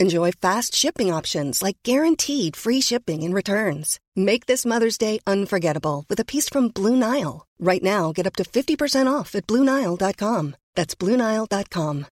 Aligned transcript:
Enjoy 0.00 0.30
fast 0.30 0.76
shipping 0.76 1.12
options 1.12 1.60
like 1.60 1.78
guaranteed 1.82 2.54
free 2.54 2.80
shipping 2.80 3.24
and 3.24 3.34
returns. 3.34 3.98
Make 4.14 4.46
this 4.46 4.64
Mother's 4.64 4.96
Day 4.96 5.18
unforgettable 5.26 6.04
with 6.08 6.20
a 6.20 6.24
piece 6.24 6.48
from 6.48 6.68
Blue 6.68 6.94
Nile. 6.94 7.46
Right 7.58 7.82
now, 7.82 8.12
get 8.12 8.26
up 8.26 8.36
to 8.36 8.44
50% 8.44 9.12
off 9.12 9.34
at 9.34 9.48
BlueNile.com. 9.48 10.56
That's 10.76 10.94
BlueNile.com. 10.94 12.06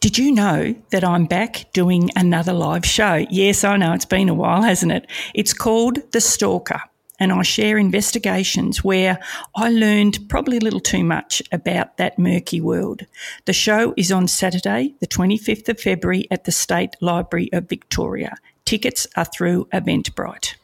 Did 0.00 0.18
you 0.18 0.30
know 0.30 0.76
that 0.90 1.02
I'm 1.02 1.26
back 1.26 1.72
doing 1.72 2.10
another 2.14 2.52
live 2.52 2.86
show? 2.86 3.26
Yes, 3.28 3.64
I 3.64 3.76
know 3.76 3.92
it's 3.92 4.04
been 4.04 4.28
a 4.28 4.34
while, 4.34 4.62
hasn't 4.62 4.92
it? 4.92 5.06
It's 5.34 5.52
called 5.52 5.98
The 6.12 6.20
Stalker 6.20 6.80
and 7.18 7.32
I 7.32 7.42
share 7.42 7.78
investigations 7.78 8.82
where 8.82 9.18
I 9.54 9.70
learned 9.70 10.28
probably 10.28 10.56
a 10.56 10.60
little 10.60 10.80
too 10.80 11.04
much 11.04 11.42
about 11.52 11.96
that 11.96 12.18
murky 12.18 12.60
world. 12.60 13.02
The 13.44 13.52
show 13.52 13.94
is 13.96 14.10
on 14.10 14.28
Saturday, 14.28 14.94
the 15.00 15.06
25th 15.06 15.68
of 15.68 15.80
February 15.80 16.26
at 16.30 16.44
the 16.44 16.52
State 16.52 16.96
Library 17.00 17.52
of 17.52 17.68
Victoria. 17.68 18.36
Tickets 18.64 19.06
are 19.16 19.26
through 19.26 19.66
Eventbrite. 19.66 20.54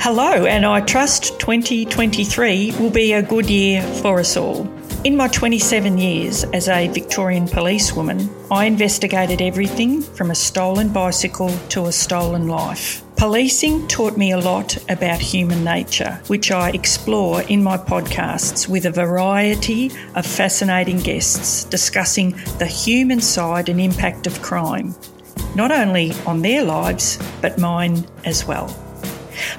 Hello, 0.00 0.46
and 0.46 0.64
I 0.64 0.80
trust 0.80 1.38
2023 1.40 2.76
will 2.78 2.90
be 2.90 3.12
a 3.12 3.22
good 3.22 3.50
year 3.50 3.82
for 3.82 4.20
us 4.20 4.36
all. 4.36 4.77
In 5.04 5.16
my 5.16 5.28
27 5.28 5.96
years 5.96 6.42
as 6.52 6.68
a 6.68 6.88
Victorian 6.88 7.46
policewoman, 7.46 8.28
I 8.50 8.64
investigated 8.64 9.40
everything 9.40 10.02
from 10.02 10.32
a 10.32 10.34
stolen 10.34 10.92
bicycle 10.92 11.56
to 11.68 11.86
a 11.86 11.92
stolen 11.92 12.48
life. 12.48 13.04
Policing 13.14 13.86
taught 13.86 14.16
me 14.16 14.32
a 14.32 14.40
lot 14.40 14.76
about 14.90 15.20
human 15.20 15.62
nature, 15.62 16.20
which 16.26 16.50
I 16.50 16.70
explore 16.70 17.42
in 17.42 17.62
my 17.62 17.78
podcasts 17.78 18.68
with 18.68 18.86
a 18.86 18.90
variety 18.90 19.92
of 20.16 20.26
fascinating 20.26 20.98
guests 20.98 21.62
discussing 21.62 22.32
the 22.58 22.66
human 22.66 23.20
side 23.20 23.68
and 23.68 23.80
impact 23.80 24.26
of 24.26 24.42
crime, 24.42 24.96
not 25.54 25.70
only 25.70 26.10
on 26.26 26.42
their 26.42 26.64
lives, 26.64 27.20
but 27.40 27.56
mine 27.56 28.04
as 28.24 28.46
well. 28.46 28.87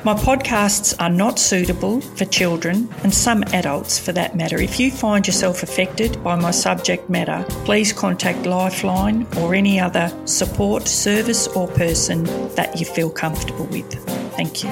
My 0.04 0.14
podcasts 0.14 0.96
are 1.00 1.10
not 1.10 1.40
suitable 1.40 2.02
for 2.02 2.26
children 2.26 2.88
and 3.04 3.14
some 3.14 3.44
adults 3.54 4.00
for 4.00 4.12
that 4.14 4.36
matter. 4.36 4.58
If 4.60 4.80
you 4.80 4.92
find 4.92 5.26
yourself 5.26 5.64
affected 5.64 6.24
by 6.24 6.36
my 6.36 6.52
subject 6.52 7.10
matter, 7.10 7.46
please 7.66 7.92
contact 7.92 8.46
Lifeline 8.46 9.28
or 9.38 9.54
any 9.54 9.80
other 9.80 10.12
support 10.26 10.88
service 10.88 11.48
or 11.48 11.68
person 11.68 12.24
that 12.56 12.80
you 12.80 12.86
feel 12.86 13.10
comfortable 13.10 13.66
with. 13.66 13.92
Thank 14.36 14.64
you. 14.64 14.70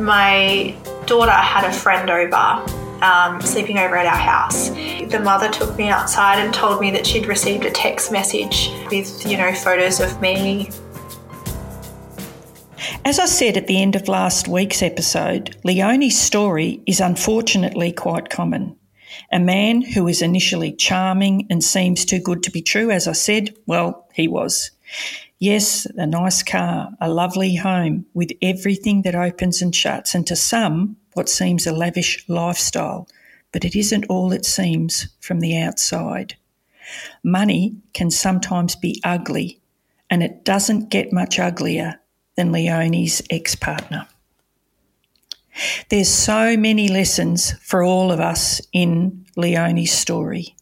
My 0.00 0.76
daughter 1.06 1.30
had 1.30 1.64
a 1.64 1.72
friend 1.72 2.10
over 2.10 2.64
um, 3.02 3.40
sleeping 3.40 3.78
over 3.78 3.96
at 3.96 4.06
our 4.06 4.16
house. 4.16 4.70
The 4.70 5.20
mother 5.22 5.50
took 5.50 5.76
me 5.76 5.88
outside 5.88 6.38
and 6.38 6.52
told 6.52 6.80
me 6.80 6.90
that 6.92 7.06
she'd 7.06 7.26
received 7.26 7.64
a 7.64 7.70
text 7.70 8.10
message 8.10 8.70
with, 8.90 9.24
you 9.26 9.36
know, 9.36 9.52
photos 9.54 10.00
of 10.00 10.20
me 10.20 10.70
as 13.04 13.18
I 13.18 13.26
said 13.26 13.56
at 13.56 13.66
the 13.66 13.80
end 13.80 13.96
of 13.96 14.08
last 14.08 14.48
week's 14.48 14.82
episode, 14.82 15.56
Leonie's 15.64 16.20
story 16.20 16.82
is 16.86 17.00
unfortunately 17.00 17.92
quite 17.92 18.28
common. 18.28 18.76
A 19.32 19.38
man 19.38 19.80
who 19.80 20.06
is 20.08 20.20
initially 20.20 20.72
charming 20.72 21.46
and 21.48 21.64
seems 21.64 22.04
too 22.04 22.20
good 22.20 22.42
to 22.42 22.50
be 22.50 22.60
true, 22.60 22.90
as 22.90 23.08
I 23.08 23.12
said, 23.12 23.56
well, 23.66 24.08
he 24.12 24.28
was. 24.28 24.70
Yes, 25.38 25.86
a 25.96 26.06
nice 26.06 26.42
car, 26.42 26.90
a 27.00 27.08
lovely 27.08 27.56
home 27.56 28.06
with 28.14 28.32
everything 28.42 29.02
that 29.02 29.14
opens 29.14 29.62
and 29.62 29.74
shuts, 29.74 30.14
and 30.14 30.26
to 30.26 30.36
some, 30.36 30.96
what 31.14 31.28
seems 31.28 31.66
a 31.66 31.72
lavish 31.72 32.28
lifestyle. 32.28 33.08
But 33.52 33.64
it 33.64 33.74
isn't 33.74 34.06
all 34.08 34.32
it 34.32 34.44
seems 34.44 35.08
from 35.20 35.40
the 35.40 35.56
outside. 35.58 36.36
Money 37.22 37.76
can 37.94 38.10
sometimes 38.10 38.76
be 38.76 39.00
ugly, 39.02 39.60
and 40.10 40.22
it 40.22 40.44
doesn't 40.44 40.90
get 40.90 41.12
much 41.12 41.38
uglier 41.38 42.00
than 42.36 42.52
Leonie's 42.52 43.22
ex 43.30 43.54
partner. 43.54 44.06
There's 45.88 46.10
so 46.10 46.56
many 46.56 46.88
lessons 46.88 47.52
for 47.62 47.82
all 47.82 48.12
of 48.12 48.20
us 48.20 48.60
in 48.72 49.24
Leonie's 49.36 49.92
story. 49.92 50.54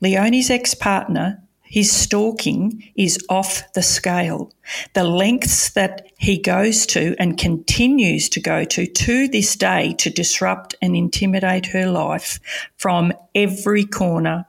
Leonie's 0.00 0.50
ex 0.50 0.74
partner, 0.74 1.42
his 1.62 1.90
stalking 1.90 2.92
is 2.96 3.18
off 3.30 3.72
the 3.72 3.82
scale. 3.82 4.52
The 4.92 5.04
lengths 5.04 5.70
that 5.70 6.08
he 6.18 6.38
goes 6.38 6.84
to 6.86 7.16
and 7.18 7.38
continues 7.38 8.28
to 8.30 8.40
go 8.40 8.64
to 8.64 8.86
to 8.86 9.28
this 9.28 9.56
day 9.56 9.94
to 9.94 10.10
disrupt 10.10 10.74
and 10.82 10.94
intimidate 10.94 11.66
her 11.66 11.86
life 11.86 12.38
from 12.76 13.12
every 13.34 13.86
corner 13.86 14.46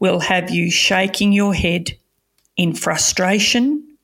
will 0.00 0.20
have 0.20 0.50
you 0.50 0.70
shaking 0.70 1.32
your 1.32 1.54
head 1.54 1.96
in 2.56 2.74
frustration 2.74 3.96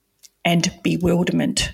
and 0.44 0.72
bewilderment. 0.82 1.72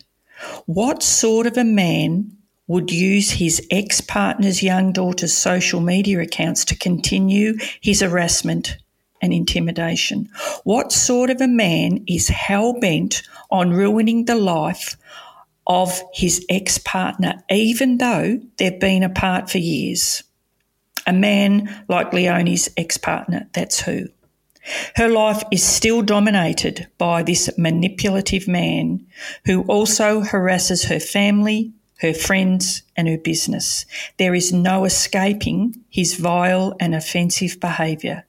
What 0.66 1.02
sort 1.02 1.46
of 1.46 1.56
a 1.56 1.64
man 1.64 2.36
would 2.66 2.90
use 2.90 3.30
his 3.30 3.66
ex 3.70 4.00
partner's 4.00 4.62
young 4.62 4.92
daughter's 4.92 5.34
social 5.36 5.80
media 5.80 6.20
accounts 6.20 6.64
to 6.66 6.76
continue 6.76 7.56
his 7.80 8.00
harassment 8.00 8.76
and 9.20 9.32
intimidation? 9.32 10.28
What 10.64 10.92
sort 10.92 11.30
of 11.30 11.40
a 11.40 11.48
man 11.48 12.04
is 12.06 12.28
hell 12.28 12.78
bent 12.78 13.22
on 13.50 13.72
ruining 13.72 14.26
the 14.26 14.36
life 14.36 14.96
of 15.66 16.02
his 16.12 16.44
ex 16.48 16.78
partner, 16.78 17.42
even 17.50 17.98
though 17.98 18.40
they've 18.58 18.78
been 18.80 19.02
apart 19.02 19.50
for 19.50 19.58
years? 19.58 20.22
A 21.06 21.12
man 21.12 21.84
like 21.88 22.12
Leonie's 22.12 22.68
ex 22.76 22.98
partner, 22.98 23.48
that's 23.54 23.80
who. 23.80 24.08
Her 24.96 25.08
life 25.08 25.42
is 25.50 25.62
still 25.62 26.02
dominated 26.02 26.88
by 26.98 27.22
this 27.22 27.50
manipulative 27.56 28.48
man 28.48 29.06
who 29.44 29.62
also 29.62 30.20
harasses 30.20 30.84
her 30.84 31.00
family, 31.00 31.72
her 32.00 32.12
friends, 32.12 32.82
and 32.96 33.08
her 33.08 33.18
business. 33.18 33.86
There 34.18 34.34
is 34.34 34.52
no 34.52 34.84
escaping 34.84 35.74
his 35.88 36.14
vile 36.14 36.74
and 36.80 36.94
offensive 36.94 37.60
behaviour. 37.60 38.24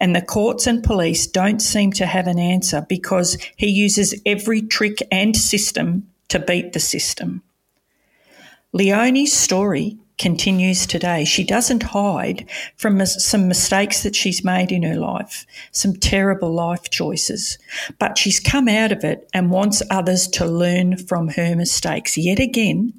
And 0.00 0.14
the 0.14 0.22
courts 0.22 0.66
and 0.66 0.84
police 0.84 1.26
don't 1.26 1.60
seem 1.60 1.92
to 1.92 2.06
have 2.06 2.26
an 2.26 2.38
answer 2.38 2.86
because 2.88 3.38
he 3.56 3.68
uses 3.68 4.20
every 4.26 4.62
trick 4.62 4.98
and 5.10 5.36
system 5.36 6.08
to 6.28 6.38
beat 6.38 6.72
the 6.72 6.80
system. 6.80 7.42
Leonie's 8.72 9.32
story 9.32 9.98
continues 10.18 10.86
today. 10.86 11.24
She 11.24 11.44
doesn't 11.44 11.82
hide 11.82 12.48
from 12.76 13.04
some 13.04 13.48
mistakes 13.48 14.02
that 14.02 14.14
she's 14.14 14.44
made 14.44 14.70
in 14.70 14.82
her 14.82 14.96
life, 14.96 15.46
some 15.72 15.94
terrible 15.94 16.52
life 16.52 16.90
choices, 16.90 17.58
but 17.98 18.16
she's 18.16 18.40
come 18.40 18.68
out 18.68 18.92
of 18.92 19.04
it 19.04 19.28
and 19.34 19.50
wants 19.50 19.82
others 19.90 20.28
to 20.28 20.46
learn 20.46 20.96
from 20.96 21.28
her 21.28 21.56
mistakes. 21.56 22.16
Yet 22.16 22.38
again, 22.38 22.92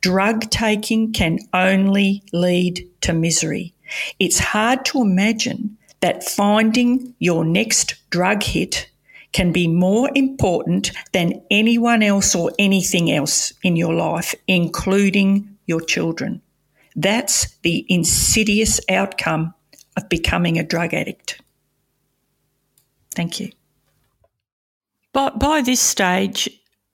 drug 0.00 0.50
taking 0.50 1.12
can 1.12 1.38
only 1.52 2.22
lead 2.32 2.88
to 3.02 3.12
misery. 3.12 3.74
It's 4.18 4.38
hard 4.38 4.84
to 4.86 5.02
imagine 5.02 5.76
that 6.00 6.24
finding 6.24 7.14
your 7.18 7.44
next 7.44 7.94
drug 8.10 8.42
hit 8.42 8.88
can 9.32 9.52
be 9.52 9.68
more 9.68 10.10
important 10.14 10.92
than 11.12 11.42
anyone 11.50 12.02
else 12.02 12.34
or 12.34 12.52
anything 12.58 13.10
else 13.10 13.52
in 13.62 13.76
your 13.76 13.92
life, 13.92 14.34
including 14.46 15.56
your 15.66 15.80
children. 15.80 16.40
That's 16.96 17.54
the 17.58 17.84
insidious 17.88 18.80
outcome 18.90 19.54
of 19.96 20.08
becoming 20.08 20.58
a 20.58 20.64
drug 20.64 20.94
addict. 20.94 21.40
Thank 23.14 23.38
you. 23.38 23.50
But 25.12 25.38
by 25.38 25.62
this 25.62 25.80
stage, 25.80 26.48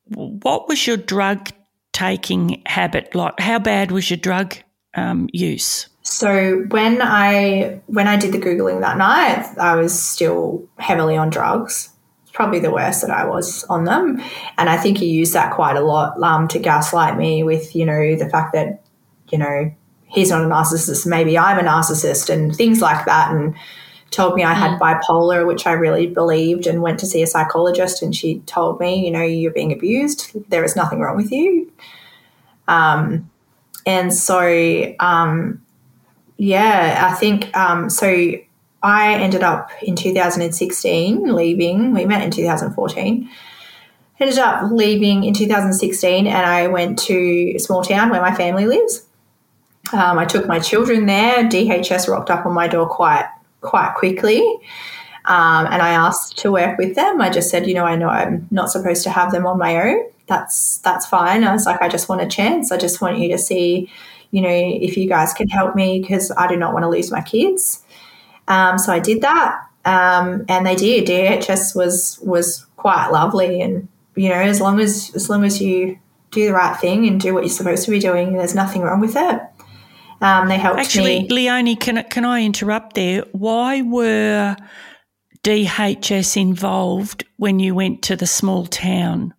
what 0.04 0.68
was 0.68 0.86
your 0.86 0.96
drug 0.96 1.50
taking 1.92 2.62
habit? 2.66 3.14
Like, 3.14 3.38
how 3.40 3.58
bad 3.58 3.90
was 3.90 4.10
your 4.10 4.18
drug 4.18 4.56
um, 4.94 5.28
use? 5.32 5.88
So 6.02 6.64
when 6.68 7.00
I 7.00 7.80
when 7.86 8.08
I 8.08 8.16
did 8.16 8.32
the 8.32 8.38
googling 8.38 8.80
that 8.80 8.98
night, 8.98 9.46
I 9.58 9.76
was 9.76 10.00
still 10.00 10.68
heavily 10.78 11.16
on 11.16 11.30
drugs. 11.30 11.90
It's 12.22 12.32
probably 12.32 12.58
the 12.58 12.72
worst 12.72 13.02
that 13.02 13.10
I 13.10 13.24
was 13.24 13.64
on 13.64 13.84
them, 13.84 14.20
and 14.58 14.68
I 14.68 14.76
think 14.76 14.98
he 14.98 15.06
used 15.06 15.32
that 15.34 15.54
quite 15.54 15.76
a 15.76 15.80
lot 15.80 16.20
um, 16.22 16.48
to 16.48 16.58
gaslight 16.58 17.16
me 17.16 17.44
with 17.44 17.74
you 17.76 17.86
know 17.86 18.16
the 18.16 18.28
fact 18.28 18.52
that 18.54 18.84
you 19.30 19.38
know 19.38 19.72
he's 20.12 20.30
not 20.30 20.42
a 20.42 20.46
narcissist, 20.46 21.06
maybe 21.06 21.38
I'm 21.38 21.58
a 21.58 21.68
narcissist, 21.68 22.28
and 22.30 22.54
things 22.54 22.80
like 22.80 23.06
that, 23.06 23.32
and 23.32 23.54
told 24.10 24.34
me 24.34 24.44
I 24.44 24.54
had 24.54 24.78
mm. 24.78 24.80
bipolar, 24.80 25.46
which 25.46 25.66
I 25.66 25.72
really 25.72 26.06
believed, 26.06 26.66
and 26.66 26.82
went 26.82 27.00
to 27.00 27.06
see 27.06 27.22
a 27.22 27.26
psychologist, 27.26 28.02
and 28.02 28.14
she 28.14 28.40
told 28.40 28.78
me, 28.78 29.04
you 29.04 29.10
know, 29.10 29.22
you're 29.22 29.52
being 29.52 29.72
abused. 29.72 30.30
There 30.50 30.64
is 30.64 30.76
nothing 30.76 31.00
wrong 31.00 31.16
with 31.16 31.32
you. 31.32 31.72
Um, 32.68 33.30
and 33.86 34.14
so 34.14 34.94
um, 35.00 35.62
yeah, 36.36 37.08
I 37.10 37.14
think 37.14 37.56
um, 37.56 37.90
so. 37.90 38.32
I 38.84 39.14
ended 39.14 39.44
up 39.44 39.70
in 39.80 39.94
2016 39.94 41.32
leaving. 41.32 41.94
We 41.94 42.04
met 42.04 42.20
in 42.22 42.32
2014. 42.32 43.30
Ended 44.18 44.38
up 44.38 44.72
leaving 44.72 45.22
in 45.22 45.34
2016, 45.34 46.26
and 46.26 46.44
I 46.44 46.66
went 46.66 46.98
to 47.00 47.14
a 47.54 47.58
small 47.58 47.84
town 47.84 48.10
where 48.10 48.20
my 48.20 48.34
family 48.34 48.66
lives. 48.66 49.06
Um, 49.92 50.18
I 50.18 50.24
took 50.24 50.46
my 50.46 50.58
children 50.58 51.06
there. 51.06 51.44
DHS 51.44 52.08
rocked 52.08 52.30
up 52.30 52.46
on 52.46 52.52
my 52.52 52.68
door 52.68 52.88
quite 52.88 53.28
quite 53.60 53.94
quickly, 53.94 54.40
um, 55.26 55.66
and 55.66 55.82
I 55.82 55.90
asked 55.90 56.38
to 56.38 56.52
work 56.52 56.78
with 56.78 56.94
them. 56.94 57.20
I 57.20 57.30
just 57.30 57.50
said, 57.50 57.66
you 57.66 57.74
know, 57.74 57.84
I 57.84 57.96
know 57.96 58.08
I'm 58.08 58.48
not 58.50 58.70
supposed 58.70 59.04
to 59.04 59.10
have 59.10 59.32
them 59.32 59.46
on 59.46 59.58
my 59.58 59.90
own. 59.90 60.04
That's 60.26 60.78
that's 60.78 61.06
fine. 61.06 61.44
I 61.44 61.52
was 61.52 61.66
like, 61.66 61.82
I 61.82 61.88
just 61.88 62.08
want 62.08 62.22
a 62.22 62.26
chance. 62.26 62.72
I 62.72 62.76
just 62.76 63.00
want 63.00 63.18
you 63.18 63.28
to 63.28 63.38
see 63.38 63.90
you 64.32 64.40
know, 64.40 64.48
if 64.50 64.96
you 64.96 65.08
guys 65.08 65.32
can 65.32 65.46
help 65.48 65.76
me 65.76 66.00
because 66.00 66.32
I 66.32 66.48
do 66.48 66.56
not 66.56 66.72
want 66.72 66.82
to 66.82 66.88
lose 66.88 67.12
my 67.12 67.20
kids. 67.20 67.84
Um, 68.48 68.78
so 68.78 68.92
I 68.92 68.98
did 68.98 69.20
that, 69.20 69.60
um, 69.84 70.44
and 70.48 70.66
they 70.66 70.74
did. 70.74 71.06
DHS 71.06 71.76
was 71.76 72.18
was 72.22 72.66
quite 72.76 73.10
lovely, 73.10 73.60
and 73.60 73.88
you 74.16 74.30
know, 74.30 74.34
as 74.34 74.60
long 74.60 74.80
as 74.80 75.12
as 75.14 75.30
long 75.30 75.44
as 75.44 75.60
you 75.60 75.98
do 76.32 76.46
the 76.46 76.54
right 76.54 76.76
thing 76.76 77.06
and 77.06 77.20
do 77.20 77.34
what 77.34 77.44
you're 77.44 77.50
supposed 77.50 77.84
to 77.84 77.90
be 77.90 78.00
doing, 78.00 78.32
there's 78.32 78.54
nothing 78.54 78.80
wrong 78.80 79.00
with 79.00 79.16
it. 79.16 79.40
Um, 80.22 80.48
they 80.48 80.56
helped 80.56 80.78
Actually, 80.78 81.22
me. 81.22 81.28
Leonie, 81.28 81.76
can 81.76 82.04
can 82.04 82.24
I 82.24 82.42
interrupt 82.42 82.94
there? 82.94 83.24
Why 83.32 83.82
were 83.82 84.56
DHS 85.42 86.40
involved 86.40 87.24
when 87.36 87.58
you 87.58 87.74
went 87.74 88.02
to 88.02 88.16
the 88.16 88.26
small 88.26 88.66
town? 88.66 89.34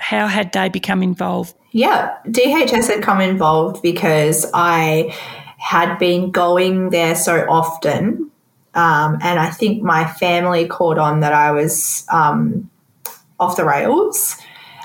How 0.00 0.26
had 0.26 0.52
they 0.52 0.68
become 0.68 1.02
involved? 1.02 1.54
Yeah, 1.70 2.16
DHS 2.26 2.88
had 2.88 3.02
come 3.02 3.20
involved 3.20 3.80
because 3.80 4.44
I 4.52 5.16
had 5.58 5.98
been 5.98 6.32
going 6.32 6.90
there 6.90 7.14
so 7.14 7.46
often. 7.48 8.30
Um, 8.74 9.18
and 9.22 9.38
I 9.38 9.50
think 9.50 9.82
my 9.82 10.04
family 10.04 10.66
caught 10.66 10.98
on 10.98 11.20
that 11.20 11.32
I 11.32 11.52
was 11.52 12.04
um, 12.12 12.70
off 13.38 13.56
the 13.56 13.64
rails. 13.64 14.36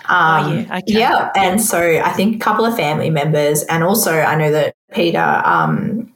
Um, 0.09 0.45
oh, 0.45 0.53
yeah. 0.53 0.77
Okay. 0.77 0.83
yeah. 0.87 1.31
And 1.35 1.61
so 1.61 1.79
I 1.79 2.11
think 2.11 2.35
a 2.35 2.39
couple 2.39 2.65
of 2.65 2.75
family 2.75 3.09
members, 3.09 3.63
and 3.63 3.83
also 3.83 4.13
I 4.13 4.35
know 4.35 4.51
that 4.51 4.72
Peter 4.93 5.41
um, 5.45 6.11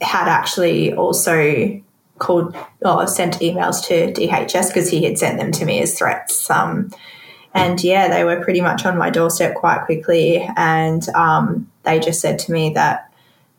had 0.00 0.28
actually 0.28 0.92
also 0.94 1.80
called 2.18 2.56
or 2.82 3.06
sent 3.06 3.38
emails 3.38 3.84
to 3.86 4.12
DHS 4.12 4.68
because 4.68 4.90
he 4.90 5.04
had 5.04 5.18
sent 5.18 5.38
them 5.38 5.52
to 5.52 5.64
me 5.64 5.80
as 5.80 5.96
threats. 5.96 6.50
Um, 6.50 6.90
and 7.54 7.82
yeah, 7.82 8.08
they 8.08 8.24
were 8.24 8.42
pretty 8.42 8.60
much 8.60 8.84
on 8.84 8.98
my 8.98 9.10
doorstep 9.10 9.54
quite 9.54 9.84
quickly. 9.84 10.48
And 10.56 11.08
um, 11.10 11.70
they 11.84 11.98
just 11.98 12.20
said 12.20 12.38
to 12.40 12.52
me 12.52 12.70
that 12.70 13.10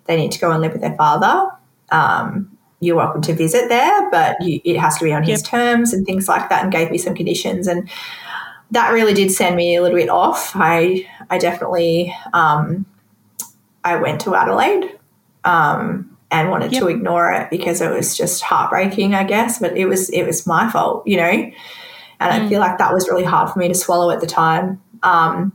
they 0.05 0.15
need 0.15 0.31
to 0.31 0.39
go 0.39 0.51
and 0.51 0.61
live 0.61 0.73
with 0.73 0.81
their 0.81 0.95
father. 0.95 1.51
Um, 1.91 2.57
you're 2.79 2.95
welcome 2.95 3.21
to 3.23 3.33
visit 3.33 3.67
there, 3.67 4.09
but 4.09 4.41
you, 4.41 4.61
it 4.63 4.77
has 4.77 4.97
to 4.97 5.03
be 5.03 5.11
on 5.11 5.23
yep. 5.23 5.31
his 5.31 5.43
terms 5.43 5.93
and 5.93 6.05
things 6.05 6.27
like 6.27 6.49
that, 6.49 6.63
and 6.63 6.71
gave 6.71 6.91
me 6.91 6.97
some 6.97 7.13
conditions. 7.13 7.67
And 7.67 7.89
that 8.71 8.91
really 8.91 9.13
did 9.13 9.31
send 9.31 9.55
me 9.55 9.75
a 9.75 9.81
little 9.81 9.97
bit 9.97 10.09
off. 10.09 10.51
I, 10.55 11.07
I 11.29 11.37
definitely, 11.39 12.15
um, 12.33 12.85
I 13.89 13.95
went 13.95 14.21
to 14.21 14.35
Adelaide 14.35 14.97
um, 15.43 16.17
and 16.31 16.49
wanted 16.49 16.71
yep. 16.71 16.81
to 16.81 16.87
ignore 16.87 17.31
it 17.31 17.49
because 17.49 17.81
it 17.81 17.91
was 17.91 18.15
just 18.17 18.41
heartbreaking, 18.41 19.15
I 19.15 19.23
guess. 19.23 19.59
But 19.59 19.77
it 19.77 19.85
was, 19.85 20.09
it 20.09 20.23
was 20.23 20.45
my 20.45 20.69
fault, 20.69 21.07
you 21.07 21.17
know. 21.17 21.23
And 21.23 21.53
mm. 22.19 22.45
I 22.45 22.49
feel 22.49 22.59
like 22.59 22.77
that 22.77 22.93
was 22.93 23.07
really 23.07 23.23
hard 23.23 23.51
for 23.51 23.59
me 23.59 23.67
to 23.67 23.75
swallow 23.75 24.11
at 24.11 24.21
the 24.21 24.27
time. 24.27 24.81
Um, 25.03 25.53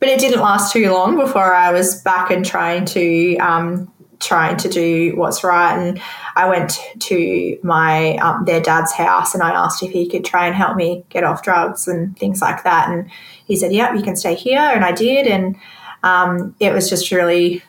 but 0.00 0.08
it 0.08 0.20
didn't 0.20 0.40
last 0.40 0.72
too 0.72 0.90
long 0.92 1.16
before 1.16 1.54
I 1.54 1.72
was 1.72 2.00
back 2.02 2.30
and 2.30 2.46
trying 2.46 2.84
to 2.86 3.36
um, 3.38 3.92
trying 4.20 4.56
to 4.58 4.68
do 4.68 5.14
what's 5.16 5.42
right. 5.42 5.76
And 5.76 6.00
I 6.36 6.48
went 6.48 6.78
to 7.00 7.58
my 7.62 8.16
um, 8.16 8.44
their 8.44 8.60
dad's 8.60 8.92
house 8.92 9.34
and 9.34 9.42
I 9.42 9.50
asked 9.50 9.82
if 9.82 9.90
he 9.90 10.08
could 10.08 10.24
try 10.24 10.46
and 10.46 10.54
help 10.54 10.76
me 10.76 11.04
get 11.08 11.24
off 11.24 11.42
drugs 11.42 11.88
and 11.88 12.16
things 12.16 12.40
like 12.40 12.64
that. 12.64 12.88
And 12.88 13.10
he 13.46 13.56
said, 13.56 13.72
"Yep, 13.72 13.96
you 13.96 14.02
can 14.02 14.16
stay 14.16 14.34
here." 14.34 14.60
And 14.60 14.84
I 14.84 14.92
did, 14.92 15.26
and 15.26 15.56
um, 16.02 16.54
it 16.60 16.72
was 16.72 16.88
just 16.88 17.10
really. 17.10 17.62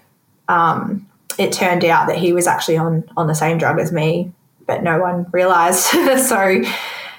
Um, 0.47 1.05
it 1.37 1.53
turned 1.53 1.85
out 1.85 2.07
that 2.07 2.17
he 2.17 2.33
was 2.33 2.47
actually 2.47 2.77
on 2.77 3.03
on 3.15 3.27
the 3.27 3.35
same 3.35 3.57
drug 3.57 3.79
as 3.79 3.91
me, 3.91 4.31
but 4.65 4.83
no 4.83 4.99
one 4.99 5.25
realized. 5.31 5.83
so 6.27 6.61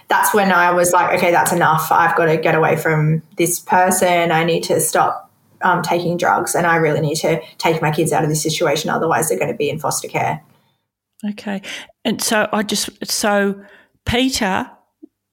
that's 0.08 0.34
when 0.34 0.50
I 0.50 0.72
was 0.72 0.92
like, 0.92 1.16
okay, 1.16 1.30
that's 1.30 1.52
enough. 1.52 1.90
I've 1.92 2.16
got 2.16 2.26
to 2.26 2.36
get 2.36 2.56
away 2.56 2.76
from 2.76 3.22
this 3.36 3.60
person. 3.60 4.32
I 4.32 4.44
need 4.44 4.64
to 4.64 4.80
stop 4.80 5.30
um, 5.62 5.82
taking 5.82 6.16
drugs 6.16 6.54
and 6.54 6.66
I 6.66 6.76
really 6.76 7.00
need 7.00 7.16
to 7.16 7.40
take 7.58 7.80
my 7.80 7.92
kids 7.92 8.12
out 8.12 8.24
of 8.24 8.28
this 8.28 8.42
situation. 8.42 8.90
Otherwise, 8.90 9.28
they're 9.28 9.38
going 9.38 9.52
to 9.52 9.56
be 9.56 9.70
in 9.70 9.78
foster 9.78 10.08
care. 10.08 10.42
Okay. 11.24 11.62
And 12.04 12.20
so 12.20 12.48
I 12.52 12.62
just, 12.64 12.90
so 13.06 13.62
Peter 14.04 14.68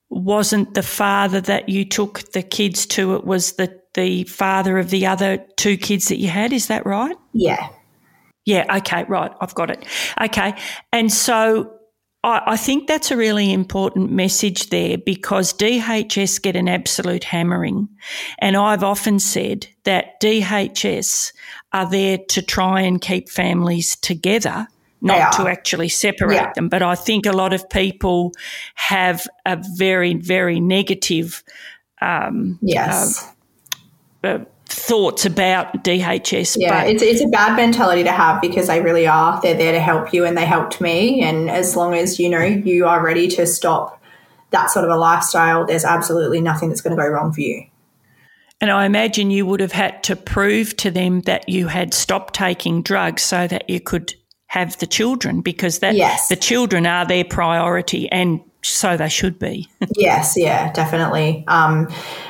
wasn't 0.10 0.74
the 0.74 0.84
father 0.84 1.42
that 1.42 1.70
you 1.70 1.84
took 1.84 2.32
the 2.32 2.44
kids 2.44 2.86
to, 2.88 3.16
it 3.16 3.26
was 3.26 3.54
the, 3.54 3.82
the 3.98 4.24
father 4.26 4.78
of 4.78 4.92
the 4.92 5.08
other 5.08 5.44
two 5.58 5.76
kids 5.76 6.08
that 6.08 6.20
you 6.20 6.30
had. 6.30 6.54
Is 6.54 6.68
that 6.68 6.86
right? 6.86 7.18
Yeah. 7.34 7.68
Yeah. 8.46 8.78
Okay. 8.78 9.04
Right. 9.10 9.32
I've 9.42 9.56
got 9.56 9.72
it. 9.72 9.86
Okay. 10.22 10.54
And 10.94 11.12
so 11.12 11.74
I, 12.24 12.58
think 12.58 12.88
that's 12.88 13.10
a 13.10 13.18
really 13.18 13.52
important 13.52 14.12
message 14.12 14.70
there 14.70 14.98
because 14.98 15.54
DHS 15.54 16.42
get 16.42 16.56
an 16.56 16.68
absolute 16.68 17.24
hammering. 17.24 17.90
And 18.40 18.56
I've 18.56 18.84
often 18.84 19.20
said 19.20 19.68
that 19.86 20.22
DHS 20.22 21.34
are 21.74 21.90
there 21.90 22.18
to 22.30 22.42
try 22.42 22.82
and 22.82 23.02
keep 23.02 23.30
families 23.30 23.96
together, 23.96 24.68
not 25.02 25.34
to 25.34 25.48
actually 25.48 25.90
separate 25.90 26.36
yeah. 26.36 26.54
them. 26.54 26.70
But 26.70 26.84
I 26.84 26.96
think 26.96 27.26
a 27.26 27.32
lot 27.32 27.54
of 27.54 27.70
people 27.70 28.34
have 28.76 29.26
a 29.46 29.58
very, 29.76 30.16
very 30.16 30.60
negative 30.60 31.44
um, 32.02 32.60
yes. 32.62 33.24
Uh, 33.24 33.32
uh, 34.24 34.40
thoughts 34.66 35.26
about 35.26 35.84
DHS. 35.84 36.58
Yeah, 36.60 36.84
it's, 36.84 37.02
it's 37.02 37.22
a 37.22 37.28
bad 37.28 37.56
mentality 37.56 38.04
to 38.04 38.12
have 38.12 38.42
because 38.42 38.68
they 38.68 38.82
really 38.82 39.08
are. 39.08 39.40
They're 39.42 39.58
there 39.58 39.72
to 39.72 39.80
help 39.80 40.14
you 40.14 40.26
and 40.26 40.38
they 40.38 40.46
helped 40.46 40.82
me. 40.82 41.22
And 41.22 41.50
as 41.50 41.76
long 41.76 41.94
as 41.94 42.20
you 42.20 42.30
know 42.30 42.44
you 42.44 42.86
are 42.86 43.04
ready 43.04 43.28
to 43.30 43.46
stop 43.46 44.02
that 44.52 44.70
sort 44.72 44.86
of 44.86 44.92
a 44.92 44.98
lifestyle, 44.98 45.66
there's 45.66 45.86
absolutely 45.86 46.42
nothing 46.42 46.70
that's 46.70 46.82
going 46.82 46.96
to 46.96 47.02
go 47.02 47.08
wrong 47.08 47.34
for 47.34 47.42
you. 47.42 47.66
And 48.60 48.72
I 48.72 48.86
imagine 48.86 49.30
you 49.30 49.46
would 49.46 49.60
have 49.60 49.72
had 49.72 50.04
to 50.06 50.16
prove 50.16 50.76
to 50.78 50.90
them 50.90 51.22
that 51.22 51.48
you 51.48 51.68
had 51.68 51.94
stopped 51.94 52.34
taking 52.34 52.82
drugs 52.82 53.22
so 53.22 53.48
that 53.48 53.70
you 53.70 53.80
could 53.80 54.16
have 54.48 54.78
the 54.80 54.88
children 54.88 55.42
because 55.42 55.80
that 55.80 55.96
yes. 55.96 56.30
the 56.30 56.36
children 56.36 56.86
are 56.86 57.06
their 57.06 57.24
priority 57.24 58.12
and 58.12 58.42
so 58.70 58.98
they 58.98 59.10
should 59.10 59.40
be. 59.40 59.70
yes, 59.96 60.36
yeah, 60.38 60.72
definitely. 60.74 61.44
Um, 61.48 61.88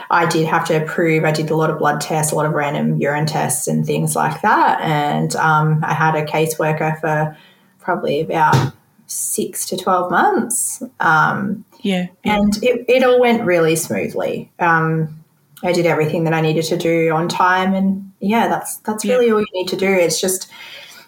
I 0.09 0.25
did 0.25 0.47
have 0.47 0.65
to 0.67 0.81
approve. 0.81 1.23
I 1.23 1.31
did 1.31 1.49
a 1.49 1.55
lot 1.55 1.69
of 1.69 1.79
blood 1.79 2.01
tests, 2.01 2.31
a 2.31 2.35
lot 2.35 2.45
of 2.45 2.53
random 2.53 2.99
urine 2.99 3.25
tests 3.25 3.67
and 3.67 3.85
things 3.85 4.15
like 4.15 4.41
that. 4.41 4.79
And 4.81 5.35
um, 5.35 5.83
I 5.83 5.93
had 5.93 6.15
a 6.15 6.25
caseworker 6.25 6.99
for 6.99 7.37
probably 7.79 8.21
about 8.21 8.73
six 9.07 9.65
to 9.67 9.77
12 9.77 10.11
months. 10.11 10.83
Um, 10.99 11.65
yeah, 11.81 12.07
yeah, 12.23 12.37
And 12.37 12.63
it, 12.63 12.85
it 12.87 13.03
all 13.03 13.19
went 13.19 13.43
really 13.45 13.75
smoothly. 13.75 14.51
Um, 14.59 15.23
I 15.63 15.71
did 15.71 15.85
everything 15.85 16.23
that 16.25 16.33
I 16.33 16.41
needed 16.41 16.65
to 16.65 16.77
do 16.77 17.11
on 17.11 17.27
time. 17.27 17.73
And 17.73 18.11
yeah, 18.19 18.47
that's, 18.47 18.77
that's 18.77 19.03
yeah. 19.03 19.13
really 19.13 19.31
all 19.31 19.39
you 19.39 19.47
need 19.53 19.67
to 19.69 19.75
do. 19.75 19.87
It's 19.87 20.21
just, 20.21 20.51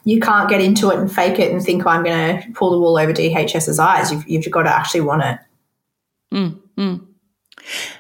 you 0.10 0.20
can't 0.20 0.50
get 0.50 0.60
into 0.60 0.90
it 0.90 0.98
and 0.98 1.14
fake 1.14 1.38
it 1.38 1.52
and 1.52 1.62
think 1.62 1.86
oh, 1.86 1.90
I'm 1.90 2.04
going 2.04 2.42
to 2.42 2.52
pull 2.54 2.72
the 2.72 2.80
wool 2.80 2.98
over 2.98 3.14
DHS's 3.14 3.78
eyes. 3.78 4.12
You've, 4.12 4.28
you've 4.28 4.50
got 4.52 4.64
to 4.64 4.76
actually 4.76 5.02
want 5.02 5.24
it. 5.24 5.40
Mm, 6.34 6.60
mm. 6.76 7.06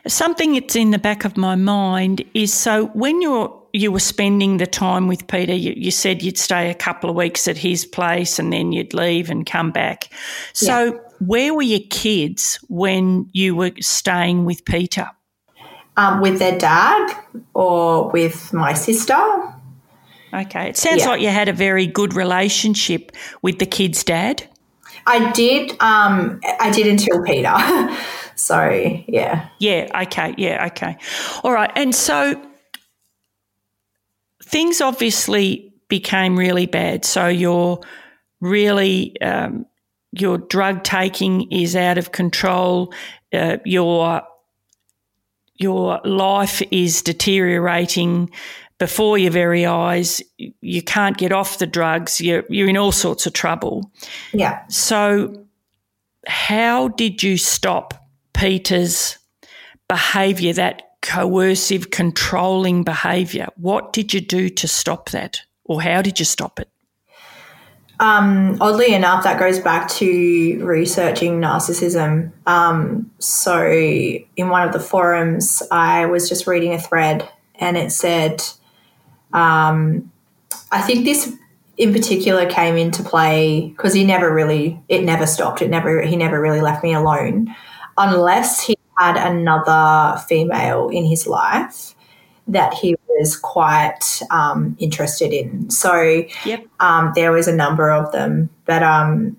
Something 0.08 0.54
that's 0.54 0.76
in 0.76 0.90
the 0.90 0.98
back 0.98 1.24
of 1.24 1.38
my 1.38 1.54
mind 1.54 2.24
is 2.34 2.52
so 2.52 2.88
when 2.88 3.22
you're 3.22 3.56
you 3.72 3.92
were 3.92 4.00
spending 4.00 4.58
the 4.58 4.66
time 4.66 5.08
with 5.08 5.28
Peter, 5.28 5.54
you, 5.54 5.76
you, 5.78 5.92
said 5.92 6.24
you'd 6.24 6.40
stay 6.40 6.72
a 6.72 6.74
couple 6.74 7.08
of 7.08 7.16
weeks 7.16 7.48
at 7.48 7.56
his 7.56 7.86
place 7.86 8.40
and 8.40 8.52
then 8.52 8.72
you'd 8.72 8.96
leave 8.96 9.30
and 9.30 9.46
come 9.46 9.70
back. 9.70 10.12
So, 10.54 10.86
yeah. 10.86 11.00
where 11.20 11.54
were 11.54 11.62
your 11.62 11.86
kids 11.92 12.56
when 12.68 13.30
you 13.32 13.56
were 13.56 13.70
staying 13.80 14.46
with 14.46 14.66
Peter? 14.66 15.12
Um, 15.98 16.20
with 16.20 16.40
their 16.40 16.58
dad 16.58 17.16
or 17.54 18.10
with 18.10 18.52
my 18.54 18.74
sister. 18.74 19.14
Okay. 20.34 20.70
It 20.70 20.78
sounds 20.78 21.02
Yeah. 21.02 21.10
like 21.10 21.22
you 21.22 21.30
had 21.30 21.50
a 21.50 21.54
very 21.54 21.88
good 21.88 22.14
relationship 22.14 23.12
with 23.42 23.60
the 23.60 23.66
kid's 23.66 24.04
dad. 24.04 24.48
I 25.06 25.32
did. 25.32 25.72
Um, 25.80 26.40
I 26.60 26.70
did 26.72 26.88
until 26.88 27.24
Peter. 27.24 27.56
so 28.36 28.70
yeah. 29.08 29.50
Yeah, 29.60 30.02
okay, 30.04 30.36
yeah, 30.38 30.68
okay. 30.68 30.98
All 31.44 31.52
right. 31.52 31.72
And 31.76 31.96
so 31.96 32.40
things 34.44 34.82
obviously 34.82 35.74
became 35.88 36.38
really 36.38 36.66
bad. 36.66 37.06
So 37.06 37.28
you're 37.28 37.80
really, 38.42 39.20
um, 39.22 39.66
your 40.12 40.38
drug 40.38 40.84
taking 40.84 41.52
is 41.52 41.76
out 41.76 41.98
of 41.98 42.12
control. 42.12 42.94
Uh, 43.34 43.58
your 43.66 44.22
your 45.56 46.00
life 46.06 46.62
is 46.72 47.02
deteriorating 47.02 48.30
before 48.80 49.18
your 49.18 49.32
very 49.32 49.66
eyes. 49.66 50.22
You 50.38 50.82
can't 50.82 51.18
get 51.18 51.32
off 51.32 51.60
the 51.60 51.68
drugs. 51.68 52.20
You're 52.20 52.44
you're 52.50 52.70
in 52.70 52.78
all 52.78 52.92
sorts 52.92 53.28
of 53.28 53.34
trouble. 53.34 53.92
Yeah. 54.34 54.66
So, 54.70 55.46
how 56.26 56.88
did 56.88 57.22
you 57.22 57.38
stop 57.38 57.94
Peter's 58.34 59.18
behaviour, 59.88 60.54
that 60.54 60.94
coercive, 61.02 61.92
controlling 61.92 62.84
behaviour? 62.84 63.48
What 63.58 63.94
did 63.94 64.14
you 64.14 64.22
do 64.22 64.50
to 64.50 64.68
stop 64.68 65.10
that, 65.12 65.42
or 65.66 65.82
how 65.82 66.02
did 66.02 66.18
you 66.18 66.26
stop 66.26 66.60
it? 66.60 66.70
Um, 68.02 68.58
oddly 68.62 68.94
enough, 68.94 69.26
that 69.26 69.38
goes 69.38 69.60
back 69.60 69.90
to 69.90 70.64
researching 70.64 71.42
narcissism. 71.42 72.32
Um, 72.48 73.12
so, 73.20 73.70
in 73.70 74.48
one 74.48 74.66
of 74.66 74.72
the 74.72 74.80
forums, 74.80 75.62
I 75.70 76.06
was 76.06 76.30
just 76.30 76.48
reading 76.48 76.74
a 76.74 76.80
thread 76.80 77.28
and 77.56 77.76
it 77.76 77.92
said, 77.92 78.42
um, 79.34 80.12
I 80.72 80.82
think 80.82 81.06
this 81.06 81.34
in 81.78 81.94
particular 81.94 82.46
came 82.46 82.76
into 82.76 83.02
play 83.04 83.70
because 83.70 83.94
he 83.94 84.04
never 84.04 84.34
really, 84.34 84.82
it 84.90 85.04
never 85.04 85.26
stopped. 85.26 85.62
It 85.62 85.70
never, 85.70 86.02
he 86.02 86.16
never 86.16 86.42
really 86.42 86.62
left 86.62 86.84
me 86.84 86.94
alone 86.94 87.56
unless 87.98 88.62
he 88.62 88.76
had 88.98 89.16
another 89.16 90.20
female 90.28 90.90
in 90.90 91.06
his 91.06 91.26
life 91.26 91.96
that 92.48 92.74
he 92.74 92.96
was 93.08 93.38
quite 93.38 94.22
um, 94.30 94.76
interested 94.80 95.32
in. 95.32 95.70
So, 95.70 96.26
Yep. 96.46 96.66
um, 96.80 97.12
there 97.16 97.32
was 97.32 97.48
a 97.48 97.56
number 97.56 97.92
of 97.92 98.12
them, 98.12 98.50
but 98.66 98.84
um, 98.84 99.38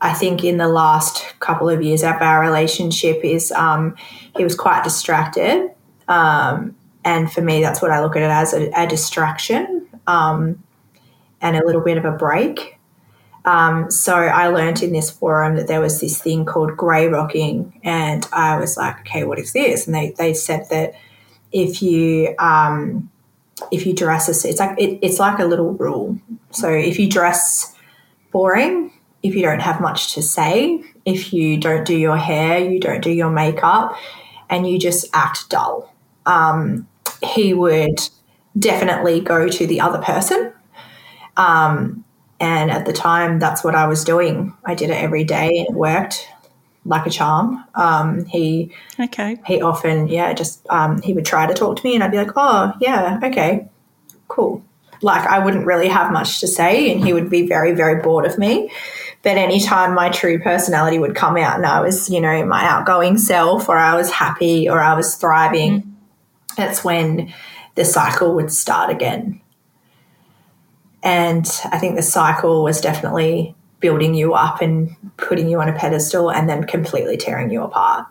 I 0.00 0.14
think 0.14 0.44
in 0.44 0.58
the 0.58 0.68
last 0.68 1.38
couple 1.40 1.68
of 1.68 1.82
years 1.82 2.02
of 2.02 2.22
our 2.22 2.40
relationship 2.40 3.24
is 3.24 3.50
um, 3.52 3.96
he 4.36 4.44
was 4.44 4.54
quite 4.54 4.84
distracted, 4.84 5.70
um, 6.06 6.76
and 7.04 7.30
for 7.32 7.40
me, 7.40 7.62
that's 7.62 7.80
what 7.80 7.90
I 7.90 8.00
look 8.00 8.16
at 8.16 8.22
it 8.22 8.30
as 8.30 8.52
a, 8.52 8.70
a 8.76 8.86
distraction 8.86 9.88
um, 10.06 10.62
and 11.40 11.56
a 11.56 11.64
little 11.64 11.82
bit 11.82 11.98
of 11.98 12.04
a 12.04 12.12
break. 12.12 12.78
Um, 13.44 13.90
so 13.90 14.14
I 14.14 14.48
learned 14.48 14.82
in 14.82 14.92
this 14.92 15.10
forum 15.10 15.56
that 15.56 15.68
there 15.68 15.80
was 15.80 16.00
this 16.00 16.20
thing 16.20 16.44
called 16.44 16.76
grey 16.76 17.08
rocking, 17.08 17.80
and 17.82 18.26
I 18.32 18.58
was 18.58 18.76
like, 18.76 19.00
okay, 19.00 19.24
what 19.24 19.38
is 19.38 19.52
this? 19.52 19.86
And 19.86 19.94
they 19.94 20.10
they 20.18 20.34
said 20.34 20.66
that 20.70 20.94
if 21.50 21.80
you 21.80 22.34
um, 22.38 23.10
if 23.72 23.86
you 23.86 23.94
dress 23.94 24.28
as 24.28 24.44
it's 24.44 24.60
like 24.60 24.78
it, 24.78 24.98
it's 25.02 25.18
like 25.18 25.38
a 25.38 25.44
little 25.44 25.72
rule. 25.72 26.18
So 26.50 26.70
if 26.70 26.98
you 26.98 27.08
dress 27.08 27.74
boring, 28.32 28.92
if 29.22 29.34
you 29.34 29.42
don't 29.42 29.60
have 29.60 29.80
much 29.80 30.14
to 30.14 30.22
say, 30.22 30.84
if 31.04 31.32
you 31.32 31.58
don't 31.58 31.86
do 31.86 31.96
your 31.96 32.18
hair, 32.18 32.58
you 32.58 32.78
don't 32.78 33.02
do 33.02 33.10
your 33.10 33.30
makeup, 33.30 33.96
and 34.50 34.68
you 34.68 34.78
just 34.78 35.06
act 35.14 35.48
dull, 35.48 35.94
um, 36.28 36.86
he 37.22 37.54
would 37.54 37.98
definitely 38.58 39.20
go 39.20 39.48
to 39.48 39.66
the 39.66 39.80
other 39.80 39.98
person. 39.98 40.52
Um, 41.36 42.04
and 42.40 42.70
at 42.70 42.86
the 42.86 42.92
time, 42.92 43.38
that's 43.38 43.64
what 43.64 43.74
I 43.74 43.86
was 43.88 44.04
doing. 44.04 44.54
I 44.64 44.74
did 44.74 44.90
it 44.90 45.02
every 45.02 45.24
day, 45.24 45.48
and 45.48 45.68
it 45.68 45.74
worked 45.74 46.28
like 46.84 47.06
a 47.06 47.10
charm. 47.10 47.64
Um, 47.74 48.24
he 48.26 48.72
Okay. 49.00 49.40
he 49.44 49.60
often, 49.60 50.08
yeah, 50.08 50.32
just 50.32 50.64
um, 50.70 51.02
he 51.02 51.12
would 51.12 51.26
try 51.26 51.46
to 51.46 51.54
talk 51.54 51.76
to 51.78 51.84
me, 51.84 51.94
and 51.94 52.04
I'd 52.04 52.12
be 52.12 52.18
like, 52.18 52.32
oh, 52.36 52.72
yeah, 52.80 53.18
okay, 53.24 53.68
cool. 54.28 54.62
Like 55.00 55.26
I 55.26 55.44
wouldn't 55.44 55.66
really 55.66 55.88
have 55.88 56.12
much 56.12 56.40
to 56.40 56.46
say, 56.48 56.92
and 56.92 57.04
he 57.04 57.12
would 57.12 57.30
be 57.30 57.46
very, 57.46 57.72
very 57.72 58.02
bored 58.02 58.26
of 58.26 58.38
me. 58.38 58.70
But 59.22 59.36
anytime 59.36 59.94
my 59.94 60.08
true 60.10 60.38
personality 60.40 60.98
would 60.98 61.16
come 61.16 61.36
out, 61.36 61.56
and 61.56 61.66
I 61.66 61.80
was, 61.80 62.08
you 62.08 62.20
know, 62.20 62.44
my 62.46 62.64
outgoing 62.64 63.18
self, 63.18 63.68
or 63.68 63.76
I 63.76 63.96
was 63.96 64.10
happy, 64.10 64.68
or 64.68 64.80
I 64.80 64.94
was 64.94 65.16
thriving, 65.16 65.87
that's 66.58 66.84
when 66.84 67.32
the 67.76 67.86
cycle 67.86 68.34
would 68.34 68.52
start 68.52 68.90
again. 68.90 69.40
And 71.02 71.46
I 71.64 71.78
think 71.78 71.96
the 71.96 72.02
cycle 72.02 72.62
was 72.62 72.80
definitely 72.80 73.54
building 73.80 74.14
you 74.14 74.34
up 74.34 74.60
and 74.60 74.94
putting 75.16 75.48
you 75.48 75.60
on 75.60 75.68
a 75.68 75.72
pedestal, 75.72 76.30
and 76.30 76.48
then 76.48 76.64
completely 76.64 77.16
tearing 77.16 77.50
you 77.50 77.62
apart. 77.62 78.06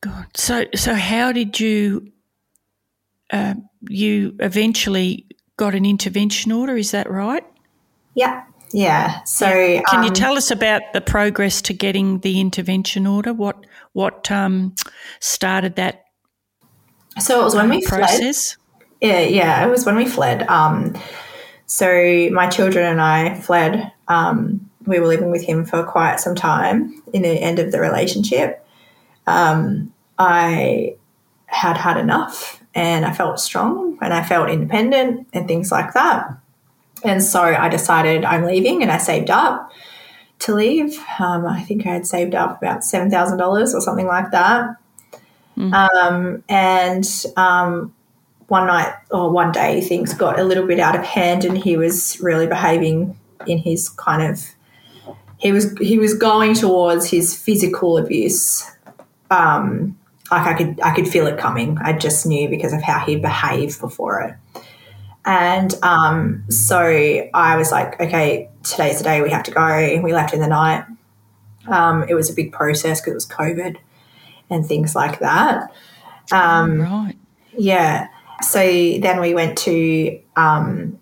God. 0.00 0.26
So, 0.34 0.64
so 0.74 0.94
how 0.94 1.32
did 1.32 1.60
you? 1.60 2.12
Uh, 3.32 3.54
you 3.88 4.34
eventually 4.40 5.26
got 5.56 5.74
an 5.74 5.84
intervention 5.84 6.52
order. 6.52 6.76
Is 6.76 6.92
that 6.92 7.10
right? 7.10 7.44
Yeah, 8.14 8.44
yeah. 8.72 9.22
So 9.24 9.46
Can 9.46 10.02
you 10.02 10.08
um, 10.08 10.14
tell 10.14 10.36
us 10.36 10.50
about 10.50 10.82
the 10.92 11.00
progress 11.00 11.62
to 11.62 11.72
getting 11.72 12.20
the 12.20 12.40
intervention 12.40 13.06
order? 13.06 13.32
What 13.32 13.66
what 13.92 14.30
um, 14.30 14.74
started 15.20 15.76
that 15.76 16.04
so 17.18 17.40
it 17.40 17.44
was 17.44 17.54
when 17.54 17.68
we 17.68 17.82
fled. 17.82 18.34
Yeah, 19.00 19.20
yeah, 19.20 19.66
it 19.66 19.70
was 19.70 19.84
when 19.84 19.96
we 19.96 20.06
fled. 20.06 20.46
Um, 20.48 20.96
so 21.66 22.28
my 22.30 22.48
children 22.48 22.84
and 22.84 23.00
I 23.00 23.34
fled. 23.34 23.92
Um, 24.08 24.70
we 24.86 24.98
were 25.00 25.06
living 25.06 25.30
with 25.30 25.42
him 25.42 25.64
for 25.64 25.84
quite 25.84 26.20
some 26.20 26.34
time 26.34 27.02
in 27.12 27.22
the 27.22 27.28
end 27.28 27.58
of 27.58 27.72
the 27.72 27.80
relationship. 27.80 28.66
Um, 29.26 29.92
I 30.18 30.96
had 31.46 31.76
had 31.76 31.96
enough 31.96 32.62
and 32.74 33.04
I 33.04 33.12
felt 33.12 33.40
strong 33.40 33.98
and 34.00 34.14
I 34.14 34.22
felt 34.22 34.50
independent 34.50 35.28
and 35.32 35.48
things 35.48 35.72
like 35.72 35.92
that. 35.94 36.28
And 37.02 37.22
so 37.22 37.42
I 37.42 37.68
decided 37.68 38.24
I'm 38.24 38.44
leaving 38.44 38.82
and 38.82 38.92
I 38.92 38.98
saved 38.98 39.30
up 39.30 39.70
to 40.40 40.54
leave. 40.54 40.98
Um, 41.18 41.46
I 41.46 41.62
think 41.62 41.86
I 41.86 41.90
had 41.90 42.06
saved 42.06 42.34
up 42.34 42.58
about 42.58 42.80
$7,000 42.80 43.74
or 43.74 43.80
something 43.80 44.06
like 44.06 44.30
that. 44.32 44.76
Um, 45.58 46.42
and 46.48 47.06
um, 47.36 47.94
one 48.50 48.66
night 48.66 48.92
or 49.10 49.30
one 49.30 49.52
day 49.52 49.80
things 49.80 50.12
got 50.12 50.38
a 50.40 50.44
little 50.44 50.66
bit 50.66 50.80
out 50.80 50.96
of 50.96 51.04
hand 51.04 51.44
and 51.44 51.56
he 51.56 51.76
was 51.76 52.18
really 52.20 52.46
behaving 52.46 53.16
in 53.46 53.58
his 53.58 53.88
kind 53.88 54.22
of 54.22 54.44
he 55.38 55.52
was 55.52 55.72
he 55.78 55.98
was 55.98 56.14
going 56.14 56.54
towards 56.54 57.08
his 57.08 57.36
physical 57.36 57.96
abuse 57.96 58.68
um 59.30 59.96
like 60.32 60.46
i 60.46 60.54
could 60.54 60.80
i 60.80 60.94
could 60.94 61.06
feel 61.08 61.26
it 61.26 61.38
coming 61.38 61.78
i 61.78 61.92
just 61.92 62.26
knew 62.26 62.48
because 62.48 62.72
of 62.72 62.82
how 62.82 62.98
he'd 62.98 63.22
behaved 63.22 63.80
before 63.80 64.20
it 64.20 64.34
and 65.30 65.74
um 65.82 66.44
so 66.50 66.78
i 67.34 67.56
was 67.56 67.70
like 67.70 68.00
okay 68.00 68.48
today's 68.62 68.98
the 68.98 69.04
day 69.04 69.22
we 69.22 69.30
have 69.30 69.42
to 69.42 69.50
go 69.50 70.00
we 70.02 70.12
left 70.12 70.34
in 70.34 70.40
the 70.40 70.46
night 70.46 70.84
um 71.68 72.04
it 72.08 72.14
was 72.14 72.30
a 72.30 72.34
big 72.34 72.52
process 72.52 73.00
because 73.00 73.12
it 73.12 73.14
was 73.14 73.26
covid 73.26 73.76
and 74.50 74.66
things 74.66 74.94
like 74.94 75.20
that 75.20 75.70
um 76.32 76.80
right. 76.82 77.16
yeah. 77.56 78.08
So 78.42 78.60
then 78.60 79.20
we 79.20 79.34
went 79.34 79.58
to 79.58 80.18
um, 80.36 80.98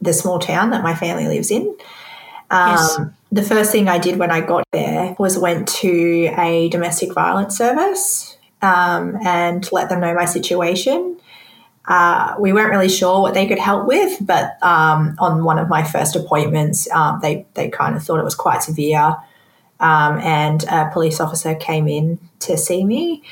the 0.00 0.12
small 0.12 0.38
town 0.38 0.70
that 0.70 0.82
my 0.82 0.94
family 0.94 1.26
lives 1.26 1.50
in. 1.50 1.74
Um, 2.50 2.68
Yes. 2.68 3.00
The 3.32 3.42
first 3.42 3.72
thing 3.72 3.88
I 3.88 3.98
did 3.98 4.16
when 4.16 4.30
I 4.30 4.42
got 4.42 4.64
there 4.70 5.16
was 5.18 5.36
went 5.38 5.66
to 5.68 6.32
a 6.38 6.68
domestic 6.68 7.12
violence 7.12 7.56
service 7.56 8.36
um, 8.62 9.16
and 9.24 9.68
let 9.72 9.88
them 9.88 10.00
know 10.00 10.14
my 10.14 10.24
situation. 10.26 11.18
Uh, 11.86 12.34
we 12.38 12.52
weren't 12.52 12.70
really 12.70 12.88
sure 12.88 13.20
what 13.20 13.34
they 13.34 13.46
could 13.46 13.58
help 13.58 13.86
with, 13.86 14.16
but 14.20 14.56
um, 14.62 15.14
on 15.18 15.44
one 15.44 15.58
of 15.58 15.68
my 15.68 15.82
first 15.82 16.16
appointments, 16.16 16.90
um, 16.92 17.20
they 17.20 17.46
they 17.54 17.68
kind 17.68 17.94
of 17.94 18.02
thought 18.02 18.18
it 18.18 18.24
was 18.24 18.34
quite 18.34 18.62
severe, 18.62 19.16
um, 19.80 20.18
and 20.18 20.64
a 20.64 20.90
police 20.92 21.20
officer 21.20 21.54
came 21.54 21.86
in 21.88 22.18
to 22.40 22.56
see 22.56 22.84
me 22.84 23.22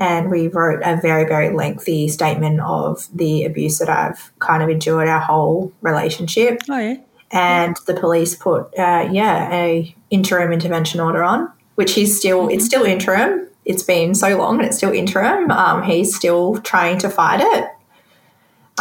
and 0.00 0.30
we 0.30 0.48
wrote 0.48 0.80
a 0.84 0.96
very 1.00 1.24
very 1.24 1.54
lengthy 1.54 2.08
statement 2.08 2.60
of 2.60 3.06
the 3.14 3.44
abuse 3.44 3.78
that 3.78 3.88
I've 3.88 4.32
kind 4.40 4.62
of 4.62 4.68
endured 4.68 5.06
our 5.06 5.20
whole 5.20 5.72
relationship. 5.80 6.62
Oh 6.68 6.78
yeah. 6.78 6.96
and 7.30 7.76
the 7.86 7.94
police 7.94 8.34
put 8.34 8.76
uh, 8.78 9.08
yeah 9.12 9.52
a 9.52 9.94
interim 10.10 10.52
intervention 10.52 10.98
order 10.98 11.22
on 11.22 11.52
which 11.76 11.94
he's 11.94 12.18
still 12.18 12.48
it's 12.48 12.64
still 12.64 12.84
interim. 12.84 13.48
It's 13.64 13.82
been 13.82 14.14
so 14.14 14.36
long 14.36 14.58
and 14.58 14.66
it's 14.66 14.76
still 14.76 14.92
interim. 14.92 15.50
Um, 15.50 15.84
he's 15.84 16.14
still 16.14 16.56
trying 16.62 16.98
to 16.98 17.08
fight 17.08 17.40
it 17.40 17.70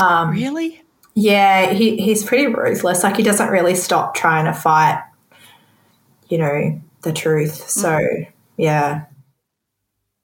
Um, 0.02 0.32
really? 0.32 0.82
yeah 1.14 1.74
he, 1.74 1.98
he's 1.98 2.24
pretty 2.24 2.48
ruthless 2.48 3.04
like 3.04 3.18
he 3.18 3.24
doesn't 3.24 3.50
really 3.50 3.76
stop 3.76 4.16
trying 4.16 4.46
to 4.46 4.54
fight 4.54 5.04
you 6.30 6.38
know 6.38 6.82
the 7.02 7.12
truth 7.12 7.70
so 7.70 8.00
yeah 8.58 9.06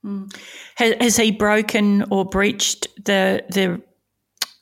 Mm. 0.05 0.33
Has, 0.75 0.93
has, 1.01 1.17
he 1.17 1.31
broken 1.31 2.05
or 2.11 2.23
breached 2.23 2.87
the 3.03 3.43
the 3.49 3.81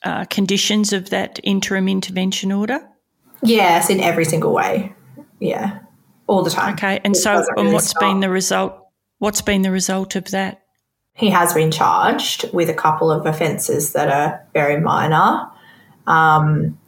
uh, 0.02 0.24
conditions 0.24 0.92
of 0.92 1.10
that 1.10 1.38
interim 1.42 1.88
intervention 1.88 2.52
order? 2.52 2.80
Yes, 3.42 3.90
in 3.90 4.00
every 4.00 4.24
single 4.24 4.52
way. 4.52 4.94
Yeah, 5.40 5.80
all 6.26 6.42
the 6.42 6.50
time. 6.50 6.74
Okay, 6.74 7.00
and 7.04 7.14
it 7.14 7.18
so 7.18 7.34
really 7.34 7.46
and 7.58 7.72
what's 7.72 7.90
stop. 7.90 8.00
been 8.00 8.20
the 8.20 8.30
result? 8.30 8.78
What's 9.18 9.42
been 9.42 9.62
the 9.62 9.70
result 9.70 10.16
of 10.16 10.30
that? 10.30 10.62
He 11.16 11.30
has 11.30 11.54
been 11.54 11.70
charged 11.70 12.52
with 12.52 12.68
a 12.68 12.74
couple 12.74 13.10
of 13.10 13.24
offences 13.24 13.94
that 13.94 14.08
are 14.08 14.46
very 14.52 14.80
minor, 14.80 15.48
um, 16.06 16.78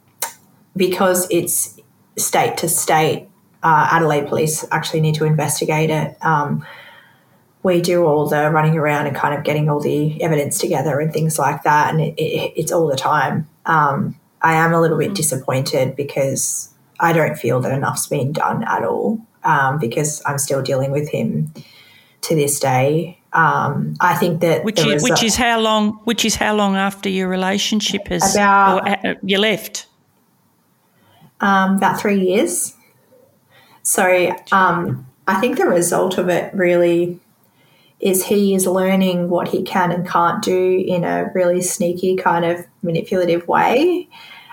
because 0.77 1.27
it's 1.31 1.79
state 2.15 2.57
to 2.57 2.69
state. 2.69 3.27
Uh, 3.63 3.89
Adelaide 3.91 4.27
Police 4.27 4.63
actually 4.71 5.01
need 5.01 5.15
to 5.15 5.25
investigate 5.25 5.89
it. 5.89 6.15
Um, 6.23 6.65
we 7.63 7.81
do 7.81 8.05
all 8.05 8.27
the 8.27 8.49
running 8.51 8.77
around 8.77 9.07
and 9.07 9.15
kind 9.15 9.35
of 9.37 9.43
getting 9.43 9.67
all 9.69 9.81
the 9.81 10.21
evidence 10.23 10.59
together 10.59 10.99
and 10.99 11.11
things 11.11 11.37
like 11.37 11.63
that, 11.63 11.91
and 11.91 11.99
it, 11.99 12.13
it, 12.17 12.53
it's 12.55 12.71
all 12.71 12.87
the 12.87 12.95
time. 12.95 13.49
Um, 13.65 14.15
I 14.41 14.53
am 14.53 14.73
a 14.73 14.79
little 14.79 14.97
bit 14.97 15.15
disappointed 15.15 15.95
because 15.95 16.73
I 16.99 17.13
don't 17.13 17.35
feel 17.35 17.59
that 17.61 17.71
enough's 17.71 18.07
been 18.07 18.31
done 18.31 18.63
at 18.63 18.83
all 18.83 19.19
um, 19.43 19.79
because 19.79 20.21
I'm 20.25 20.37
still 20.37 20.61
dealing 20.61 20.91
with 20.91 21.09
him 21.09 21.51
to 22.21 22.35
this 22.35 22.59
day. 22.59 23.18
Um, 23.31 23.95
I 23.99 24.15
think 24.15 24.41
that 24.41 24.63
which 24.63 24.79
is, 24.79 25.03
which 25.03 25.23
is 25.23 25.35
how 25.35 25.59
long 25.59 25.99
which 26.05 26.25
is 26.25 26.35
how 26.35 26.55
long 26.55 26.75
after 26.75 27.09
your 27.09 27.27
relationship 27.27 28.07
has 28.07 28.33
about 28.33 28.87
or, 28.87 29.07
uh, 29.07 29.13
you 29.21 29.37
left 29.37 29.85
um, 31.39 31.77
about 31.77 31.99
three 31.99 32.19
years. 32.19 32.75
So 33.83 34.35
um, 34.51 35.07
I 35.27 35.39
think 35.39 35.57
the 35.57 35.67
result 35.67 36.17
of 36.17 36.29
it 36.29 36.53
really 36.53 37.19
is 37.99 38.25
he 38.25 38.55
is 38.55 38.65
learning 38.65 39.29
what 39.29 39.49
he 39.49 39.61
can 39.61 39.91
and 39.91 40.07
can't 40.07 40.41
do 40.41 40.83
in 40.87 41.03
a 41.03 41.31
really 41.35 41.61
sneaky 41.61 42.15
kind 42.15 42.45
of 42.45 42.65
manipulative 42.81 43.47
way. 43.47 44.07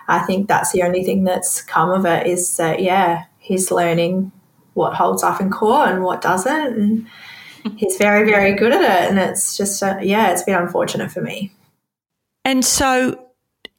I 0.09 0.21
think 0.21 0.49
that's 0.49 0.73
the 0.73 0.83
only 0.83 1.04
thing 1.04 1.25
that's 1.25 1.62
come 1.62 1.90
of 1.90 2.04
it 2.06 2.26
is 2.26 2.56
that 2.56 2.83
yeah, 2.83 3.25
he's 3.38 3.71
learning 3.71 4.33
what 4.75 4.95
holds 4.95 5.23
up 5.23 5.40
in 5.40 5.50
court 5.50 5.88
and 5.88 6.02
what 6.02 6.21
doesn't, 6.21 6.76
and 6.76 7.06
he's 7.76 7.96
very 7.96 8.28
very 8.28 8.54
good 8.54 8.73
at 8.73 8.82
it. 8.82 9.11
And 9.11 9.18
it's 9.18 9.56
just 9.56 9.82
uh, 9.82 9.99
yeah, 10.02 10.30
it's 10.32 10.42
been 10.42 10.54
unfortunate 10.54 11.11
for 11.11 11.20
me. 11.20 11.52
And 12.44 12.64
so, 12.64 13.28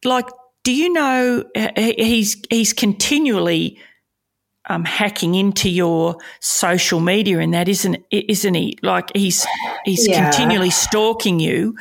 like, 0.04 0.28
do 0.64 0.74
you 0.74 0.92
know 0.92 1.44
he's 1.76 2.42
he's 2.50 2.74
continually 2.74 3.80
um, 4.70 4.84
hacking 4.84 5.36
into 5.36 5.70
your 5.70 6.18
social 6.40 7.00
media 7.00 7.40
and 7.40 7.54
that 7.54 7.70
isn't 7.70 8.04
isn't 8.12 8.54
he 8.54 8.78
like 8.82 9.10
he's 9.16 9.46
he's 9.86 10.08
yeah. 10.08 10.30
continually 10.30 10.70
stalking 10.70 11.40
you 11.40 11.76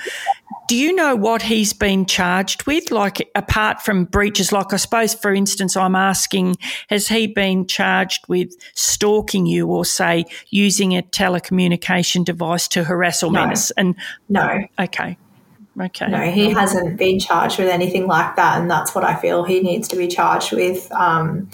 do 0.69 0.77
you 0.77 0.95
know 0.95 1.15
what 1.17 1.43
he's 1.43 1.73
been 1.73 2.07
charged 2.07 2.67
with? 2.67 2.91
Like 2.91 3.31
apart 3.35 3.83
from 3.83 4.05
breaches 4.05 4.53
like 4.53 4.73
i 4.73 4.77
suppose 4.77 5.15
for 5.15 5.35
instance 5.35 5.77
i'm 5.77 5.95
asking 5.95 6.57
has 6.89 7.09
he 7.09 7.27
been 7.27 7.67
charged 7.67 8.27
with 8.29 8.55
stalking 8.75 9.47
you 9.47 9.67
or 9.69 9.85
say 9.85 10.25
using 10.51 10.97
a 10.97 11.03
telecommunication 11.03 12.25
device 12.25 12.69
to 12.69 12.85
harass 12.85 13.23
or 13.23 13.31
menace? 13.31 13.71
And 13.73 13.97
no. 14.29 14.65
Okay. 14.79 15.17
Okay. 15.79 16.09
No, 16.09 16.31
he 16.31 16.51
hasn't 16.51 16.97
been 16.97 17.21
charged 17.21 17.59
with 17.59 17.69
anything 17.69 18.07
like 18.07 18.37
that, 18.37 18.61
and 18.61 18.71
that's 18.71 18.95
what 18.95 19.05
I 19.05 19.15
feel 19.15 19.45
he 19.45 19.61
needs 19.61 19.89
to 19.89 19.97
be 19.97 20.09
charged 20.09 20.53
with. 20.53 20.91
Um, 20.93 21.51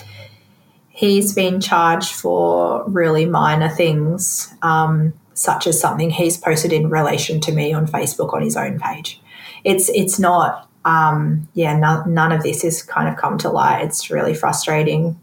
he's 0.91 1.35
been 1.35 1.61
charged 1.61 2.13
for 2.13 2.85
really 2.89 3.27
minor 3.27 3.69
things, 3.69 4.55
um, 4.63 5.13
such 5.35 5.67
as 5.67 5.81
something 5.81 6.11
he's 6.11 6.37
posted 6.37 6.73
in 6.73 6.91
relation 6.91 7.41
to 7.41 7.53
me 7.53 7.73
on 7.73 7.87
Facebook 7.87 8.33
on 8.33 8.43
his 8.43 8.57
own 8.57 8.79
page. 8.79 9.21
It's 9.65 9.89
it's 9.91 10.19
not, 10.19 10.69
um, 10.85 11.49
yeah, 11.55 11.77
none, 11.77 12.13
none 12.13 12.33
of 12.33 12.43
this 12.43 12.63
has 12.63 12.83
kind 12.83 13.09
of 13.09 13.17
come 13.17 13.39
to 13.39 13.51
light. 13.51 13.85
It's 13.85 14.11
really 14.11 14.35
frustrating. 14.35 15.21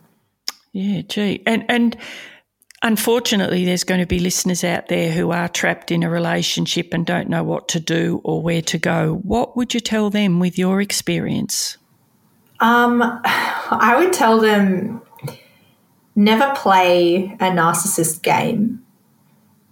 Yeah, 0.71 1.01
gee, 1.01 1.43
and 1.45 1.65
and 1.67 1.97
unfortunately, 2.83 3.65
there's 3.65 3.83
going 3.83 3.99
to 3.99 4.07
be 4.07 4.19
listeners 4.19 4.63
out 4.63 4.87
there 4.87 5.11
who 5.11 5.31
are 5.31 5.49
trapped 5.49 5.91
in 5.91 6.03
a 6.03 6.09
relationship 6.09 6.93
and 6.93 7.05
don't 7.05 7.29
know 7.29 7.43
what 7.43 7.67
to 7.69 7.79
do 7.79 8.21
or 8.23 8.41
where 8.41 8.61
to 8.63 8.77
go. 8.77 9.15
What 9.23 9.57
would 9.57 9.73
you 9.73 9.79
tell 9.79 10.09
them 10.09 10.39
with 10.39 10.57
your 10.57 10.81
experience? 10.81 11.77
Um, 12.59 13.01
I 13.25 13.95
would 13.97 14.13
tell 14.13 14.39
them 14.39 15.01
never 16.15 16.53
play 16.55 17.35
a 17.39 17.49
narcissist 17.49 18.21
game. 18.21 18.85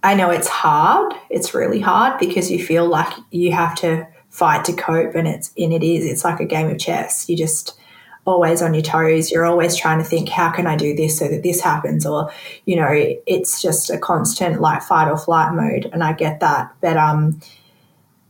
I 0.02 0.14
know 0.14 0.30
it's 0.30 0.48
hard. 0.48 1.12
It's 1.28 1.54
really 1.54 1.80
hard 1.80 2.18
because 2.18 2.50
you 2.50 2.64
feel 2.64 2.86
like 2.86 3.12
you 3.30 3.52
have 3.52 3.74
to 3.76 4.06
fight 4.30 4.64
to 4.66 4.72
cope 4.72 5.14
and 5.14 5.26
it's 5.26 5.52
and 5.56 5.72
it 5.72 5.82
is. 5.82 6.04
It's 6.04 6.24
like 6.24 6.40
a 6.40 6.44
game 6.44 6.70
of 6.70 6.78
chess. 6.78 7.28
You 7.28 7.36
just 7.36 7.78
always 8.24 8.62
on 8.62 8.74
your 8.74 8.82
toes. 8.82 9.30
You're 9.30 9.46
always 9.46 9.74
trying 9.74 9.98
to 9.98 10.04
think, 10.04 10.28
how 10.28 10.50
can 10.50 10.66
I 10.66 10.76
do 10.76 10.94
this 10.94 11.18
so 11.18 11.28
that 11.28 11.42
this 11.42 11.60
happens? 11.60 12.04
Or, 12.06 12.30
you 12.66 12.76
know, 12.76 12.88
it's 13.26 13.60
just 13.62 13.90
a 13.90 13.98
constant 13.98 14.60
like 14.60 14.82
fight 14.82 15.10
or 15.10 15.16
flight 15.16 15.54
mode. 15.54 15.90
And 15.92 16.04
I 16.04 16.12
get 16.12 16.40
that. 16.40 16.74
But 16.80 16.96
um 16.96 17.40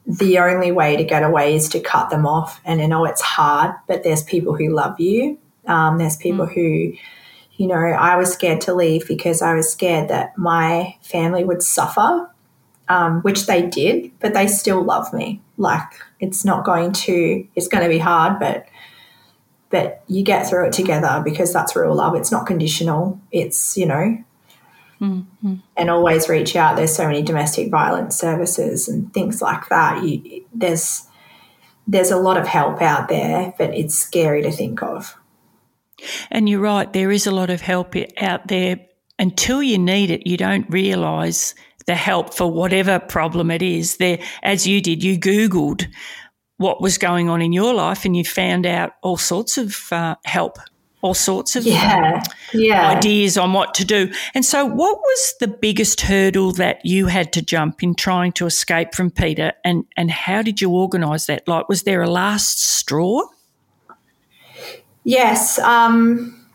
the 0.09 0.39
only 0.39 0.73
way 0.73 0.97
to 0.97 1.05
get 1.05 1.23
away 1.23 1.55
is 1.55 1.69
to 1.69 1.81
cut 1.81 2.09
them 2.09 2.27
off. 2.27 2.63
And 2.65 2.81
I 2.81 2.87
know 2.87 3.05
it's 3.05 3.21
hard, 3.21 3.75
but 3.87 4.05
there's 4.05 4.23
people 4.23 4.57
who 4.57 4.71
love 4.71 4.99
you. 4.99 5.39
Um, 5.67 5.99
there's 5.99 6.17
people 6.17 6.47
mm. 6.47 6.55
who 6.55 6.97
you 7.59 7.67
know, 7.67 7.75
I 7.75 8.17
was 8.17 8.33
scared 8.33 8.61
to 8.63 8.75
leave 8.75 9.07
because 9.09 9.43
I 9.43 9.55
was 9.55 9.71
scared 9.71 10.09
that 10.09 10.39
my 10.39 10.97
family 11.03 11.45
would 11.45 11.63
suffer, 11.63 12.31
um, 12.89 13.21
which 13.23 13.47
they 13.47 13.67
did, 13.67 14.13
but 14.21 14.33
they 14.33 14.47
still 14.47 14.83
love 14.83 15.13
me. 15.13 15.43
Like 15.57 15.89
it's 16.21 16.45
not 16.45 16.65
going 16.65 16.93
to, 16.93 17.47
it's 17.57 17.67
going 17.67 17.83
to 17.83 17.91
be 17.91 17.99
hard, 17.99 18.39
but 18.39 18.67
but 19.71 20.03
you 20.07 20.23
get 20.23 20.49
through 20.49 20.69
it 20.69 20.73
together 20.73 21.21
because 21.23 21.53
that's 21.53 21.77
real 21.77 21.95
love. 21.95 22.15
It's 22.15 22.33
not 22.33 22.47
conditional. 22.47 23.21
It's 23.33 23.77
you 23.77 23.87
know, 23.87 24.25
mm-hmm. 25.01 25.55
and 25.77 25.91
always 25.91 26.29
reach 26.29 26.57
out. 26.57 26.77
There's 26.77 26.95
so 26.95 27.07
many 27.07 27.23
domestic 27.23 27.71
violence 27.71 28.17
services 28.17 28.89
and 28.89 29.13
things 29.13 29.43
like 29.43 29.69
that. 29.69 30.05
You, 30.05 30.45
there's 30.55 31.07
there's 31.89 32.13
a 32.13 32.17
lot 32.17 32.37
of 32.37 32.47
help 32.47 32.81
out 32.81 33.09
there, 33.09 33.53
but 33.59 33.75
it's 33.75 33.99
scary 33.99 34.43
to 34.43 34.53
think 34.53 34.81
of. 34.83 35.18
And 36.31 36.49
you're 36.49 36.61
right, 36.61 36.93
there 36.93 37.11
is 37.11 37.27
a 37.27 37.33
lot 37.33 37.51
of 37.51 37.61
help 37.61 37.95
out 38.21 38.49
there. 38.49 38.81
Until 39.21 39.63
you 39.63 39.79
need 39.79 40.11
it, 40.13 40.29
you 40.29 40.37
don't 40.37 40.71
realise 40.71 41.55
the 41.87 41.97
help 41.97 42.35
for 42.35 42.47
whatever 42.47 43.01
problem 43.01 43.51
it 43.51 43.63
is. 43.63 43.97
There, 43.97 44.19
as 44.43 44.67
you 44.67 44.81
did, 44.81 45.03
you 45.03 45.19
Googled 45.19 45.89
what 46.59 46.83
was 46.83 46.99
going 46.99 47.29
on 47.29 47.41
in 47.41 47.53
your 47.53 47.73
life 47.73 48.05
and 48.05 48.17
you 48.17 48.25
found 48.25 48.67
out 48.67 48.93
all 49.03 49.17
sorts 49.17 49.57
of 49.57 49.91
uh, 49.91 50.17
help, 50.25 50.59
all 51.01 51.15
sorts 51.15 51.57
of 51.57 51.65
yeah, 51.65 52.23
yeah. 52.53 52.91
ideas 52.91 53.39
on 53.39 53.53
what 53.53 53.75
to 53.75 53.85
do. 53.85 54.13
And 54.35 54.45
so, 54.45 54.67
what 54.67 54.99
was 54.99 55.35
the 55.41 55.49
biggest 55.49 56.03
hurdle 56.03 56.53
that 56.53 56.85
you 56.85 57.07
had 57.07 57.33
to 57.33 57.43
jump 57.43 57.83
in 57.83 57.95
trying 57.95 58.33
to 58.33 58.47
escape 58.47 58.95
from 58.95 59.11
Peter? 59.11 59.53
And, 59.65 59.85
and 59.97 60.11
how 60.11 60.43
did 60.43 60.61
you 60.61 60.71
organise 60.71 61.27
that? 61.27 61.49
Like, 61.49 61.69
was 61.69 61.85
there 61.85 62.03
a 62.03 62.11
last 62.11 62.63
straw? 62.63 63.23
Yes. 65.09 65.59
Um, 65.59 66.47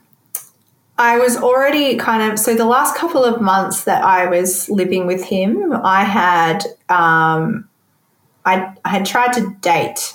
I 0.96 1.18
was 1.18 1.38
already 1.38 1.96
kind 1.96 2.32
of, 2.32 2.38
so 2.38 2.54
the 2.54 2.66
last 2.66 2.96
couple 2.96 3.24
of 3.24 3.42
months 3.42 3.86
that 3.86 4.04
I 4.04 4.28
was 4.28 4.70
living 4.70 5.08
with 5.08 5.24
him, 5.24 5.74
I 5.74 6.04
had, 6.04 6.64
um, 6.88 7.68
I, 8.46 8.76
I 8.86 8.90
had 8.90 9.08
tried 9.08 9.34
to 9.34 9.56
date 9.62 10.14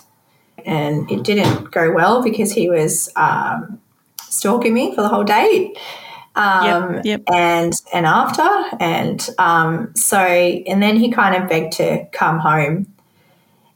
and 0.64 1.11
it 1.11 1.24
didn't 1.24 1.72
go 1.72 1.92
well 1.92 2.22
because 2.22 2.53
he 2.53 2.70
was 2.70 3.11
um, 3.16 3.81
stalking 4.20 4.72
me 4.72 4.94
for 4.94 5.03
the 5.03 5.09
whole 5.09 5.24
date. 5.24 5.77
Um, 6.37 6.94
yep, 6.94 7.05
yep. 7.05 7.22
and 7.27 7.72
and 7.92 8.07
after 8.07 8.48
and 8.79 9.29
um, 9.38 9.92
so 9.96 10.16
and 10.20 10.81
then 10.81 10.96
he 10.96 11.11
kind 11.11 11.35
of 11.42 11.48
begged 11.48 11.72
to 11.79 12.07
come 12.12 12.38
home 12.38 12.87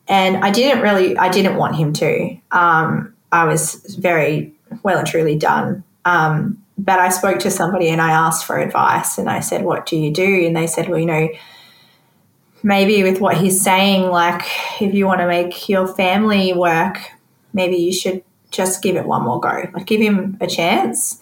and 0.07 0.37
I 0.37 0.53
didn't 0.53 0.83
really 0.83 1.16
I 1.16 1.29
didn't 1.29 1.57
want 1.57 1.75
him 1.75 1.92
to 1.94 2.37
um, 2.53 3.12
I 3.33 3.45
was 3.47 3.97
very 3.99 4.55
well 4.83 4.99
and 4.99 5.07
truly 5.07 5.37
done. 5.37 5.83
Um, 6.05 6.62
but 6.79 6.99
I 6.99 7.09
spoke 7.09 7.38
to 7.40 7.51
somebody 7.51 7.88
and 7.88 8.01
I 8.01 8.11
asked 8.11 8.45
for 8.45 8.59
advice 8.59 9.18
and 9.18 9.29
I 9.29 9.40
said, 9.40 9.64
What 9.64 9.87
do 9.87 9.97
you 9.97 10.12
do? 10.12 10.47
And 10.47 10.57
they 10.57 10.66
said, 10.66 10.88
Well, 10.88 10.99
you 10.99 11.07
know, 11.07 11.29
maybe 12.62 13.03
with 13.03 13.21
what 13.21 13.37
he's 13.37 13.61
saying, 13.62 14.11
like 14.11 14.42
if 14.81 14.95
you 14.95 15.07
want 15.07 15.21
to 15.21 15.27
make 15.27 15.68
your 15.68 15.87
family 15.87 16.53
work, 16.53 16.99
maybe 17.53 17.77
you 17.77 17.92
should 17.92 18.23
just 18.51 18.83
give 18.83 18.97
it 18.97 19.07
one 19.07 19.23
more 19.23 19.40
go. 19.40 19.68
Like 19.73 19.87
give 19.87 20.01
him 20.01 20.37
a 20.40 20.47
chance. 20.47 21.18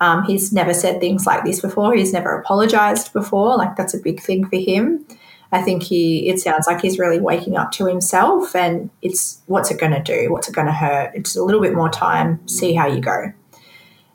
Um, 0.00 0.24
he's 0.24 0.52
never 0.52 0.74
said 0.74 1.00
things 1.00 1.26
like 1.26 1.44
this 1.44 1.60
before. 1.60 1.94
He's 1.94 2.12
never 2.12 2.36
apologized 2.38 3.12
before. 3.12 3.56
Like 3.56 3.76
that's 3.76 3.94
a 3.94 3.98
big 3.98 4.20
thing 4.20 4.46
for 4.46 4.56
him. 4.56 5.06
I 5.52 5.60
think 5.60 5.82
he, 5.82 6.28
it 6.28 6.40
sounds 6.40 6.66
like 6.66 6.80
he's 6.80 6.98
really 6.98 7.20
waking 7.20 7.56
up 7.56 7.72
to 7.72 7.86
himself 7.86 8.56
and 8.56 8.88
it's 9.02 9.42
what's 9.46 9.70
it 9.70 9.78
going 9.78 9.92
to 9.92 10.02
do? 10.02 10.32
What's 10.32 10.48
it 10.48 10.54
going 10.54 10.66
to 10.66 10.72
hurt? 10.72 11.12
It's 11.14 11.36
a 11.36 11.42
little 11.42 11.60
bit 11.60 11.74
more 11.74 11.90
time, 11.90 12.46
see 12.48 12.72
how 12.72 12.86
you 12.86 13.00
go. 13.00 13.32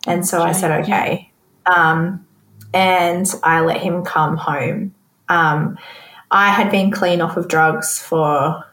And 0.08 0.26
so 0.26 0.42
I 0.42 0.52
said, 0.52 0.84
okay. 0.84 1.32
Um, 1.68 2.26
and 2.74 3.32
I 3.44 3.62
let 3.62 3.82
him 3.82 4.04
come 4.04 4.36
home. 4.36 4.96
Um, 5.30 5.78
I 6.32 6.50
had 6.50 6.72
been 6.72 6.92
clean 6.92 7.22
off 7.22 7.38
of 7.38 7.48
drugs 7.48 8.00
for 8.00 8.66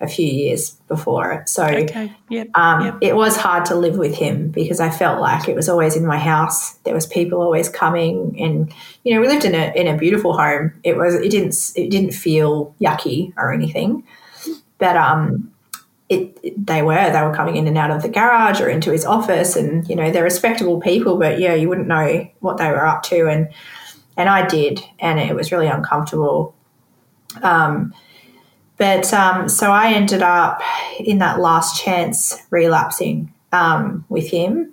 a 0.00 0.06
few 0.06 0.26
years 0.26 0.70
before 0.86 1.32
it. 1.32 1.48
So 1.48 1.64
Okay. 1.66 2.12
Yep. 2.28 2.48
um, 2.54 2.84
yep. 2.84 2.98
it 3.00 3.16
was 3.16 3.36
hard 3.36 3.64
to 3.66 3.74
live 3.74 3.96
with 3.98 4.14
him 4.14 4.48
because 4.50 4.78
I 4.78 4.90
felt 4.90 5.20
like 5.20 5.48
it 5.48 5.56
was 5.56 5.68
always 5.68 5.96
in 5.96 6.06
my 6.06 6.18
house. 6.18 6.74
There 6.84 6.94
was 6.94 7.06
people 7.06 7.42
always 7.42 7.68
coming, 7.68 8.36
and 8.40 8.72
you 9.02 9.14
know 9.14 9.20
we 9.20 9.26
lived 9.26 9.44
in 9.44 9.54
a 9.56 9.72
in 9.74 9.88
a 9.88 9.96
beautiful 9.96 10.36
home. 10.36 10.72
It 10.84 10.96
was 10.96 11.14
it 11.14 11.30
didn't 11.30 11.72
it 11.74 11.90
didn't 11.90 12.12
feel 12.12 12.74
yucky 12.80 13.32
or 13.36 13.52
anything, 13.52 14.04
but 14.78 14.96
um, 14.96 15.52
it, 16.08 16.38
it- 16.44 16.66
they 16.66 16.82
were 16.82 17.10
they 17.10 17.22
were 17.22 17.34
coming 17.34 17.56
in 17.56 17.66
and 17.66 17.76
out 17.76 17.90
of 17.90 18.02
the 18.02 18.08
garage 18.08 18.60
or 18.60 18.68
into 18.68 18.92
his 18.92 19.04
office, 19.04 19.56
and 19.56 19.88
you 19.88 19.96
know 19.96 20.10
they're 20.12 20.22
respectable 20.22 20.78
people, 20.80 21.16
but 21.18 21.40
yeah, 21.40 21.54
you 21.54 21.68
wouldn't 21.68 21.88
know 21.88 22.28
what 22.40 22.58
they 22.58 22.68
were 22.70 22.86
up 22.86 23.02
to, 23.04 23.26
and 23.26 23.48
and 24.16 24.28
I 24.28 24.46
did, 24.46 24.80
and 25.00 25.18
it 25.18 25.34
was 25.34 25.50
really 25.50 25.66
uncomfortable. 25.66 26.54
Um, 27.42 27.92
but 28.78 29.12
um, 29.12 29.48
so 29.48 29.70
I 29.72 29.92
ended 29.92 30.22
up 30.22 30.62
in 31.00 31.18
that 31.18 31.40
last 31.40 31.82
chance 31.82 32.40
relapsing 32.50 33.32
um, 33.52 34.04
with 34.08 34.30
him, 34.30 34.72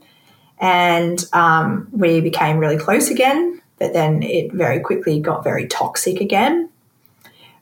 and 0.60 1.24
um, 1.34 1.88
we 1.92 2.22
became 2.22 2.60
really 2.60 2.78
close 2.78 3.10
again. 3.10 3.62
But 3.78 3.94
then 3.94 4.24
it 4.24 4.54
very 4.54 4.80
quickly 4.80 5.20
got 5.20 5.44
very 5.44 5.68
toxic 5.68 6.22
again. 6.22 6.70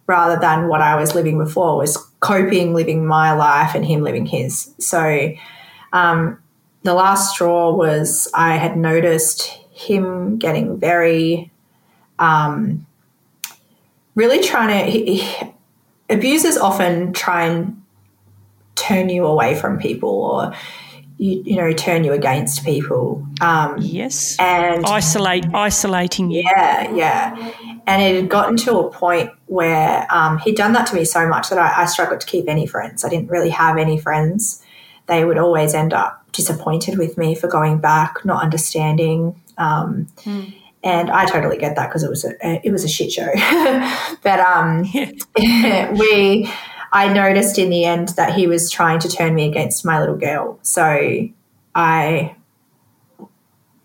Rather 0.05 0.39
than 0.39 0.67
what 0.67 0.81
I 0.81 0.95
was 0.97 1.15
living 1.15 1.37
before 1.37 1.77
was 1.77 1.95
coping, 2.19 2.73
living 2.73 3.05
my 3.05 3.31
life, 3.31 3.73
and 3.73 3.85
him 3.85 4.01
living 4.01 4.25
his. 4.25 4.73
So 4.79 5.33
um, 5.93 6.37
the 6.83 6.93
last 6.93 7.33
straw 7.33 7.73
was 7.73 8.27
I 8.33 8.57
had 8.57 8.75
noticed 8.77 9.43
him 9.71 10.37
getting 10.37 10.77
very, 10.77 11.51
um, 12.19 12.85
really 14.13 14.43
trying 14.43 14.85
to. 14.85 14.91
He, 14.91 15.15
he- 15.21 15.47
abusers 16.09 16.57
often 16.57 17.13
try 17.13 17.45
and 17.45 17.81
turn 18.75 19.09
you 19.09 19.25
away 19.25 19.55
from 19.55 19.77
people 19.77 20.09
or 20.09 20.53
you, 21.17 21.43
you 21.45 21.55
know 21.55 21.71
turn 21.73 22.03
you 22.03 22.11
against 22.11 22.65
people 22.65 23.25
um, 23.41 23.77
yes. 23.79 24.35
and 24.39 24.85
Isolate, 24.85 25.45
isolating 25.53 26.31
you. 26.31 26.41
yeah 26.43 26.93
yeah 26.93 27.51
and 27.85 28.01
it 28.01 28.15
had 28.15 28.29
gotten 28.29 28.57
to 28.57 28.79
a 28.79 28.89
point 28.89 29.31
where 29.45 30.07
um, 30.09 30.39
he'd 30.39 30.55
done 30.55 30.73
that 30.73 30.87
to 30.87 30.95
me 30.95 31.05
so 31.05 31.27
much 31.27 31.49
that 31.49 31.59
I, 31.59 31.83
I 31.83 31.85
struggled 31.85 32.21
to 32.21 32.27
keep 32.27 32.49
any 32.49 32.65
friends 32.65 33.05
i 33.05 33.09
didn't 33.09 33.29
really 33.29 33.51
have 33.51 33.77
any 33.77 33.99
friends 33.99 34.61
they 35.07 35.23
would 35.23 35.37
always 35.37 35.73
end 35.73 35.93
up 35.93 36.25
disappointed 36.31 36.97
with 36.97 37.17
me 37.17 37.35
for 37.35 37.47
going 37.47 37.77
back 37.77 38.25
not 38.25 38.41
understanding 38.43 39.39
um, 39.57 40.07
and 40.83 41.09
I 41.09 41.25
totally 41.25 41.57
get 41.57 41.75
that 41.75 41.87
because 41.89 42.03
it 42.03 42.09
was 42.09 42.25
a 42.25 42.35
it 42.65 42.71
was 42.71 42.83
a 42.83 42.89
shit 42.89 43.11
show. 43.11 43.31
but 44.21 44.39
um, 44.39 44.81
we, 45.37 46.49
I 46.91 47.11
noticed 47.13 47.57
in 47.57 47.69
the 47.69 47.85
end 47.85 48.09
that 48.09 48.33
he 48.33 48.47
was 48.47 48.69
trying 48.69 48.99
to 48.99 49.09
turn 49.09 49.33
me 49.33 49.47
against 49.47 49.85
my 49.85 49.99
little 49.99 50.17
girl. 50.17 50.59
So 50.61 51.29
I, 51.73 52.35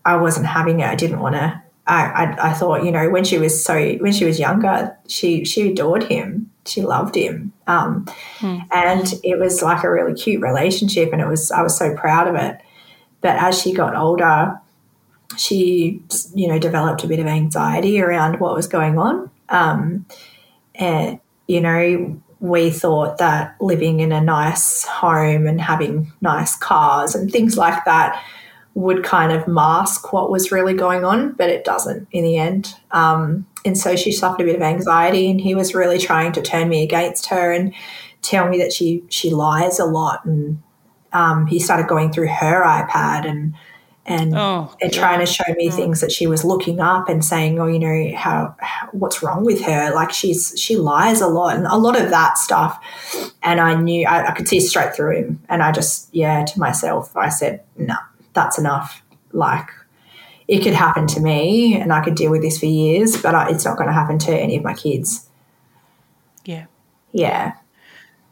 I 0.05 0.15
wasn't 0.17 0.47
having 0.47 0.81
it. 0.81 0.87
I 0.87 0.95
didn't 0.95 1.19
want 1.19 1.35
to. 1.35 1.63
I, 1.87 2.05
I 2.05 2.49
I 2.49 2.53
thought 2.53 2.83
you 2.83 2.91
know 2.91 3.09
when 3.09 3.23
she 3.23 3.39
was 3.39 3.63
so 3.63 3.93
when 3.95 4.11
she 4.11 4.23
was 4.23 4.39
younger 4.39 4.95
she 5.07 5.43
she 5.43 5.71
adored 5.71 6.03
him 6.03 6.51
she 6.67 6.83
loved 6.83 7.15
him 7.15 7.51
um, 7.65 8.05
and 8.43 9.11
it 9.23 9.39
was 9.39 9.63
like 9.63 9.83
a 9.83 9.89
really 9.89 10.13
cute 10.13 10.39
relationship 10.39 11.11
and 11.11 11.19
it 11.19 11.27
was 11.27 11.51
I 11.51 11.63
was 11.63 11.75
so 11.75 11.95
proud 11.95 12.27
of 12.27 12.35
it 12.35 12.61
but 13.21 13.37
as 13.37 13.59
she 13.59 13.73
got 13.73 13.95
older 13.95 14.58
she, 15.37 16.01
you 16.33 16.47
know, 16.47 16.59
developed 16.59 17.03
a 17.03 17.07
bit 17.07 17.19
of 17.19 17.27
anxiety 17.27 18.01
around 18.01 18.39
what 18.39 18.55
was 18.55 18.67
going 18.67 18.97
on. 18.97 19.29
Um, 19.49 20.05
and, 20.75 21.19
you 21.47 21.61
know, 21.61 22.21
we 22.39 22.71
thought 22.71 23.17
that 23.17 23.55
living 23.59 23.99
in 23.99 24.11
a 24.11 24.21
nice 24.21 24.85
home 24.85 25.45
and 25.45 25.59
having 25.59 26.11
nice 26.21 26.55
cars 26.57 27.15
and 27.15 27.31
things 27.31 27.57
like 27.57 27.83
that 27.85 28.23
would 28.75 29.03
kind 29.03 29.31
of 29.31 29.47
mask 29.47 30.13
what 30.13 30.31
was 30.31 30.51
really 30.51 30.73
going 30.73 31.03
on, 31.03 31.33
but 31.33 31.49
it 31.49 31.65
doesn't 31.65 32.07
in 32.11 32.23
the 32.23 32.37
end. 32.37 32.73
Um, 32.91 33.45
and 33.65 33.77
so 33.77 33.95
she 33.95 34.11
suffered 34.11 34.43
a 34.43 34.45
bit 34.45 34.55
of 34.55 34.61
anxiety, 34.61 35.29
and 35.29 35.41
he 35.41 35.53
was 35.53 35.75
really 35.75 35.97
trying 35.97 36.31
to 36.33 36.41
turn 36.41 36.69
me 36.69 36.83
against 36.83 37.25
her 37.25 37.51
and 37.51 37.73
tell 38.21 38.47
me 38.47 38.57
that 38.59 38.71
she 38.71 39.03
she 39.09 39.31
lies 39.31 39.79
a 39.79 39.85
lot. 39.85 40.23
And 40.23 40.61
um, 41.11 41.45
he 41.47 41.59
started 41.59 41.87
going 41.87 42.13
through 42.13 42.27
her 42.27 42.63
iPad 42.63 43.27
and 43.27 43.53
and 44.09 44.35
Oh, 44.35 44.75
and 44.81 44.91
trying 44.91 45.19
to 45.19 45.25
show 45.25 45.43
me 45.55 45.69
mm. 45.69 45.73
things 45.73 46.01
that 46.01 46.11
she 46.11 46.27
was 46.27 46.43
looking 46.43 46.79
up 46.79 47.07
and 47.07 47.23
saying, 47.23 47.59
oh, 47.59 47.67
you 47.67 47.79
know, 47.79 48.17
how, 48.17 48.55
how 48.59 48.89
what's 48.91 49.21
wrong 49.21 49.45
with 49.45 49.61
her? 49.61 49.93
Like 49.93 50.11
she's 50.11 50.53
she 50.57 50.75
lies 50.75 51.21
a 51.21 51.27
lot 51.27 51.55
and 51.55 51.67
a 51.67 51.77
lot 51.77 51.99
of 51.99 52.09
that 52.09 52.37
stuff. 52.37 52.83
And 53.43 53.59
I 53.61 53.75
knew 53.75 54.05
I, 54.07 54.29
I 54.29 54.31
could 54.31 54.47
see 54.47 54.59
straight 54.59 54.95
through 54.95 55.15
him, 55.17 55.43
and 55.47 55.61
I 55.61 55.71
just 55.71 56.13
yeah 56.13 56.43
to 56.43 56.59
myself 56.59 57.15
I 57.15 57.29
said, 57.29 57.63
no, 57.77 57.95
that's 58.33 58.57
enough. 58.57 59.01
Like 59.31 59.69
it 60.47 60.63
could 60.63 60.73
happen 60.73 61.05
to 61.07 61.19
me, 61.19 61.79
and 61.79 61.93
I 61.93 62.03
could 62.03 62.15
deal 62.15 62.31
with 62.31 62.41
this 62.41 62.57
for 62.57 62.65
years, 62.65 63.21
but 63.21 63.35
I, 63.35 63.51
it's 63.51 63.65
not 63.65 63.77
going 63.77 63.87
to 63.87 63.93
happen 63.93 64.17
to 64.19 64.31
any 64.31 64.57
of 64.57 64.63
my 64.63 64.73
kids. 64.73 65.27
Yeah. 66.43 66.65
Yeah, 67.11 67.53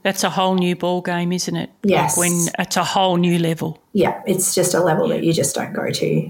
That's 0.03 0.23
a 0.23 0.29
whole 0.29 0.55
new 0.55 0.75
ball 0.75 1.01
game, 1.01 1.31
isn't 1.33 1.55
it? 1.55 1.69
Yes. 1.83 2.17
Like 2.17 2.29
when 2.29 2.47
it's 2.59 2.77
a 2.77 2.83
whole 2.83 3.17
new 3.17 3.37
level. 3.39 3.81
yeah, 3.93 4.21
it's 4.25 4.55
just 4.55 4.73
a 4.73 4.79
level 4.79 5.07
that 5.09 5.23
you 5.23 5.33
just 5.33 5.53
don't 5.55 5.73
go 5.73 5.89
to. 5.89 6.29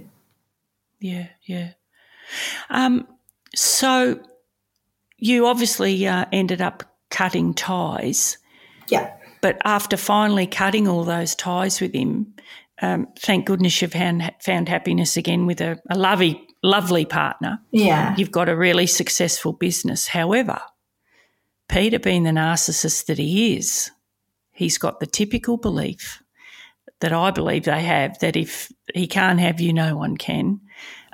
Yeah, 1.00 1.28
yeah. 1.46 1.72
Um, 2.70 3.08
so 3.56 4.20
you 5.18 5.46
obviously 5.48 6.08
uh, 6.08 6.26
ended 6.32 6.62
up 6.62 6.84
cutting 7.10 7.54
ties, 7.54 8.38
Yeah, 8.90 9.14
but 9.42 9.58
after 9.64 9.96
finally 9.98 10.48
cutting 10.48 10.88
all 10.88 11.04
those 11.04 11.36
ties 11.36 11.80
with 11.80 11.94
him, 11.94 12.34
um, 12.82 13.08
thank 13.20 13.46
goodness 13.46 13.82
you've 13.82 13.94
found, 13.94 14.32
found 14.42 14.70
happiness 14.70 15.18
again 15.18 15.46
with 15.46 15.62
a, 15.62 15.80
a 15.90 15.98
lovely, 15.98 16.46
lovely 16.64 17.06
partner. 17.06 17.60
yeah, 17.72 18.16
You've 18.18 18.32
got 18.32 18.50
a 18.50 18.56
really 18.56 18.88
successful 18.88 19.54
business. 19.54 20.08
However, 20.08 20.60
Peter, 21.70 22.00
being 22.00 22.24
the 22.24 22.32
narcissist 22.32 23.06
that 23.06 23.18
he 23.18 23.58
is, 23.58 23.92
he's 24.52 24.78
got 24.78 25.00
the 25.00 25.06
typical 25.06 25.58
belief 25.58 26.24
that 27.00 27.14
I 27.14 27.32
believe 27.32 27.66
they 27.66 27.84
have 27.84 28.18
that 28.20 28.36
if 28.36 28.72
he 28.94 29.08
can't 29.08 29.40
have 29.40 29.60
you, 29.60 29.74
no 29.74 29.96
one 29.96 30.18
can. 30.18 30.62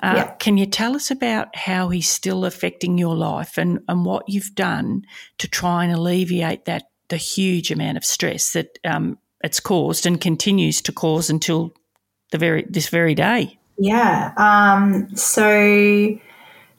Uh, 0.00 0.14
Yeah. 0.16 0.34
Can 0.38 0.56
you 0.56 0.66
tell 0.66 0.96
us 0.96 1.10
about 1.10 1.54
how 1.54 1.88
he's 1.88 2.08
still 2.08 2.44
affecting 2.44 2.98
your 2.98 3.16
life 3.16 3.58
and, 3.58 3.80
and 3.88 4.04
what 4.04 4.28
you've 4.28 4.54
done 4.54 5.02
to 5.38 5.48
try 5.48 5.84
and 5.84 5.92
alleviate 5.92 6.64
that 6.64 6.84
the 7.08 7.16
huge 7.16 7.70
amount 7.70 7.96
of 7.96 8.04
stress 8.04 8.52
that 8.52 8.78
um, 8.84 9.18
it's 9.42 9.60
caused 9.60 10.06
and 10.06 10.20
continues 10.20 10.80
to 10.82 10.92
cause 10.92 11.28
until 11.28 11.74
the 12.30 12.38
very 12.38 12.64
this 12.68 12.88
very 12.88 13.14
day? 13.14 13.58
Yeah. 13.76 14.32
Um, 14.36 15.14
so 15.16 16.18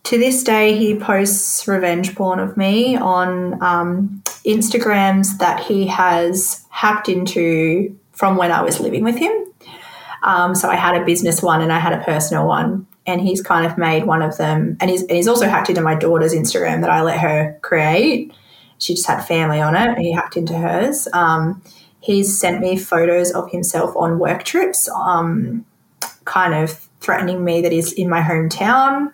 to 0.06 0.20
this 0.20 0.44
day, 0.44 0.78
he 0.78 0.96
posts 0.96 1.68
revenge 1.68 2.15
porn 2.15 2.39
of 2.39 2.56
me 2.56 2.96
on 2.96 3.62
um, 3.62 4.22
Instagrams 4.46 5.39
that 5.39 5.60
he 5.60 5.88
has 5.88 6.63
hacked 6.70 7.10
into 7.10 7.98
from 8.12 8.38
when 8.38 8.52
I 8.52 8.62
was 8.62 8.80
living 8.80 9.04
with 9.04 9.18
him. 9.18 9.32
Um, 10.22 10.54
so 10.54 10.70
I 10.70 10.76
had 10.76 10.96
a 10.96 11.06
business 11.06 11.41
one 11.41 11.62
and 11.62 11.74
I 11.74 11.80
had 11.80 11.94
a 11.94 12.04
personal 12.04 12.48
one, 12.48 12.86
and 13.08 13.20
he's 13.20 13.41
kind 13.41 13.65
of 13.65 13.80
made 13.80 14.06
one 14.06 14.22
of 14.22 14.38
them. 14.38 14.78
And 14.80 14.91
he's, 14.91 15.02
and 15.02 15.12
he's 15.12 15.28
also 15.28 15.48
hacked 15.48 15.70
into 15.70 15.82
my 15.82 15.96
daughter's 15.96 16.34
Instagram 16.34 16.82
that 16.82 16.89
I 16.91 17.02
let 17.02 17.20
her 17.20 17.58
create. 17.63 18.32
She 18.78 18.94
just 18.94 19.08
had 19.08 19.26
family 19.26 19.60
on 19.60 19.76
it, 19.76 19.98
he 19.98 20.12
hacked 20.12 20.38
into 20.38 20.56
hers. 20.56 21.08
Um, 21.13 21.63
he's 22.00 22.39
sent 22.39 22.62
me 22.62 22.78
photos 22.78 23.32
of 23.32 23.50
himself 23.50 23.96
on 23.96 24.20
work 24.20 24.44
trips. 24.44 24.88
Um, 24.89 25.65
kind 26.26 26.54
of 26.54 26.72
threatening 27.00 27.44
me 27.44 27.62
that 27.62 27.72
he's 27.72 27.94
in 27.94 28.10
my 28.10 28.22
hometown 28.22 29.12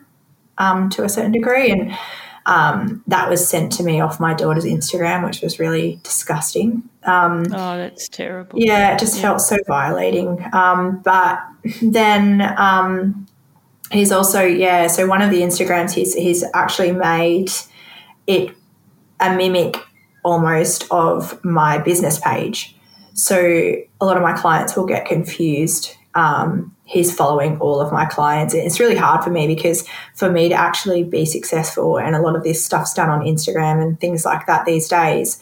um, 0.62 0.90
to 0.92 1.04
a 1.04 1.10
certain 1.10 1.32
degree. 1.32 1.72
And 1.72 1.98
um, 2.46 3.04
that 3.08 3.30
was 3.30 3.48
sent 3.48 3.72
to 3.74 3.84
me 3.84 4.02
off 4.02 4.20
my 4.20 4.34
daughter's 4.34 4.66
Instagram, 4.66 5.26
which 5.26 5.42
was 5.42 5.60
really 5.60 6.00
disgusting. 6.04 6.84
Um, 7.04 7.46
Oh, 7.52 7.78
that's 7.78 8.10
terrible. 8.10 8.60
yeah, 8.60 8.94
it 8.94 9.00
just 9.00 9.20
felt 9.20 9.42
so 9.42 9.58
violating. 9.68 10.44
Um, 10.54 11.02
but 11.04 11.40
then 11.82 12.42
um, 12.58 13.28
he's 13.92 14.12
also, 14.12 14.44
yeah, 14.44 14.88
so 14.88 15.06
one 15.08 15.22
of 15.22 15.30
the 15.30 15.42
Instagrams 15.42 15.94
he's, 15.94 16.14
he's 16.14 16.44
actually 16.54 16.92
made 16.92 17.52
it 18.28 18.56
a 19.20 19.36
mimic 19.36 19.78
almost 20.24 20.86
of 20.92 21.44
my 21.44 21.78
business 21.78 22.20
page. 22.20 22.76
So 23.14 23.38
a 23.38 24.06
lot 24.06 24.18
of 24.18 24.24
my 24.24 24.34
clients 24.34 24.76
will 24.76 24.86
get 24.86 25.06
confused. 25.06 25.96
Um, 26.16 26.76
he's 26.92 27.16
following 27.16 27.58
all 27.60 27.80
of 27.80 27.92
my 27.92 28.06
clients. 28.06 28.54
It's 28.54 28.80
really 28.80 28.98
hard 28.98 29.24
for 29.24 29.30
me 29.30 29.48
because 29.48 29.88
for 30.14 30.30
me 30.30 30.50
to 30.50 30.56
actually 30.56 31.04
be 31.04 31.26
successful, 31.26 31.98
and 31.98 32.16
a 32.16 32.22
lot 32.22 32.36
of 32.36 32.44
this 32.44 32.64
stuff's 32.64 32.94
done 32.94 33.10
on 33.10 33.22
Instagram 33.22 33.82
and 33.82 34.00
things 34.00 34.26
like 34.26 34.46
that 34.48 34.66
these 34.66 34.90
days. 34.90 35.40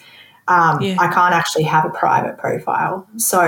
Um, 0.47 0.81
Yeah. 0.81 0.95
I 0.99 1.07
can't 1.11 1.33
actually 1.33 1.63
have 1.63 1.85
a 1.85 1.89
private 1.89 2.37
profile. 2.37 3.07
So 3.17 3.41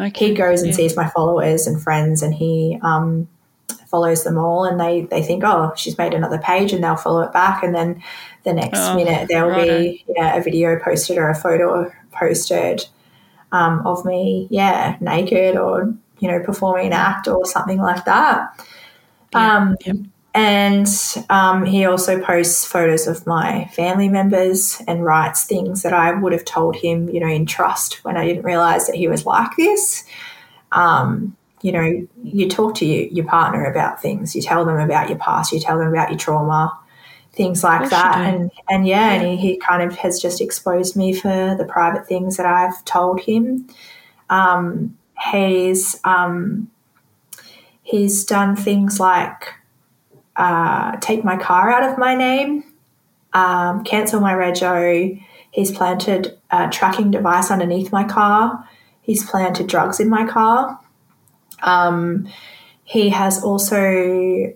Okay, 0.00 0.28
he 0.28 0.34
goes 0.34 0.62
and 0.62 0.70
yeah. 0.70 0.76
sees 0.76 0.96
my 0.96 1.08
followers 1.08 1.66
and 1.66 1.80
friends, 1.80 2.22
and 2.22 2.34
he 2.34 2.78
um, 2.82 3.28
follows 3.86 4.24
them 4.24 4.36
all 4.36 4.64
and 4.64 4.80
they 4.80 5.02
they 5.02 5.22
think 5.22 5.44
oh 5.44 5.72
she's 5.76 5.96
made 5.96 6.14
another 6.14 6.38
page 6.38 6.72
and 6.72 6.82
they'll 6.82 6.96
follow 6.96 7.20
it 7.20 7.32
back 7.32 7.62
and 7.62 7.74
then 7.74 8.02
the 8.42 8.52
next 8.52 8.80
oh, 8.80 8.96
minute 8.96 9.28
there 9.28 9.44
will 9.44 9.52
right. 9.52 9.68
be 9.68 10.04
yeah 10.16 10.34
a 10.36 10.42
video 10.42 10.76
posted 10.80 11.16
or 11.16 11.28
a 11.28 11.34
photo 11.34 11.90
posted 12.10 12.84
um, 13.52 13.86
of 13.86 14.04
me 14.04 14.48
yeah 14.50 14.96
naked 15.00 15.56
or 15.56 15.94
you 16.24 16.30
know 16.30 16.42
performing 16.42 16.86
an 16.86 16.92
act 16.92 17.28
or 17.28 17.44
something 17.44 17.78
like 17.78 18.04
that 18.06 18.48
yeah, 19.32 19.56
um, 19.56 19.76
yeah. 19.84 19.92
and 20.34 20.88
um, 21.28 21.64
he 21.64 21.84
also 21.84 22.20
posts 22.22 22.64
photos 22.64 23.06
of 23.06 23.26
my 23.26 23.66
family 23.74 24.08
members 24.08 24.80
and 24.88 25.04
writes 25.04 25.44
things 25.44 25.82
that 25.82 25.92
I 25.92 26.12
would 26.12 26.32
have 26.32 26.44
told 26.44 26.76
him 26.76 27.08
you 27.10 27.20
know 27.20 27.28
in 27.28 27.46
trust 27.46 28.04
when 28.04 28.16
I 28.16 28.26
didn't 28.26 28.44
realize 28.44 28.86
that 28.86 28.96
he 28.96 29.06
was 29.08 29.26
like 29.26 29.54
this 29.56 30.04
um, 30.72 31.36
you 31.64 31.72
know, 31.72 32.06
you 32.22 32.46
talk 32.50 32.74
to 32.74 32.84
you, 32.84 33.08
your 33.10 33.24
partner 33.24 33.64
about 33.64 34.02
things. 34.02 34.36
You 34.36 34.42
tell 34.42 34.66
them 34.66 34.78
about 34.78 35.08
your 35.08 35.16
past. 35.18 35.50
You 35.50 35.58
tell 35.60 35.78
them 35.78 35.88
about 35.88 36.10
your 36.10 36.18
trauma, 36.18 36.78
things 37.32 37.64
like 37.64 37.88
that. 37.88 38.18
And 38.18 38.50
and 38.68 38.86
yeah, 38.86 39.14
yeah, 39.14 39.22
and 39.22 39.40
he, 39.40 39.52
he 39.52 39.56
kind 39.56 39.82
of 39.82 39.96
has 39.96 40.20
just 40.20 40.42
exposed 40.42 40.94
me 40.94 41.14
for 41.14 41.54
the 41.56 41.64
private 41.64 42.06
things 42.06 42.36
that 42.36 42.44
I've 42.44 42.84
told 42.84 43.20
him. 43.20 43.66
Um, 44.28 44.94
he's 45.30 46.00
um, 46.04 46.70
he's 47.82 48.24
done 48.24 48.56
things 48.56 48.98
like 49.00 49.54
uh, 50.36 50.96
take 50.96 51.24
my 51.24 51.36
car 51.36 51.70
out 51.70 51.88
of 51.88 51.98
my 51.98 52.14
name, 52.14 52.64
um, 53.32 53.84
cancel 53.84 54.20
my 54.20 54.32
rego. 54.32 55.22
He's 55.50 55.70
planted 55.70 56.36
a 56.50 56.68
tracking 56.68 57.10
device 57.10 57.50
underneath 57.50 57.92
my 57.92 58.04
car. 58.04 58.68
He's 59.02 59.28
planted 59.28 59.68
drugs 59.68 60.00
in 60.00 60.08
my 60.08 60.26
car. 60.26 60.80
Um, 61.62 62.28
he 62.82 63.10
has 63.10 63.42
also 63.42 64.52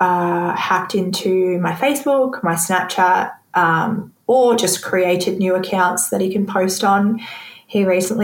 uh, 0.00 0.56
hacked 0.56 0.94
into 0.94 1.58
my 1.60 1.72
Facebook, 1.72 2.42
my 2.42 2.54
Snapchat, 2.54 3.32
um, 3.54 4.12
or 4.26 4.56
just 4.56 4.82
created 4.82 5.38
new 5.38 5.54
accounts 5.54 6.10
that 6.10 6.20
he 6.20 6.32
can 6.32 6.46
post 6.46 6.82
on. 6.82 7.20
He 7.66 7.84
recently. 7.84 8.23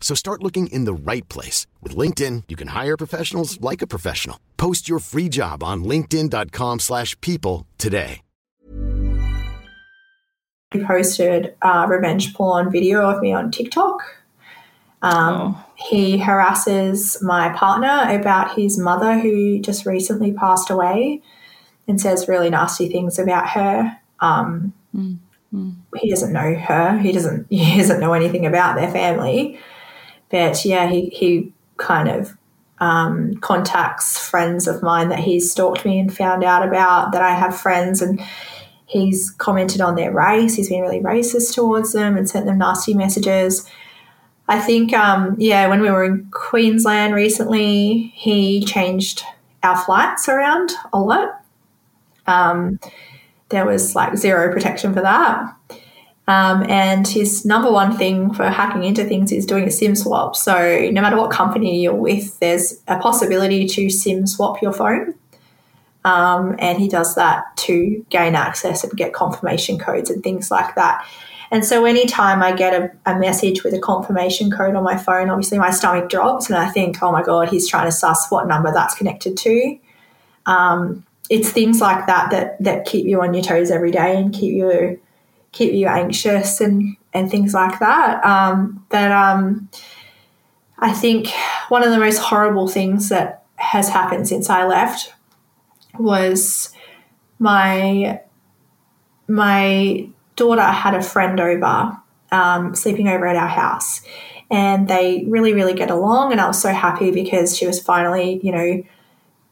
So 0.00 0.16
start 0.16 0.42
looking 0.42 0.66
in 0.66 0.86
the 0.86 0.94
right 0.94 1.28
place. 1.28 1.68
With 1.80 1.94
LinkedIn, 1.94 2.44
you 2.48 2.56
can 2.56 2.68
hire 2.68 2.96
professionals 2.96 3.60
like 3.60 3.82
a 3.82 3.86
professional. 3.86 4.40
Post 4.56 4.88
your 4.88 4.98
free 4.98 5.28
job 5.28 5.62
on 5.62 5.84
linkedin.com 5.84 6.80
slash 6.80 7.20
people 7.20 7.68
today. 7.78 8.22
He 10.72 10.84
posted 10.84 11.56
a 11.62 11.88
revenge 11.88 12.32
porn 12.32 12.70
video 12.70 13.08
of 13.10 13.20
me 13.20 13.32
on 13.32 13.50
TikTok. 13.50 14.02
Um, 15.02 15.56
oh. 15.56 15.66
He 15.74 16.18
harasses 16.18 17.20
my 17.22 17.48
partner 17.50 18.14
about 18.14 18.54
his 18.54 18.78
mother 18.78 19.18
who 19.18 19.58
just 19.60 19.84
recently 19.86 20.32
passed 20.32 20.70
away 20.70 21.22
and 21.88 22.00
says 22.00 22.28
really 22.28 22.50
nasty 22.50 22.88
things 22.88 23.18
about 23.18 23.48
her. 23.48 23.98
Um, 24.20 24.74
mm. 24.94 25.18
Mm. 25.52 25.74
He 25.96 26.10
doesn't 26.10 26.32
know 26.32 26.54
her. 26.54 26.98
He 26.98 27.12
doesn't. 27.12 27.46
He 27.50 27.78
doesn't 27.78 28.00
know 28.00 28.12
anything 28.12 28.46
about 28.46 28.76
their 28.76 28.90
family. 28.90 29.58
But 30.30 30.64
yeah, 30.64 30.88
he, 30.88 31.06
he 31.10 31.52
kind 31.76 32.08
of 32.08 32.36
um, 32.78 33.34
contacts 33.36 34.18
friends 34.18 34.66
of 34.66 34.82
mine 34.82 35.10
that 35.10 35.18
he's 35.18 35.50
stalked 35.50 35.84
me 35.84 35.98
and 35.98 36.14
found 36.14 36.42
out 36.42 36.66
about 36.66 37.12
that 37.12 37.22
I 37.22 37.34
have 37.34 37.58
friends 37.58 38.00
and 38.00 38.20
he's 38.86 39.30
commented 39.32 39.80
on 39.80 39.94
their 39.94 40.12
race. 40.12 40.54
He's 40.54 40.68
been 40.68 40.80
really 40.80 41.00
racist 41.00 41.54
towards 41.54 41.92
them 41.92 42.16
and 42.16 42.28
sent 42.28 42.46
them 42.46 42.58
nasty 42.58 42.94
messages. 42.94 43.68
I 44.48 44.58
think, 44.58 44.92
um, 44.92 45.36
yeah, 45.38 45.68
when 45.68 45.80
we 45.80 45.90
were 45.90 46.04
in 46.04 46.28
Queensland 46.32 47.14
recently, 47.14 48.12
he 48.16 48.64
changed 48.64 49.22
our 49.62 49.76
flights 49.76 50.28
around 50.28 50.72
a 50.92 50.98
lot. 50.98 51.44
Um, 52.26 52.80
there 53.50 53.64
was 53.64 53.94
like 53.94 54.16
zero 54.16 54.52
protection 54.52 54.92
for 54.92 55.02
that. 55.02 55.54
Um, 56.30 56.64
and 56.70 57.08
his 57.08 57.44
number 57.44 57.72
one 57.72 57.96
thing 57.96 58.32
for 58.32 58.48
hacking 58.48 58.84
into 58.84 59.02
things 59.02 59.32
is 59.32 59.44
doing 59.44 59.64
a 59.64 59.70
SIM 59.70 59.96
swap. 59.96 60.36
So 60.36 60.88
no 60.92 61.02
matter 61.02 61.16
what 61.16 61.32
company 61.32 61.82
you're 61.82 61.92
with, 61.92 62.38
there's 62.38 62.80
a 62.86 63.00
possibility 63.00 63.66
to 63.66 63.90
SIM 63.90 64.28
swap 64.28 64.62
your 64.62 64.72
phone. 64.72 65.16
Um, 66.04 66.54
and 66.60 66.78
he 66.78 66.88
does 66.88 67.16
that 67.16 67.56
to 67.56 68.06
gain 68.10 68.36
access 68.36 68.84
and 68.84 68.92
get 68.92 69.12
confirmation 69.12 69.76
codes 69.76 70.08
and 70.08 70.22
things 70.22 70.52
like 70.52 70.76
that. 70.76 71.04
And 71.50 71.64
so 71.64 71.84
anytime 71.84 72.44
I 72.44 72.52
get 72.52 72.80
a, 72.80 73.10
a, 73.10 73.18
message 73.18 73.64
with 73.64 73.74
a 73.74 73.80
confirmation 73.80 74.52
code 74.52 74.76
on 74.76 74.84
my 74.84 74.96
phone, 74.96 75.30
obviously 75.30 75.58
my 75.58 75.72
stomach 75.72 76.08
drops 76.08 76.48
and 76.48 76.56
I 76.56 76.70
think, 76.70 77.02
oh 77.02 77.10
my 77.10 77.24
God, 77.24 77.48
he's 77.48 77.68
trying 77.68 77.86
to 77.86 77.92
suss 77.92 78.30
what 78.30 78.46
number 78.46 78.72
that's 78.72 78.94
connected 78.94 79.36
to. 79.36 79.78
Um, 80.46 81.04
it's 81.28 81.50
things 81.50 81.80
like 81.80 82.06
that, 82.06 82.30
that 82.30 82.62
that 82.62 82.86
keep 82.86 83.04
you 83.04 83.20
on 83.20 83.34
your 83.34 83.42
toes 83.42 83.72
every 83.72 83.90
day 83.90 84.16
and 84.16 84.32
keep 84.32 84.54
you 84.54 85.00
keep 85.52 85.72
you 85.72 85.86
anxious 85.86 86.60
and 86.60 86.96
and 87.12 87.30
things 87.30 87.54
like 87.54 87.78
that. 87.80 88.24
Um, 88.24 88.84
but 88.88 89.10
um, 89.10 89.68
I 90.78 90.92
think 90.92 91.28
one 91.68 91.82
of 91.82 91.90
the 91.90 91.98
most 91.98 92.18
horrible 92.18 92.68
things 92.68 93.08
that 93.10 93.44
has 93.56 93.88
happened 93.88 94.26
since 94.28 94.48
I 94.48 94.66
left 94.66 95.12
was 95.98 96.70
my 97.38 98.20
my 99.28 100.08
daughter 100.36 100.62
had 100.62 100.94
a 100.94 101.02
friend 101.02 101.38
over, 101.40 101.96
um, 102.32 102.74
sleeping 102.74 103.08
over 103.08 103.26
at 103.26 103.36
our 103.36 103.48
house, 103.48 104.02
and 104.50 104.88
they 104.88 105.24
really, 105.28 105.52
really 105.52 105.74
get 105.74 105.90
along. 105.90 106.32
And 106.32 106.40
I 106.40 106.46
was 106.46 106.60
so 106.60 106.72
happy 106.72 107.10
because 107.10 107.56
she 107.56 107.66
was 107.66 107.80
finally, 107.80 108.40
you 108.42 108.52
know, 108.52 108.82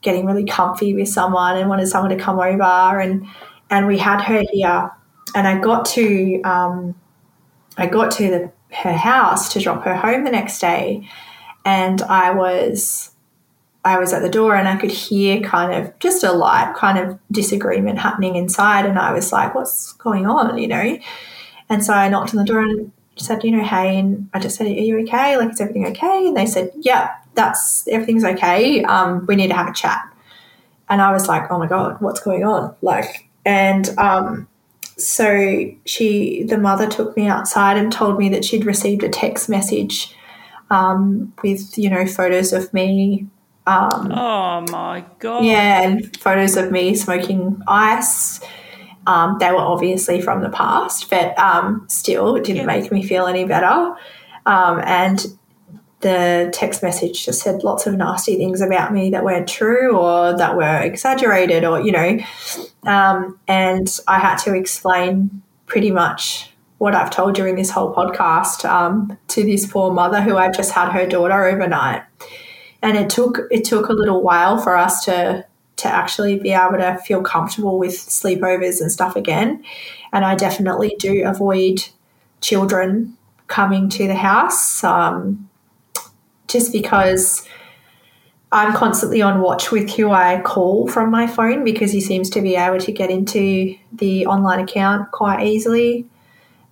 getting 0.02 0.26
really 0.26 0.44
comfy 0.44 0.94
with 0.94 1.08
someone 1.08 1.56
and 1.58 1.68
wanted 1.68 1.88
someone 1.88 2.16
to 2.16 2.22
come 2.22 2.38
over, 2.40 3.00
and 3.00 3.26
and 3.70 3.86
we 3.86 3.98
had 3.98 4.22
her 4.22 4.42
here. 4.52 4.90
And 5.34 5.46
I 5.46 5.58
got 5.58 5.84
to 5.86 6.40
um, 6.42 6.94
I 7.76 7.86
got 7.86 8.10
to 8.12 8.30
the, 8.30 8.52
her 8.76 8.92
house 8.92 9.52
to 9.52 9.60
drop 9.60 9.84
her 9.84 9.96
home 9.96 10.24
the 10.24 10.30
next 10.30 10.60
day, 10.60 11.08
and 11.64 12.02
I 12.02 12.32
was 12.32 13.12
I 13.84 13.98
was 13.98 14.12
at 14.12 14.22
the 14.22 14.28
door 14.28 14.54
and 14.54 14.68
I 14.68 14.76
could 14.76 14.90
hear 14.90 15.40
kind 15.40 15.72
of 15.72 15.98
just 15.98 16.22
a 16.22 16.32
light 16.32 16.74
kind 16.76 16.98
of 16.98 17.18
disagreement 17.30 17.98
happening 17.98 18.36
inside. 18.36 18.84
And 18.84 18.98
I 18.98 19.12
was 19.12 19.32
like, 19.32 19.54
what's 19.54 19.92
going 19.94 20.26
on, 20.26 20.58
you 20.58 20.68
know? 20.68 20.98
And 21.70 21.84
so 21.84 21.94
I 21.94 22.08
knocked 22.08 22.34
on 22.34 22.38
the 22.38 22.44
door 22.44 22.60
and 22.60 22.92
said, 23.16 23.44
you 23.44 23.50
know, 23.50 23.64
hey, 23.64 23.98
and 23.98 24.28
I 24.34 24.40
just 24.40 24.56
said, 24.56 24.66
are 24.66 24.70
you 24.70 24.98
okay? 25.00 25.36
Like, 25.36 25.52
is 25.52 25.60
everything 25.60 25.86
okay? 25.86 26.26
And 26.26 26.36
they 26.36 26.46
said, 26.46 26.72
yeah, 26.76 27.14
that's 27.34 27.86
everything's 27.88 28.24
okay. 28.24 28.82
Um, 28.84 29.24
we 29.26 29.36
need 29.36 29.48
to 29.48 29.54
have 29.54 29.68
a 29.68 29.72
chat. 29.74 30.02
And 30.90 31.00
I 31.00 31.12
was 31.12 31.28
like, 31.28 31.50
oh 31.50 31.58
my 31.58 31.66
God, 31.66 32.00
what's 32.00 32.20
going 32.20 32.44
on? 32.44 32.74
Like, 32.82 33.28
and 33.44 33.88
um, 33.98 34.48
so 34.98 35.70
she, 35.86 36.42
the 36.42 36.58
mother 36.58 36.88
took 36.88 37.16
me 37.16 37.26
outside 37.26 37.76
and 37.76 37.92
told 37.92 38.18
me 38.18 38.28
that 38.30 38.44
she'd 38.44 38.66
received 38.66 39.02
a 39.02 39.08
text 39.08 39.48
message 39.48 40.14
um, 40.70 41.32
with, 41.42 41.78
you 41.78 41.88
know, 41.88 42.06
photos 42.06 42.52
of 42.52 42.72
me 42.74 43.26
um, 43.68 44.10
oh 44.12 44.64
my 44.72 45.04
god! 45.18 45.44
Yeah, 45.44 45.82
and 45.82 46.16
photos 46.16 46.56
of 46.56 46.72
me 46.72 46.94
smoking 46.94 47.60
ice. 47.68 48.40
Um, 49.06 49.36
they 49.38 49.50
were 49.50 49.58
obviously 49.58 50.22
from 50.22 50.42
the 50.42 50.48
past, 50.48 51.10
but 51.10 51.38
um, 51.38 51.84
still, 51.86 52.34
it 52.36 52.44
didn't 52.44 52.62
yeah. 52.62 52.66
make 52.66 52.90
me 52.90 53.02
feel 53.02 53.26
any 53.26 53.44
better. 53.44 53.94
Um, 54.46 54.80
and 54.84 55.26
the 56.00 56.50
text 56.52 56.82
message 56.82 57.24
just 57.24 57.42
said 57.42 57.64
lots 57.64 57.86
of 57.86 57.94
nasty 57.96 58.36
things 58.36 58.60
about 58.60 58.92
me 58.92 59.10
that 59.10 59.24
weren't 59.24 59.48
true 59.48 59.96
or 59.96 60.36
that 60.36 60.56
were 60.56 60.80
exaggerated, 60.80 61.64
or 61.64 61.80
you 61.80 61.92
know. 61.92 62.18
Um, 62.84 63.38
and 63.48 63.88
I 64.06 64.18
had 64.18 64.36
to 64.38 64.54
explain 64.54 65.42
pretty 65.66 65.90
much 65.90 66.50
what 66.78 66.94
I've 66.94 67.10
told 67.10 67.36
you 67.36 67.46
in 67.46 67.56
this 67.56 67.70
whole 67.70 67.92
podcast 67.92 68.64
um, 68.64 69.18
to 69.28 69.42
this 69.42 69.66
poor 69.66 69.92
mother 69.92 70.20
who 70.20 70.36
I've 70.36 70.56
just 70.56 70.70
had 70.70 70.92
her 70.92 71.06
daughter 71.06 71.44
overnight 71.46 72.02
and 72.82 72.96
it 72.96 73.10
took 73.10 73.40
it 73.50 73.64
took 73.64 73.88
a 73.88 73.92
little 73.92 74.22
while 74.22 74.58
for 74.58 74.76
us 74.76 75.04
to 75.04 75.44
to 75.76 75.88
actually 75.88 76.38
be 76.38 76.50
able 76.50 76.78
to 76.78 76.98
feel 77.04 77.22
comfortable 77.22 77.78
with 77.78 77.92
sleepovers 77.92 78.80
and 78.80 78.90
stuff 78.90 79.14
again. 79.14 79.62
And 80.12 80.24
I 80.24 80.34
definitely 80.34 80.96
do 80.98 81.22
avoid 81.24 81.88
children 82.40 83.16
coming 83.46 83.88
to 83.90 84.08
the 84.08 84.16
house 84.16 84.82
um, 84.82 85.47
just 86.48 86.72
because 86.72 87.46
I'm 88.50 88.74
constantly 88.74 89.20
on 89.20 89.40
watch 89.40 89.70
with 89.70 89.90
who 89.94 90.10
I 90.10 90.40
call 90.40 90.88
from 90.88 91.10
my 91.10 91.26
phone 91.26 91.64
because 91.64 91.92
he 91.92 92.00
seems 92.00 92.30
to 92.30 92.40
be 92.40 92.56
able 92.56 92.78
to 92.78 92.92
get 92.92 93.10
into 93.10 93.76
the 93.92 94.26
online 94.26 94.60
account 94.60 95.10
quite 95.12 95.46
easily, 95.46 96.06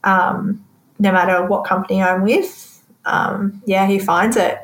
um, 0.02 0.64
no 0.98 1.12
matter 1.12 1.44
what 1.46 1.64
company 1.64 2.02
I'm 2.02 2.22
with. 2.22 2.82
Um, 3.04 3.62
yeah, 3.66 3.86
he 3.86 3.98
finds 3.98 4.36
it. 4.36 4.58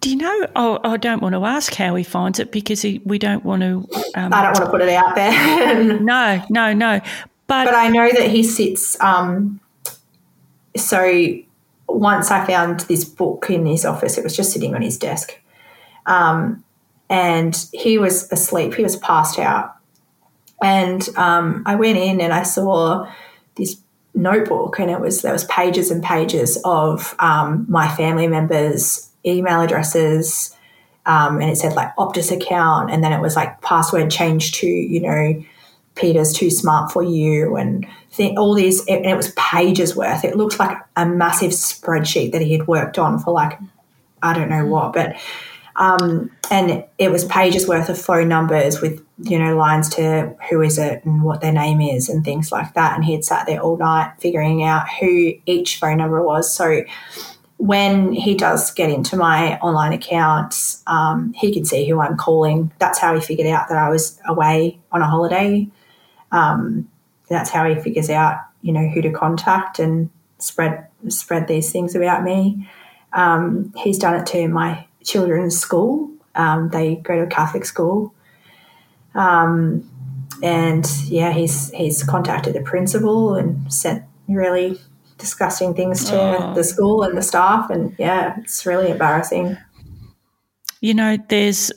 Do 0.00 0.10
you 0.10 0.16
know? 0.16 0.46
Oh, 0.56 0.80
I 0.82 0.96
don't 0.96 1.22
want 1.22 1.34
to 1.34 1.44
ask 1.44 1.74
how 1.74 1.94
he 1.94 2.02
finds 2.02 2.40
it 2.40 2.50
because 2.50 2.82
he, 2.82 3.00
we 3.04 3.18
don't 3.20 3.44
want 3.44 3.62
to. 3.62 3.86
Um, 4.16 4.32
I 4.32 4.42
don't 4.42 4.54
want 4.54 4.64
to 4.64 4.70
put 4.70 4.80
it 4.80 4.88
out 4.88 5.14
there. 5.14 5.84
no, 6.00 6.42
no, 6.50 6.72
no. 6.72 7.00
But 7.46 7.66
but 7.66 7.74
I 7.74 7.88
know 7.88 8.10
that 8.10 8.28
he 8.28 8.42
sits. 8.42 9.00
Um, 9.00 9.60
so 10.74 11.36
once 11.98 12.30
I 12.30 12.44
found 12.46 12.80
this 12.80 13.04
book 13.04 13.46
in 13.48 13.66
his 13.66 13.84
office, 13.84 14.18
it 14.18 14.24
was 14.24 14.36
just 14.36 14.52
sitting 14.52 14.74
on 14.74 14.82
his 14.82 14.98
desk, 14.98 15.38
um, 16.06 16.64
and 17.08 17.56
he 17.72 17.98
was 17.98 18.30
asleep. 18.32 18.74
He 18.74 18.82
was 18.82 18.96
passed 18.96 19.38
out, 19.38 19.76
and 20.62 21.08
um, 21.16 21.62
I 21.66 21.74
went 21.74 21.98
in 21.98 22.20
and 22.20 22.32
I 22.32 22.42
saw 22.42 23.10
this 23.56 23.80
notebook, 24.14 24.78
and 24.78 24.90
it 24.90 25.00
was 25.00 25.22
there 25.22 25.32
was 25.32 25.44
pages 25.44 25.90
and 25.90 26.02
pages 26.02 26.60
of 26.64 27.14
um, 27.18 27.66
my 27.68 27.88
family 27.88 28.26
members 28.26 29.10
email 29.24 29.60
addresses, 29.60 30.56
um, 31.06 31.40
and 31.40 31.50
it 31.50 31.56
said 31.56 31.74
like 31.74 31.94
Optus 31.96 32.30
account, 32.30 32.90
and 32.90 33.02
then 33.02 33.12
it 33.12 33.20
was 33.20 33.36
like 33.36 33.60
password 33.60 34.10
change 34.10 34.52
to 34.52 34.66
you 34.66 35.00
know 35.00 35.44
Peter's 35.94 36.32
too 36.32 36.50
smart 36.50 36.92
for 36.92 37.02
you, 37.02 37.56
and 37.56 37.86
th- 38.12 38.36
all 38.36 38.54
these, 38.54 38.86
and 38.86 39.06
it 39.06 39.16
was 39.16 39.32
pages 39.32 39.96
worth. 39.96 40.24
It 40.24 40.36
looked 40.36 40.58
like 40.58 40.76
a 40.96 41.06
massive 41.06 41.50
spreadsheet 41.50 42.32
that 42.32 42.42
he 42.42 42.52
had 42.52 42.66
worked 42.66 42.98
on 42.98 43.18
for 43.18 43.32
like 43.32 43.58
I 44.22 44.34
don't 44.34 44.48
know 44.48 44.66
what, 44.66 44.92
but 44.92 45.16
um, 45.76 46.30
and 46.50 46.84
it 46.98 47.10
was 47.10 47.24
pages 47.24 47.66
worth 47.66 47.88
of 47.88 47.98
phone 47.98 48.28
numbers 48.28 48.80
with 48.80 49.04
you 49.18 49.38
know 49.38 49.56
lines 49.56 49.88
to 49.90 50.34
who 50.50 50.60
is 50.60 50.78
it 50.78 51.04
and 51.04 51.22
what 51.22 51.40
their 51.40 51.52
name 51.52 51.80
is 51.80 52.08
and 52.08 52.24
things 52.24 52.52
like 52.52 52.74
that. 52.74 52.94
And 52.94 53.04
he 53.04 53.12
had 53.12 53.24
sat 53.24 53.46
there 53.46 53.60
all 53.60 53.76
night 53.76 54.14
figuring 54.18 54.62
out 54.62 54.86
who 55.00 55.32
each 55.46 55.78
phone 55.78 55.98
number 55.98 56.22
was. 56.22 56.52
So 56.52 56.82
when 57.56 58.12
he 58.12 58.34
does 58.34 58.72
get 58.72 58.90
into 58.90 59.16
my 59.16 59.56
online 59.58 59.92
accounts, 59.92 60.82
um, 60.88 61.32
he 61.34 61.52
can 61.52 61.64
see 61.64 61.88
who 61.88 62.00
I'm 62.00 62.16
calling. 62.16 62.72
That's 62.78 62.98
how 62.98 63.14
he 63.14 63.20
figured 63.20 63.46
out 63.46 63.68
that 63.68 63.78
I 63.78 63.88
was 63.88 64.20
away 64.26 64.80
on 64.90 65.00
a 65.00 65.06
holiday. 65.06 65.68
Um, 66.32 66.88
that's 67.32 67.50
how 67.50 67.68
he 67.68 67.80
figures 67.80 68.10
out, 68.10 68.38
you 68.62 68.72
know, 68.72 68.88
who 68.88 69.02
to 69.02 69.10
contact 69.10 69.78
and 69.78 70.10
spread 70.38 70.86
spread 71.08 71.48
these 71.48 71.72
things 71.72 71.94
about 71.94 72.22
me. 72.22 72.68
Um, 73.12 73.72
he's 73.76 73.98
done 73.98 74.14
it 74.14 74.26
to 74.26 74.48
my 74.48 74.86
children's 75.04 75.58
school. 75.58 76.10
Um, 76.34 76.70
they 76.70 76.96
go 76.96 77.16
to 77.16 77.22
a 77.22 77.26
Catholic 77.26 77.64
school, 77.64 78.14
um, 79.14 79.88
and 80.42 80.86
yeah, 81.04 81.32
he's 81.32 81.70
he's 81.70 82.02
contacted 82.02 82.54
the 82.54 82.62
principal 82.62 83.34
and 83.34 83.72
sent 83.72 84.04
really 84.28 84.80
disgusting 85.18 85.74
things 85.74 86.04
to 86.06 86.16
oh. 86.16 86.54
the 86.54 86.64
school 86.64 87.02
and 87.02 87.16
the 87.16 87.22
staff. 87.22 87.70
And 87.70 87.94
yeah, 87.98 88.36
it's 88.40 88.66
really 88.66 88.90
embarrassing. 88.90 89.56
You 90.80 90.94
know, 90.94 91.16
there's 91.28 91.70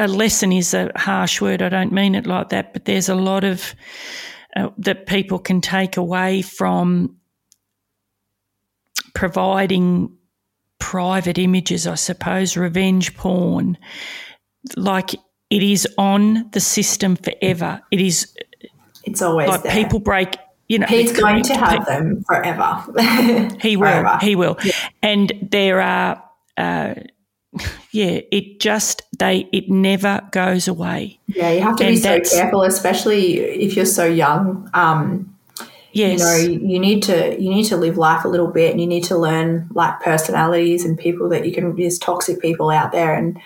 a 0.00 0.08
lesson 0.08 0.52
is 0.52 0.74
a 0.74 0.90
harsh 0.96 1.40
word. 1.40 1.62
I 1.62 1.68
don't 1.68 1.92
mean 1.92 2.14
it 2.14 2.26
like 2.26 2.48
that, 2.48 2.72
but 2.72 2.86
there's 2.86 3.08
a 3.08 3.14
lot 3.14 3.44
of 3.44 3.74
uh, 4.56 4.70
that 4.78 5.06
people 5.06 5.38
can 5.38 5.60
take 5.60 5.96
away 5.96 6.42
from 6.42 7.16
providing 9.14 10.16
private 10.78 11.38
images, 11.38 11.86
I 11.86 11.96
suppose, 11.96 12.56
revenge 12.56 13.14
porn. 13.14 13.76
Like 14.76 15.14
it 15.50 15.62
is 15.62 15.86
on 15.98 16.48
the 16.52 16.60
system 16.60 17.16
forever. 17.16 17.82
It 17.90 18.00
is. 18.00 18.34
It's 19.04 19.20
always 19.22 19.48
like 19.48 19.62
there. 19.62 19.72
people 19.72 20.00
break 20.00 20.36
you 20.68 20.78
know, 20.78 20.86
he's 20.86 21.12
going 21.12 21.42
to 21.42 21.54
have 21.56 21.84
them 21.84 22.22
forever. 22.28 22.84
he 23.60 23.76
will. 23.76 23.88
Forever. 23.88 24.18
He 24.20 24.36
will. 24.36 24.56
Yeah. 24.62 24.72
And 25.02 25.48
there 25.50 25.80
are, 25.80 26.22
uh, 26.56 26.94
yeah, 27.90 28.20
it 28.30 28.60
just 28.60 29.02
they 29.18 29.48
it 29.52 29.68
never 29.68 30.20
goes 30.30 30.68
away. 30.68 31.18
Yeah, 31.26 31.50
you 31.50 31.60
have 31.60 31.76
to 31.76 31.84
and 31.84 31.94
be 31.94 32.00
so 32.00 32.20
careful, 32.20 32.62
especially 32.62 33.38
if 33.38 33.74
you're 33.74 33.86
so 33.86 34.04
young. 34.04 34.70
Um, 34.72 35.36
yes. 35.92 36.20
you 36.20 36.58
know, 36.58 36.68
you 36.68 36.78
need 36.78 37.02
to 37.04 37.40
you 37.40 37.50
need 37.50 37.64
to 37.64 37.76
live 37.76 37.98
life 37.98 38.24
a 38.24 38.28
little 38.28 38.46
bit, 38.46 38.70
and 38.70 38.80
you 38.80 38.86
need 38.86 39.04
to 39.04 39.18
learn 39.18 39.68
like 39.72 40.00
personalities 40.00 40.84
and 40.84 40.98
people 40.98 41.28
that 41.30 41.44
you 41.44 41.52
can. 41.52 41.74
There's 41.74 41.98
toxic 41.98 42.40
people 42.40 42.70
out 42.70 42.92
there, 42.92 43.14
and 43.14 43.40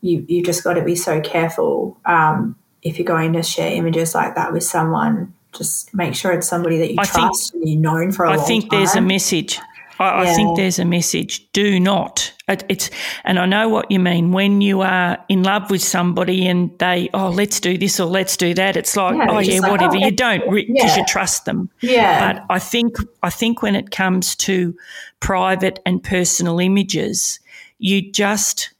you 0.00 0.24
you 0.28 0.42
just 0.42 0.64
got 0.64 0.74
to 0.74 0.82
be 0.82 0.96
so 0.96 1.20
careful 1.20 1.96
um, 2.06 2.56
if 2.82 2.98
you're 2.98 3.06
going 3.06 3.34
to 3.34 3.42
share 3.42 3.72
images 3.72 4.14
like 4.14 4.34
that 4.34 4.52
with 4.52 4.64
someone 4.64 5.32
just 5.54 5.94
make 5.94 6.16
sure 6.16 6.32
it's 6.32 6.48
somebody 6.48 6.78
that 6.78 6.90
you 6.90 6.96
I 6.98 7.04
trust 7.04 7.52
think, 7.52 7.62
and 7.62 7.70
you've 7.70 7.80
known 7.80 8.10
for 8.10 8.24
a 8.24 8.32
I 8.32 8.36
long 8.36 8.46
think 8.46 8.70
there's 8.70 8.96
a 8.96 9.00
message. 9.00 9.60
I, 9.98 10.24
yeah. 10.24 10.30
I, 10.32 10.34
think 10.34 10.56
there's 10.56 10.80
a 10.80 10.84
message. 10.84 11.50
Do 11.52 11.78
not. 11.78 12.32
It, 12.46 12.62
it's, 12.68 12.90
and 13.24 13.38
I 13.38 13.46
know 13.46 13.70
what 13.70 13.90
you 13.90 13.98
mean. 13.98 14.30
When 14.32 14.60
you 14.60 14.82
are 14.82 15.18
in 15.28 15.42
love 15.42 15.70
with 15.70 15.82
somebody 15.82 16.46
and 16.46 16.78
they, 16.78 17.08
oh, 17.14 17.30
let's 17.30 17.58
do 17.58 17.78
this 17.78 17.98
or 17.98 18.06
let's 18.06 18.36
do 18.36 18.52
that. 18.54 18.76
It's 18.76 18.96
like, 18.96 19.16
yeah, 19.16 19.26
oh 19.30 19.38
yeah, 19.38 19.60
like, 19.60 19.70
whatever. 19.70 19.96
Oh, 19.96 20.00
you 20.00 20.10
don't 20.10 20.50
because 20.50 20.66
yeah. 20.68 20.96
you 20.96 21.04
trust 21.06 21.46
them. 21.46 21.70
Yeah. 21.80 22.34
But 22.34 22.44
I 22.50 22.58
think, 22.58 22.96
I 23.22 23.30
think 23.30 23.62
when 23.62 23.74
it 23.74 23.90
comes 23.90 24.36
to 24.36 24.76
private 25.20 25.80
and 25.86 26.02
personal 26.02 26.60
images, 26.60 27.40
you 27.78 28.12
just, 28.12 28.74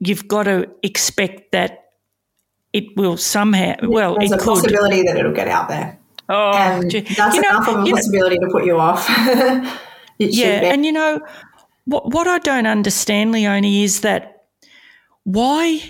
you've 0.00 0.28
got 0.28 0.42
to 0.42 0.70
expect 0.82 1.52
that 1.52 1.92
it 2.74 2.96
will 2.96 3.16
somehow. 3.16 3.76
Well, 3.82 4.16
there's 4.18 4.30
it 4.30 4.34
a 4.34 4.38
could. 4.38 4.56
possibility 4.56 5.02
that 5.04 5.16
it'll 5.16 5.32
get 5.32 5.48
out 5.48 5.68
there. 5.68 5.98
Oh, 6.28 6.52
and 6.52 6.90
that's 6.90 7.34
you 7.34 7.40
know, 7.40 7.48
enough 7.48 7.68
of 7.68 7.86
a 7.86 7.90
possibility 7.90 8.38
know, 8.38 8.46
to 8.46 8.52
put 8.52 8.66
you 8.66 8.78
off. 8.78 9.08
yeah, 10.18 10.72
and 10.72 10.84
you 10.84 10.92
know 10.92 11.20
what? 11.88 12.12
What 12.12 12.26
I 12.26 12.38
don't 12.38 12.66
understand, 12.66 13.32
Leonie, 13.32 13.82
is 13.84 14.00
that 14.02 14.44
why 15.24 15.80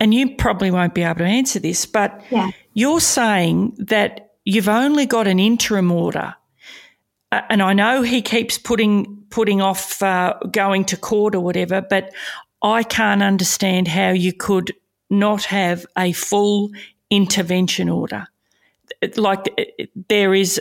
and 0.00 0.12
you 0.12 0.34
probably 0.36 0.70
won't 0.70 0.94
be 0.94 1.02
able 1.02 1.18
to 1.20 1.24
answer 1.24 1.60
this, 1.60 1.86
but 1.86 2.20
Yeah. 2.30 2.50
you're 2.74 3.00
saying 3.00 3.74
that 3.78 4.32
you've 4.44 4.68
only 4.68 5.06
got 5.06 5.26
an 5.26 5.38
interim 5.38 5.90
order. 5.92 6.34
Uh, 7.32 7.40
and 7.48 7.62
I 7.62 7.72
know 7.72 8.02
he 8.02 8.20
keeps 8.20 8.58
putting 8.58 9.24
putting 9.30 9.60
off 9.62 10.02
uh, 10.02 10.34
going 10.50 10.84
to 10.86 10.96
court 10.96 11.34
or 11.34 11.40
whatever, 11.40 11.80
but 11.80 12.12
I 12.62 12.82
can't 12.82 13.22
understand 13.22 13.88
how 13.88 14.10
you 14.10 14.32
could 14.32 14.72
not 15.10 15.44
have 15.44 15.86
a 15.98 16.12
full 16.12 16.70
intervention 17.10 17.88
order. 17.88 18.26
Like 19.16 19.52
it- 19.56 19.90
there 20.08 20.34
is 20.34 20.60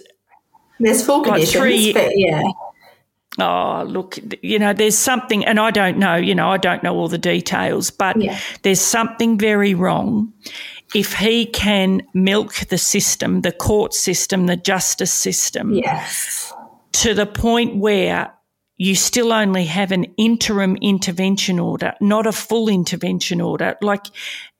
There's 0.79 1.05
full 1.05 1.21
Like 1.21 1.31
conditions, 1.31 1.53
three- 1.61 1.93
but 1.93 2.11
yeah. 2.15 2.41
Oh 3.39 3.83
look 3.87 4.17
you 4.43 4.59
know 4.59 4.73
there's 4.73 4.97
something 4.97 5.43
and 5.45 5.59
i 5.59 5.71
don't 5.71 5.97
know 5.97 6.15
you 6.15 6.35
know 6.35 6.49
i 6.49 6.57
don't 6.57 6.83
know 6.83 6.95
all 6.95 7.07
the 7.07 7.17
details 7.17 7.89
but 7.89 8.15
Yeah. 8.21 8.37
there's 8.61 8.81
something 8.81 9.37
very 9.39 9.73
wrong 9.73 10.31
if 10.93 11.13
he 11.13 11.47
can 11.47 12.01
milk 12.13 12.53
the 12.69 12.77
system 12.77 13.41
the 13.41 13.51
court 13.51 13.93
system 13.93 14.45
the 14.45 14.55
justice 14.57 15.11
system 15.13 15.73
Yes. 15.73 16.53
to 16.93 17.13
the 17.15 17.25
point 17.25 17.77
where 17.77 18.31
you 18.77 18.95
still 18.95 19.31
only 19.33 19.65
have 19.65 19.91
an 19.91 20.03
interim 20.17 20.75
intervention 20.81 21.59
order 21.59 21.93
not 22.01 22.27
a 22.27 22.31
full 22.31 22.69
intervention 22.69 23.41
order 23.41 23.75
like 23.81 24.05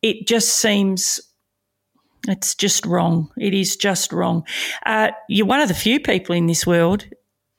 it 0.01 0.25
just 0.27 0.49
seems 0.59 1.19
it's 2.27 2.55
just 2.55 2.85
wrong 2.87 3.29
it 3.37 3.53
is 3.53 3.75
just 3.75 4.11
wrong 4.13 4.43
uh, 4.85 5.11
you're 5.29 5.45
one 5.45 5.59
of 5.61 5.67
the 5.67 5.73
few 5.75 5.99
people 5.99 6.33
in 6.35 6.47
this 6.47 6.65
world 6.65 7.05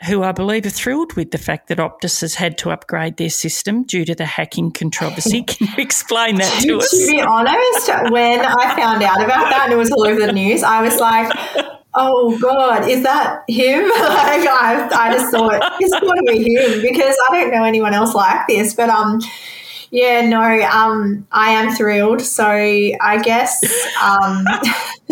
who 0.07 0.23
I 0.23 0.33
believe 0.33 0.67
are 0.67 0.71
thrilled 0.71 1.15
with 1.15 1.31
the 1.31 1.39
fact 1.39 1.69
that 1.69 1.79
Optus 1.79 2.21
has 2.21 2.35
had 2.35 2.59
to 2.59 2.71
upgrade 2.71 3.17
their 3.17 3.31
system 3.31 3.85
due 3.85 4.05
to 4.05 4.15
the 4.15 4.25
hacking 4.25 4.71
controversy. 4.71 5.43
Can 5.47 5.69
you 5.69 5.83
explain 5.83 6.37
that 6.37 6.63
to 6.63 6.69
To 6.69 6.79
us? 6.79 6.91
To 6.91 7.11
be 7.11 7.21
honest, 7.21 7.89
when 8.11 8.41
I 8.41 8.77
found 8.77 9.03
out 9.03 9.23
about 9.23 9.51
that 9.51 9.63
and 9.65 9.73
it 9.73 9.77
was 9.77 9.91
all 9.91 10.07
over 10.07 10.21
the 10.21 10.33
news, 10.33 10.63
I 10.63 10.83
was 10.83 10.99
like, 10.99 11.33
oh 11.95 12.39
God, 12.39 12.89
is 12.89 13.03
that 13.03 13.45
him? 13.49 13.83
like, 13.89 14.47
I, 14.49 14.89
I 14.93 15.13
just 15.13 15.31
thought, 15.31 15.75
it's 15.81 15.93
got 15.93 16.15
to 16.15 16.23
be 16.27 16.55
him 16.55 16.83
because 16.83 17.17
I 17.31 17.41
don't 17.41 17.51
know 17.51 17.65
anyone 17.65 17.95
else 17.95 18.15
like 18.15 18.47
this. 18.47 18.75
But 18.75 18.91
um, 18.91 19.21
yeah, 19.95 20.22
no, 20.26 20.40
um, 20.40 21.24
I 21.30 21.51
am 21.51 21.72
thrilled. 21.72 22.20
So 22.20 22.45
I 22.45 23.22
guess 23.22 23.62
um, 24.03 24.45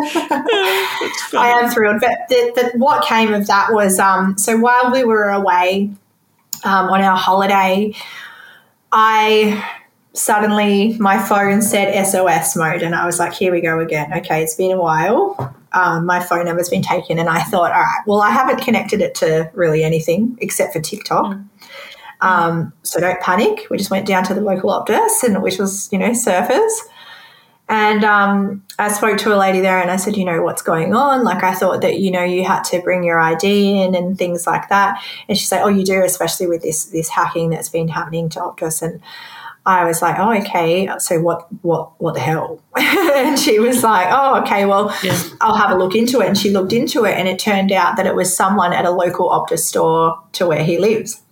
I 1.39 1.61
am 1.63 1.71
thrilled. 1.71 2.01
But 2.01 2.19
the, 2.29 2.53
the, 2.57 2.79
what 2.79 3.05
came 3.07 3.33
of 3.33 3.47
that 3.47 3.73
was 3.73 4.01
um, 4.01 4.37
so 4.37 4.59
while 4.59 4.91
we 4.91 5.05
were 5.05 5.29
away 5.29 5.89
um, 6.65 6.89
on 6.89 7.01
our 7.01 7.17
holiday, 7.17 7.95
I 8.91 9.65
suddenly 10.15 10.99
my 10.99 11.17
phone 11.17 11.63
said 11.63 12.05
SOS 12.05 12.57
mode, 12.57 12.83
and 12.83 12.97
I 12.97 13.07
was 13.07 13.21
like, 13.21 13.35
here 13.35 13.53
we 13.53 13.61
go 13.61 13.79
again. 13.79 14.13
Okay, 14.13 14.43
it's 14.43 14.57
been 14.57 14.73
a 14.73 14.81
while. 14.81 15.55
Um, 15.75 16.07
my 16.07 16.19
phone 16.19 16.47
number's 16.47 16.69
been 16.69 16.83
taken, 16.83 17.21
and 17.21 17.29
I 17.29 17.45
thought, 17.45 17.71
all 17.71 17.83
right, 17.83 18.03
well, 18.09 18.21
I 18.21 18.31
haven't 18.31 18.61
connected 18.63 19.01
it 19.01 19.15
to 19.17 19.49
really 19.55 19.85
anything 19.85 20.37
except 20.41 20.73
for 20.73 20.81
TikTok. 20.81 21.37
Um, 22.23 22.73
so 22.83 23.01
don't 23.01 23.21
panic. 23.21 23.67
We 23.69 23.77
just 23.77 23.91
went 23.91 24.07
down 24.07 24.25
to 24.25 24.35
the 24.35 24.41
local 24.41 24.71
Optus, 24.71 25.23
and 25.23 25.43
which 25.43 25.59
was 25.59 25.91
you 25.93 25.99
know 25.99 26.11
surfers. 26.11 26.73
And 27.69 28.05
um, 28.05 28.63
I 28.79 28.93
spoke 28.93 29.17
to 29.19 29.35
a 29.35 29.39
lady 29.39 29.61
there 29.61 29.81
and 29.81 29.91
I 29.91 29.97
said, 29.97 30.17
you 30.17 30.27
know, 30.27 30.43
what's 30.43 30.61
going 30.61 30.95
on? 30.95 31.25
Like, 31.25 31.43
I 31.43 31.55
thought 31.55 31.81
that, 31.81 32.01
you 32.01 32.11
know, 32.11 32.23
you 32.23 32.45
had 32.45 32.65
to 32.65 32.83
bring 32.83 33.03
your 33.03 33.19
ID 33.19 33.81
in 33.81 33.95
and 33.95 34.19
things 34.19 34.47
like 34.47 34.69
that. 34.69 35.03
And 35.27 35.39
she 35.39 35.47
said, 35.47 35.63
oh, 35.63 35.69
you 35.69 35.83
do, 35.83 36.03
especially 36.05 36.49
with 36.49 36.61
this, 36.61 36.85
this 36.87 37.09
hacking 37.09 37.49
that's 37.49 37.71
been 37.71 37.89
happening 37.89 38.29
to 38.31 38.41
Optus. 38.41 38.83
And 38.83 39.01
I 39.65 39.87
was 39.87 40.03
like, 40.03 40.19
oh, 40.19 40.35
okay. 40.41 40.87
So 40.99 41.21
what, 41.21 41.47
what, 41.63 41.99
what 41.99 42.13
the 42.13 42.21
hell? 42.21 42.61
and 42.77 43.39
she 43.39 43.59
was 43.59 43.83
like, 43.83 44.09
oh, 44.11 44.43
okay, 44.43 44.67
well, 44.67 44.95
I'll 45.41 45.57
have 45.57 45.71
a 45.71 45.79
look 45.79 45.95
into 45.95 46.21
it. 46.21 46.27
And 46.27 46.37
she 46.37 46.51
looked 46.51 46.75
into 46.75 47.07
it 47.07 47.17
and 47.17 47.27
it 47.27 47.39
turned 47.39 47.73
out 47.73 47.97
that 47.97 48.07
it 48.07 48.15
was 48.15 48.37
someone 48.37 48.75
at 48.75 48.85
a 48.85 48.91
local 48.91 49.31
Optus 49.31 49.61
store 49.61 50.21
to 50.33 50.47
where 50.47 50.63
he 50.63 50.79
lives. 50.79 51.23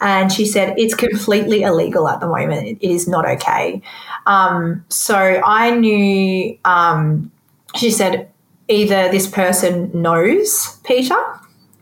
And 0.00 0.30
she 0.32 0.46
said, 0.46 0.78
it's 0.78 0.94
completely 0.94 1.62
illegal 1.62 2.08
at 2.08 2.20
the 2.20 2.28
moment. 2.28 2.78
It 2.80 2.86
is 2.86 3.08
not 3.08 3.28
okay. 3.28 3.82
Um, 4.26 4.84
so 4.88 5.16
I 5.16 5.70
knew, 5.74 6.56
um, 6.64 7.32
she 7.74 7.90
said, 7.90 8.30
either 8.68 9.10
this 9.10 9.26
person 9.26 9.90
knows 9.92 10.78
Peter 10.84 11.16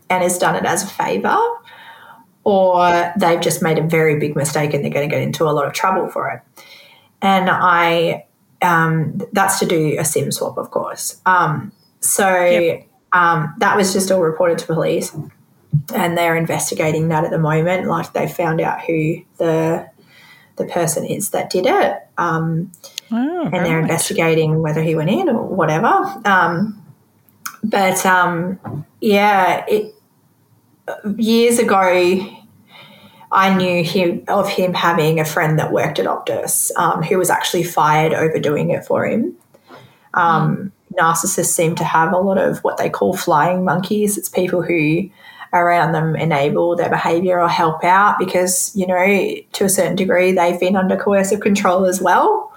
and 0.09 0.23
has 0.23 0.37
done 0.37 0.55
it 0.55 0.65
as 0.65 0.83
a 0.83 0.87
favor, 0.87 1.37
or 2.43 3.13
they've 3.17 3.41
just 3.41 3.61
made 3.61 3.77
a 3.77 3.83
very 3.83 4.17
big 4.19 4.35
mistake 4.35 4.73
and 4.73 4.83
they're 4.83 4.91
going 4.91 5.07
to 5.07 5.13
get 5.13 5.21
into 5.21 5.43
a 5.43 5.51
lot 5.51 5.67
of 5.67 5.73
trouble 5.73 6.07
for 6.07 6.29
it. 6.29 6.63
And 7.21 7.49
I, 7.49 8.25
um, 8.61 9.21
that's 9.33 9.59
to 9.59 9.65
do 9.65 9.97
a 9.99 10.05
SIM 10.05 10.31
swap, 10.31 10.57
of 10.57 10.71
course. 10.71 11.21
Um, 11.25 11.71
so 11.99 12.79
um, 13.11 13.53
that 13.57 13.75
was 13.75 13.93
just 13.93 14.11
all 14.11 14.21
reported 14.21 14.59
to 14.59 14.65
police 14.65 15.15
and 15.93 16.17
they're 16.17 16.35
investigating 16.35 17.09
that 17.09 17.23
at 17.23 17.31
the 17.31 17.39
moment. 17.39 17.87
Like 17.87 18.13
they 18.13 18.27
found 18.27 18.61
out 18.61 18.81
who 18.81 19.17
the 19.37 19.89
the 20.57 20.65
person 20.65 21.05
is 21.05 21.29
that 21.31 21.49
did 21.51 21.65
it, 21.67 21.97
um, 22.17 22.71
Oh, 23.11 23.43
and 23.43 23.53
they're 23.65 23.75
right. 23.75 23.81
investigating 23.83 24.61
whether 24.61 24.81
he 24.81 24.95
went 24.95 25.09
in 25.09 25.29
or 25.29 25.43
whatever. 25.43 25.87
Um, 26.25 26.83
but 27.63 28.05
um, 28.05 28.85
yeah, 28.99 29.63
it, 29.67 29.93
years 31.15 31.59
ago, 31.59 32.39
I 33.31 33.55
knew 33.55 33.83
him 33.83 34.23
of 34.27 34.49
him 34.49 34.73
having 34.73 35.19
a 35.19 35.25
friend 35.25 35.59
that 35.59 35.71
worked 35.71 35.99
at 35.99 36.05
Optus 36.05 36.71
um, 36.77 37.03
who 37.03 37.17
was 37.17 37.29
actually 37.29 37.63
fired 37.63 38.13
over 38.13 38.39
doing 38.39 38.71
it 38.71 38.85
for 38.85 39.05
him. 39.05 39.35
Um, 40.13 40.71
Narcissists 40.99 41.47
seem 41.53 41.75
to 41.75 41.83
have 41.83 42.11
a 42.13 42.17
lot 42.17 42.37
of 42.37 42.59
what 42.59 42.77
they 42.77 42.89
call 42.89 43.15
flying 43.15 43.63
monkeys. 43.63 44.17
It's 44.17 44.29
people 44.29 44.63
who 44.63 45.09
around 45.53 45.93
them 45.93 46.15
enable 46.15 46.75
their 46.75 46.89
behavior 46.89 47.39
or 47.39 47.47
help 47.47 47.83
out 47.83 48.17
because, 48.19 48.75
you 48.75 48.85
know, 48.85 48.95
to 49.53 49.65
a 49.65 49.69
certain 49.69 49.95
degree, 49.95 50.31
they've 50.31 50.59
been 50.59 50.75
under 50.75 50.97
coercive 50.97 51.39
control 51.39 51.85
as 51.85 52.01
well. 52.01 52.51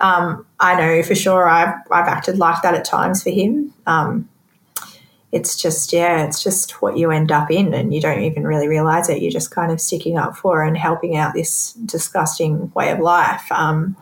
Um, 0.00 0.44
I 0.60 0.78
know 0.78 1.02
for 1.02 1.14
sure 1.14 1.48
I've, 1.48 1.74
I've 1.90 2.08
acted 2.08 2.38
like 2.38 2.62
that 2.62 2.74
at 2.74 2.84
times 2.84 3.22
for 3.22 3.30
him. 3.30 3.72
Um, 3.86 4.28
it's 5.32 5.60
just, 5.60 5.92
yeah, 5.92 6.24
it's 6.24 6.42
just 6.42 6.80
what 6.80 6.96
you 6.96 7.10
end 7.10 7.32
up 7.32 7.50
in, 7.50 7.74
and 7.74 7.92
you 7.92 8.00
don't 8.00 8.22
even 8.22 8.44
really 8.46 8.68
realize 8.68 9.08
it. 9.08 9.20
You're 9.20 9.30
just 9.30 9.50
kind 9.50 9.72
of 9.72 9.80
sticking 9.80 10.16
up 10.16 10.36
for 10.36 10.62
and 10.62 10.78
helping 10.78 11.16
out 11.16 11.34
this 11.34 11.72
disgusting 11.84 12.72
way 12.74 12.90
of 12.90 13.00
life. 13.00 13.50
Um, 13.50 13.96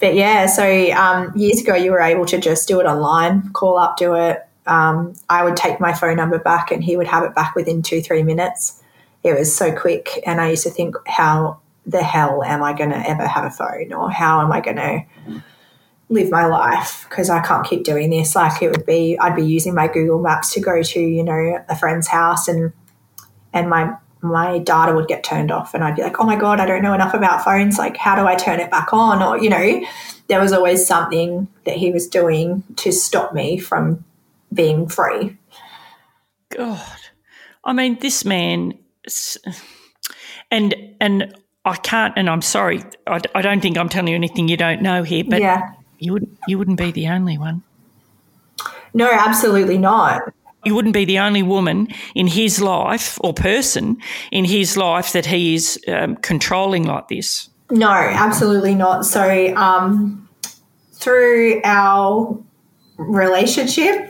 but 0.00 0.14
yeah, 0.14 0.46
so 0.46 0.90
um, 0.92 1.32
years 1.36 1.60
ago, 1.60 1.74
you 1.74 1.92
were 1.92 2.00
able 2.00 2.26
to 2.26 2.38
just 2.38 2.66
do 2.68 2.80
it 2.80 2.84
online, 2.84 3.50
call 3.52 3.78
up, 3.78 3.96
do 3.96 4.14
it. 4.14 4.47
Um, 4.68 5.14
I 5.28 5.42
would 5.44 5.56
take 5.56 5.80
my 5.80 5.92
phone 5.92 6.16
number 6.16 6.38
back, 6.38 6.70
and 6.70 6.84
he 6.84 6.96
would 6.96 7.08
have 7.08 7.24
it 7.24 7.34
back 7.34 7.54
within 7.54 7.82
two, 7.82 8.00
three 8.00 8.22
minutes. 8.22 8.82
It 9.24 9.36
was 9.36 9.54
so 9.54 9.74
quick, 9.74 10.22
and 10.26 10.40
I 10.40 10.50
used 10.50 10.62
to 10.64 10.70
think, 10.70 10.94
how 11.06 11.58
the 11.86 12.02
hell 12.02 12.44
am 12.44 12.62
I 12.62 12.74
going 12.74 12.90
to 12.90 13.08
ever 13.08 13.26
have 13.26 13.44
a 13.44 13.50
phone, 13.50 13.92
or 13.92 14.10
how 14.10 14.42
am 14.42 14.52
I 14.52 14.60
going 14.60 14.76
to 14.76 15.42
live 16.10 16.30
my 16.30 16.46
life 16.46 17.06
because 17.08 17.28
I 17.28 17.40
can't 17.40 17.66
keep 17.66 17.84
doing 17.84 18.10
this. 18.10 18.34
Like 18.34 18.62
it 18.62 18.70
would 18.70 18.86
be, 18.86 19.18
I'd 19.18 19.36
be 19.36 19.44
using 19.44 19.74
my 19.74 19.88
Google 19.88 20.18
Maps 20.18 20.52
to 20.54 20.60
go 20.60 20.82
to, 20.82 21.00
you 21.00 21.22
know, 21.22 21.64
a 21.68 21.76
friend's 21.76 22.08
house 22.08 22.48
and 22.48 22.72
and 23.52 23.68
my 23.68 23.94
my 24.20 24.58
data 24.58 24.92
would 24.92 25.06
get 25.06 25.22
turned 25.22 25.52
off 25.52 25.74
and 25.74 25.84
I'd 25.84 25.94
be 25.94 26.02
like, 26.02 26.18
oh 26.18 26.24
my 26.24 26.36
God, 26.36 26.58
I 26.58 26.66
don't 26.66 26.82
know 26.82 26.92
enough 26.92 27.14
about 27.14 27.44
phones. 27.44 27.78
Like, 27.78 27.96
how 27.96 28.16
do 28.16 28.26
I 28.26 28.34
turn 28.34 28.58
it 28.58 28.70
back 28.70 28.92
on? 28.92 29.22
Or, 29.22 29.38
you 29.38 29.48
know, 29.48 29.86
there 30.26 30.40
was 30.40 30.52
always 30.52 30.84
something 30.84 31.46
that 31.64 31.76
he 31.76 31.92
was 31.92 32.08
doing 32.08 32.64
to 32.76 32.90
stop 32.90 33.32
me 33.32 33.58
from 33.58 34.04
being 34.52 34.88
free. 34.88 35.36
God, 36.50 36.80
I 37.64 37.72
mean, 37.72 37.98
this 38.00 38.24
man, 38.24 38.78
and 40.50 40.74
and 41.00 41.34
I 41.64 41.76
can't, 41.76 42.14
and 42.16 42.30
I'm 42.30 42.42
sorry, 42.42 42.82
I, 43.06 43.20
I 43.34 43.42
don't 43.42 43.60
think 43.60 43.76
I'm 43.76 43.88
telling 43.88 44.08
you 44.08 44.14
anything 44.14 44.48
you 44.48 44.56
don't 44.56 44.80
know 44.80 45.02
here, 45.02 45.24
but 45.28 45.40
yeah. 45.40 45.72
you 45.98 46.12
wouldn't 46.12 46.38
you 46.46 46.58
wouldn't 46.58 46.78
be 46.78 46.90
the 46.90 47.08
only 47.08 47.36
one. 47.36 47.62
No, 48.94 49.10
absolutely 49.10 49.78
not. 49.78 50.32
You 50.64 50.74
wouldn't 50.74 50.94
be 50.94 51.04
the 51.04 51.18
only 51.20 51.42
woman 51.42 51.88
in 52.14 52.26
his 52.26 52.60
life 52.60 53.18
or 53.22 53.32
person 53.32 53.98
in 54.32 54.44
his 54.44 54.76
life 54.76 55.12
that 55.12 55.26
he 55.26 55.54
is 55.54 55.78
um, 55.86 56.16
controlling 56.16 56.84
like 56.84 57.08
this. 57.08 57.48
No, 57.70 57.90
absolutely 57.90 58.74
not. 58.74 59.04
So, 59.04 59.54
um, 59.56 60.28
through 60.94 61.60
our 61.64 62.36
relationship 62.96 64.07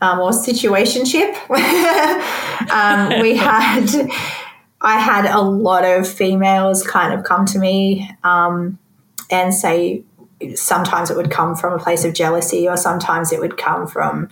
um, 0.00 0.20
or 0.20 0.30
situationship, 0.30 1.34
um, 2.70 3.20
we 3.20 3.36
had, 3.36 3.90
I 4.80 4.98
had 4.98 5.26
a 5.26 5.40
lot 5.40 5.84
of 5.84 6.08
females 6.08 6.86
kind 6.86 7.12
of 7.12 7.24
come 7.24 7.44
to 7.46 7.58
me 7.58 8.10
um, 8.24 8.78
and 9.30 9.54
say, 9.54 10.02
sometimes 10.54 11.10
it 11.10 11.16
would 11.16 11.30
come 11.30 11.54
from 11.54 11.74
a 11.74 11.78
place 11.78 12.04
of 12.04 12.14
jealousy, 12.14 12.68
or 12.68 12.76
sometimes 12.76 13.32
it 13.32 13.40
would 13.40 13.56
come 13.56 13.86
from, 13.86 14.28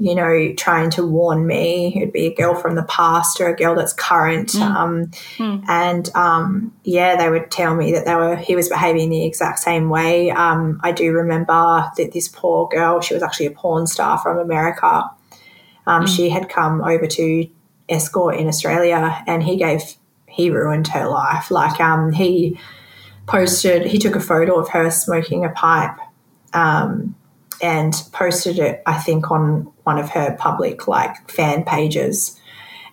you 0.00 0.14
know, 0.14 0.54
trying 0.56 0.88
to 0.88 1.06
warn 1.06 1.46
me. 1.46 1.92
It'd 1.94 2.12
be 2.12 2.26
a 2.26 2.34
girl 2.34 2.54
from 2.54 2.74
the 2.74 2.84
past 2.84 3.38
or 3.38 3.48
a 3.48 3.54
girl 3.54 3.74
that's 3.74 3.92
current. 3.92 4.48
Mm. 4.52 4.62
Um, 4.62 5.10
Mm. 5.36 5.64
And 5.68 6.10
um, 6.14 6.72
yeah, 6.84 7.16
they 7.16 7.28
would 7.28 7.50
tell 7.50 7.76
me 7.76 7.92
that 7.92 8.06
they 8.06 8.14
were 8.14 8.36
he 8.36 8.56
was 8.56 8.68
behaving 8.68 9.10
the 9.10 9.26
exact 9.26 9.58
same 9.58 9.90
way. 9.90 10.30
Um, 10.30 10.80
I 10.82 10.92
do 10.92 11.12
remember 11.12 11.90
that 11.96 12.12
this 12.12 12.28
poor 12.28 12.68
girl, 12.68 13.02
she 13.02 13.12
was 13.12 13.22
actually 13.22 13.46
a 13.46 13.50
porn 13.50 13.86
star 13.86 14.18
from 14.18 14.38
America. 14.38 15.10
Um, 15.86 16.06
She 16.06 16.30
had 16.30 16.48
come 16.48 16.80
over 16.80 17.06
to 17.06 17.46
escort 17.88 18.36
in 18.36 18.48
Australia, 18.48 19.22
and 19.26 19.42
he 19.42 19.56
gave 19.56 19.82
he 20.26 20.48
ruined 20.50 20.88
her 20.88 21.08
life. 21.08 21.50
Like 21.50 21.78
um, 21.80 22.12
he 22.12 22.58
posted, 23.26 23.86
he 23.86 23.98
took 23.98 24.16
a 24.16 24.20
photo 24.20 24.58
of 24.58 24.70
her 24.70 24.90
smoking 24.90 25.44
a 25.44 25.50
pipe 25.50 25.96
um, 26.52 27.14
and 27.62 27.94
posted 28.12 28.58
it, 28.58 28.82
I 28.86 28.94
think, 28.98 29.30
on 29.30 29.70
one 29.84 29.98
of 29.98 30.10
her 30.10 30.36
public 30.38 30.88
like 30.88 31.30
fan 31.30 31.64
pages. 31.64 32.38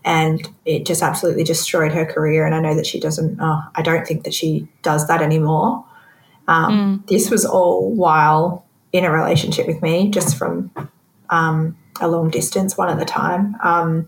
And 0.04 0.48
it 0.66 0.86
just 0.86 1.02
absolutely 1.02 1.44
destroyed 1.44 1.92
her 1.92 2.06
career. 2.06 2.46
And 2.46 2.56
I 2.56 2.60
know 2.60 2.76
that 2.76 2.86
she 2.86 3.00
doesn't, 3.00 3.40
oh, 3.42 3.62
I 3.76 3.82
don't 3.82 4.08
think 4.08 4.24
that 4.24 4.34
she 4.34 4.68
does 4.82 5.08
that 5.08 5.22
anymore. 5.22 5.86
Um, 6.48 7.04
This 7.08 7.30
was 7.30 7.46
all 7.46 7.92
while 7.92 8.66
in 8.94 9.04
a 9.04 9.12
relationship 9.12 9.68
with 9.68 9.82
me, 9.82 10.10
just 10.10 10.38
from 10.38 10.72
um, 11.30 11.78
a 12.00 12.08
long 12.08 12.30
distance, 12.30 12.78
one 12.78 12.90
at 12.90 13.02
a 13.02 13.06
time. 13.06 13.58
Um, 13.62 14.08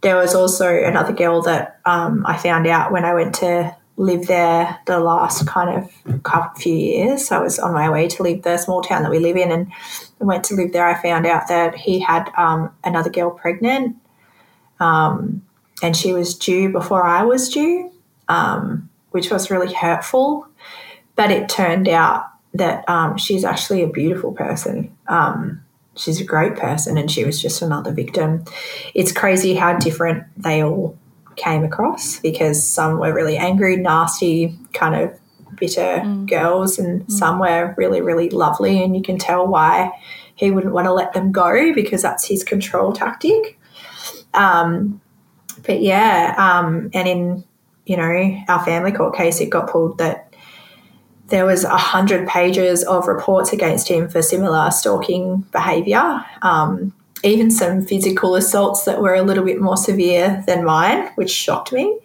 there 0.00 0.16
was 0.16 0.34
also 0.34 0.68
another 0.82 1.12
girl 1.12 1.42
that 1.42 1.80
um, 1.84 2.24
I 2.26 2.36
found 2.36 2.66
out 2.66 2.90
when 2.90 3.04
I 3.04 3.14
went 3.14 3.36
to 3.36 3.76
live 3.98 4.28
there 4.28 4.78
the 4.86 5.00
last 5.00 5.46
kind 5.46 5.76
of 5.76 6.22
couple, 6.22 6.58
few 6.60 6.74
years. 6.74 7.30
I 7.30 7.40
was 7.40 7.58
on 7.58 7.74
my 7.74 7.90
way 7.90 8.08
to 8.08 8.22
leave 8.22 8.44
the 8.44 8.56
small 8.56 8.80
town 8.80 9.02
that 9.02 9.10
we 9.10 9.18
live 9.18 9.36
in 9.36 9.50
and 9.50 9.70
went 10.20 10.44
to 10.44 10.54
live 10.54 10.72
there. 10.72 10.86
I 10.86 11.00
found 11.02 11.26
out 11.26 11.48
that 11.48 11.74
he 11.74 11.98
had 11.98 12.30
um, 12.38 12.70
another 12.84 13.10
girl 13.10 13.30
pregnant 13.30 13.96
um, 14.80 15.42
and 15.82 15.96
she 15.96 16.12
was 16.12 16.34
due 16.36 16.70
before 16.70 17.04
I 17.04 17.24
was 17.24 17.48
due, 17.48 17.92
um, 18.28 18.88
which 19.10 19.30
was 19.30 19.50
really 19.50 19.74
hurtful. 19.74 20.46
But 21.16 21.32
it 21.32 21.48
turned 21.48 21.88
out 21.88 22.26
that 22.54 22.88
um, 22.88 23.16
she's 23.18 23.44
actually 23.44 23.82
a 23.82 23.88
beautiful 23.88 24.32
person. 24.32 24.96
Um, 25.08 25.64
she's 25.96 26.20
a 26.20 26.24
great 26.24 26.54
person 26.54 26.96
and 26.96 27.10
she 27.10 27.24
was 27.24 27.42
just 27.42 27.62
another 27.62 27.92
victim. 27.92 28.44
It's 28.94 29.10
crazy 29.10 29.54
how 29.54 29.76
different 29.76 30.24
they 30.36 30.62
all 30.62 30.96
came 31.38 31.64
across 31.64 32.20
because 32.20 32.66
some 32.66 32.98
were 32.98 33.14
really 33.14 33.36
angry, 33.36 33.76
nasty, 33.76 34.58
kind 34.72 34.94
of 34.94 35.18
bitter 35.58 36.02
girls, 36.26 36.78
and 36.78 37.10
some 37.12 37.38
were 37.38 37.74
really, 37.76 38.00
really 38.00 38.30
lovely. 38.30 38.82
And 38.82 38.94
you 38.96 39.02
can 39.02 39.18
tell 39.18 39.46
why 39.46 39.90
he 40.34 40.50
wouldn't 40.50 40.74
want 40.74 40.86
to 40.86 40.92
let 40.92 41.14
them 41.14 41.32
go 41.32 41.72
because 41.74 42.02
that's 42.02 42.26
his 42.26 42.44
control 42.44 42.92
tactic. 42.92 43.58
Um, 44.34 45.00
but 45.66 45.82
yeah, 45.82 46.34
um, 46.38 46.90
and 46.94 47.08
in 47.08 47.44
you 47.86 47.96
know 47.96 48.44
our 48.48 48.64
family 48.64 48.92
court 48.92 49.16
case, 49.16 49.40
it 49.40 49.50
got 49.50 49.70
pulled 49.70 49.98
that 49.98 50.32
there 51.28 51.44
was 51.44 51.64
a 51.64 51.76
hundred 51.76 52.26
pages 52.28 52.84
of 52.84 53.06
reports 53.06 53.52
against 53.52 53.88
him 53.88 54.08
for 54.08 54.22
similar 54.22 54.70
stalking 54.70 55.40
behaviour. 55.52 56.24
Um, 56.42 56.94
even 57.24 57.50
some 57.50 57.84
physical 57.84 58.34
assaults 58.34 58.84
that 58.84 59.00
were 59.00 59.14
a 59.14 59.22
little 59.22 59.44
bit 59.44 59.60
more 59.60 59.76
severe 59.76 60.42
than 60.46 60.64
mine, 60.64 61.10
which 61.16 61.30
shocked 61.30 61.72
me. 61.72 61.98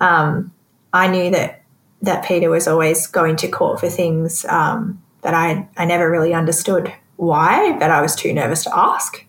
Um, 0.00 0.52
I 0.92 1.08
knew 1.08 1.30
that 1.30 1.62
that 2.02 2.24
Peter 2.24 2.50
was 2.50 2.66
always 2.66 3.06
going 3.06 3.36
to 3.36 3.48
court 3.48 3.78
for 3.78 3.88
things 3.88 4.44
um, 4.46 5.02
that 5.22 5.34
I 5.34 5.68
I 5.76 5.84
never 5.84 6.10
really 6.10 6.34
understood 6.34 6.92
why, 7.16 7.72
but 7.78 7.90
I 7.90 8.02
was 8.02 8.14
too 8.14 8.32
nervous 8.32 8.64
to 8.64 8.76
ask. 8.76 9.24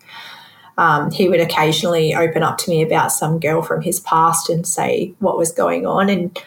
Um, 0.78 1.12
he 1.12 1.30
would 1.30 1.40
occasionally 1.40 2.16
open 2.16 2.42
up 2.42 2.58
to 2.60 2.70
me 2.72 2.82
about 2.82 3.12
some 3.12 3.40
girl 3.40 3.62
from 3.62 3.84
his 3.84 4.00
past 4.00 4.50
and 4.50 4.66
say 4.66 5.14
what 5.20 5.38
was 5.38 5.52
going 5.52 5.86
on, 5.86 6.10
and 6.10 6.38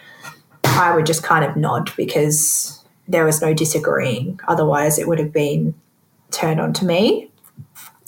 I 0.65 0.95
would 0.95 1.07
just 1.07 1.23
kind 1.23 1.45
of 1.45 1.57
nod 1.57 1.93
because 1.97 2.85
there 3.09 3.25
was 3.25 3.41
no 3.41 3.55
disagreeing. 3.55 4.41
Otherwise, 4.49 4.99
it 4.99 5.07
would 5.07 5.21
have 5.21 5.33
been 5.33 5.75
turned 6.33 6.61
on 6.61 6.73
to 6.75 6.85
me. 6.85 7.31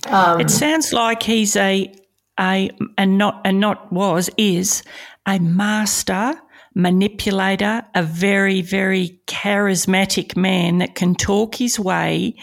Um, 0.07 0.41
It 0.41 0.51
sounds 0.51 0.93
like 0.93 1.23
he's 1.23 1.57
a 1.57 1.93
a 2.39 2.71
and 2.97 3.19
not 3.19 3.41
and 3.45 3.61
not 3.61 3.93
was 3.93 4.31
is 4.37 4.83
a 5.27 5.39
master 5.39 6.35
manipulator, 6.75 7.85
a 7.95 8.03
very 8.03 8.63
very 8.63 9.21
charismatic 9.27 10.37
man 10.37 10.79
that 10.79 10.95
can 10.95 11.15
talk 11.15 11.57
his 11.57 11.79
way 11.79 12.35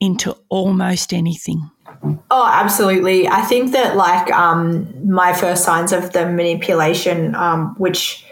into 0.00 0.34
almost 0.48 1.12
anything. 1.12 1.70
Oh, 2.30 2.48
absolutely. 2.50 3.28
I 3.28 3.42
think 3.42 3.72
that 3.72 3.96
like 3.96 4.32
um, 4.32 4.88
my 5.06 5.34
first 5.34 5.64
signs 5.64 5.92
of 5.92 6.12
the 6.12 6.24
manipulation, 6.24 7.34
um, 7.34 7.74
which 7.76 8.24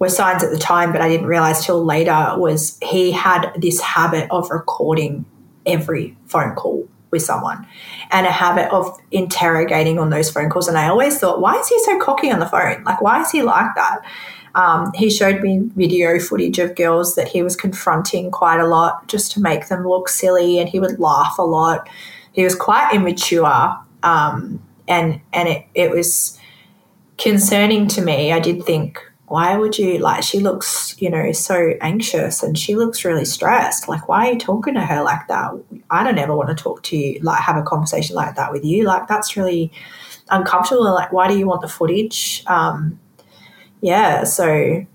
were 0.00 0.08
signs 0.08 0.42
at 0.42 0.50
the 0.50 0.58
time, 0.58 0.90
but 0.90 1.00
I 1.00 1.08
didn't 1.08 1.26
realize 1.26 1.64
till 1.64 1.84
later, 1.84 2.34
was 2.36 2.76
he 2.82 3.12
had 3.12 3.52
this 3.56 3.80
habit 3.80 4.26
of 4.30 4.50
recording 4.50 5.24
every 5.64 6.16
phone 6.26 6.54
call 6.56 6.88
with 7.14 7.22
someone 7.22 7.66
and 8.10 8.26
a 8.26 8.30
habit 8.30 8.70
of 8.72 8.98
interrogating 9.10 9.98
on 9.98 10.10
those 10.10 10.30
phone 10.30 10.50
calls. 10.50 10.68
And 10.68 10.76
I 10.76 10.88
always 10.88 11.18
thought, 11.18 11.40
why 11.40 11.54
is 11.54 11.68
he 11.68 11.78
so 11.84 11.98
cocky 11.98 12.30
on 12.30 12.40
the 12.40 12.46
phone? 12.46 12.82
Like, 12.84 13.00
why 13.00 13.22
is 13.22 13.30
he 13.30 13.42
like 13.42 13.74
that? 13.76 14.00
Um, 14.54 14.92
he 14.94 15.10
showed 15.10 15.40
me 15.40 15.70
video 15.74 16.18
footage 16.18 16.58
of 16.58 16.76
girls 16.76 17.14
that 17.14 17.28
he 17.28 17.42
was 17.42 17.56
confronting 17.56 18.30
quite 18.30 18.60
a 18.60 18.66
lot 18.66 19.08
just 19.08 19.32
to 19.32 19.40
make 19.40 19.68
them 19.68 19.86
look 19.86 20.08
silly, 20.08 20.58
and 20.58 20.68
he 20.68 20.78
would 20.78 21.00
laugh 21.00 21.38
a 21.38 21.42
lot. 21.42 21.88
He 22.32 22.44
was 22.44 22.54
quite 22.54 22.94
immature, 22.94 23.78
um, 24.02 24.62
and 24.86 25.20
and 25.32 25.48
it, 25.48 25.66
it 25.74 25.90
was 25.90 26.38
concerning 27.18 27.88
to 27.88 28.02
me. 28.02 28.32
I 28.32 28.38
did 28.38 28.64
think, 28.64 29.00
why 29.26 29.56
would 29.56 29.78
you 29.78 29.98
like? 29.98 30.22
She 30.22 30.40
looks, 30.40 30.94
you 31.00 31.08
know, 31.08 31.32
so 31.32 31.74
anxious, 31.80 32.42
and 32.42 32.58
she 32.58 32.76
looks 32.76 33.04
really 33.04 33.24
stressed. 33.24 33.88
Like, 33.88 34.08
why 34.08 34.28
are 34.28 34.32
you 34.32 34.38
talking 34.38 34.74
to 34.74 34.80
her 34.80 35.02
like 35.02 35.28
that? 35.28 35.52
I 35.90 36.04
don't 36.04 36.18
ever 36.18 36.36
want 36.36 36.50
to 36.50 36.54
talk 36.54 36.82
to 36.84 36.96
you, 36.96 37.20
like 37.20 37.40
have 37.40 37.56
a 37.56 37.62
conversation 37.62 38.16
like 38.16 38.36
that 38.36 38.52
with 38.52 38.64
you. 38.64 38.84
Like, 38.84 39.08
that's 39.08 39.36
really 39.36 39.72
uncomfortable. 40.28 40.84
Like, 40.84 41.12
why 41.12 41.28
do 41.28 41.38
you 41.38 41.46
want 41.46 41.62
the 41.62 41.68
footage? 41.68 42.44
Um, 42.46 43.00
yeah, 43.80 44.24
so 44.24 44.86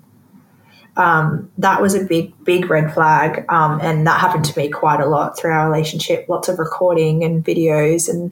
um, 0.97 1.51
that 1.57 1.81
was 1.81 1.95
a 1.95 2.03
big, 2.03 2.33
big 2.43 2.69
red 2.69 2.93
flag. 2.93 3.45
Um, 3.49 3.79
and 3.81 4.05
that 4.05 4.19
happened 4.19 4.45
to 4.45 4.59
me 4.59 4.69
quite 4.69 4.99
a 4.99 5.05
lot 5.05 5.37
through 5.37 5.51
our 5.51 5.69
relationship. 5.69 6.27
Lots 6.27 6.49
of 6.49 6.59
recording 6.59 7.23
and 7.23 7.43
videos 7.43 8.09
and 8.09 8.31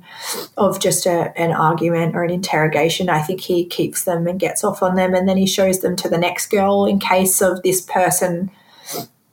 of 0.57 0.79
just 0.79 1.05
a, 1.05 1.37
an 1.39 1.51
argument 1.51 2.15
or 2.15 2.23
an 2.23 2.29
interrogation. 2.29 3.09
I 3.09 3.21
think 3.21 3.41
he 3.41 3.65
keeps 3.65 4.03
them 4.03 4.27
and 4.27 4.39
gets 4.39 4.63
off 4.63 4.83
on 4.83 4.95
them. 4.95 5.13
And 5.13 5.29
then 5.29 5.37
he 5.37 5.47
shows 5.47 5.79
them 5.79 5.95
to 5.97 6.09
the 6.09 6.17
next 6.17 6.47
girl 6.47 6.85
in 6.85 6.99
case 6.99 7.41
of 7.41 7.61
this 7.63 7.81
person, 7.81 8.51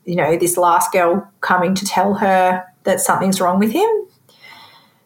you 0.05 0.17
know, 0.17 0.37
this 0.37 0.57
last 0.57 0.93
girl 0.93 1.29
coming 1.41 1.75
to 1.75 1.85
tell 1.85 2.15
her 2.15 2.65
that 2.85 3.01
something's 3.01 3.41
wrong 3.41 3.59
with 3.59 3.73
him 3.73 4.04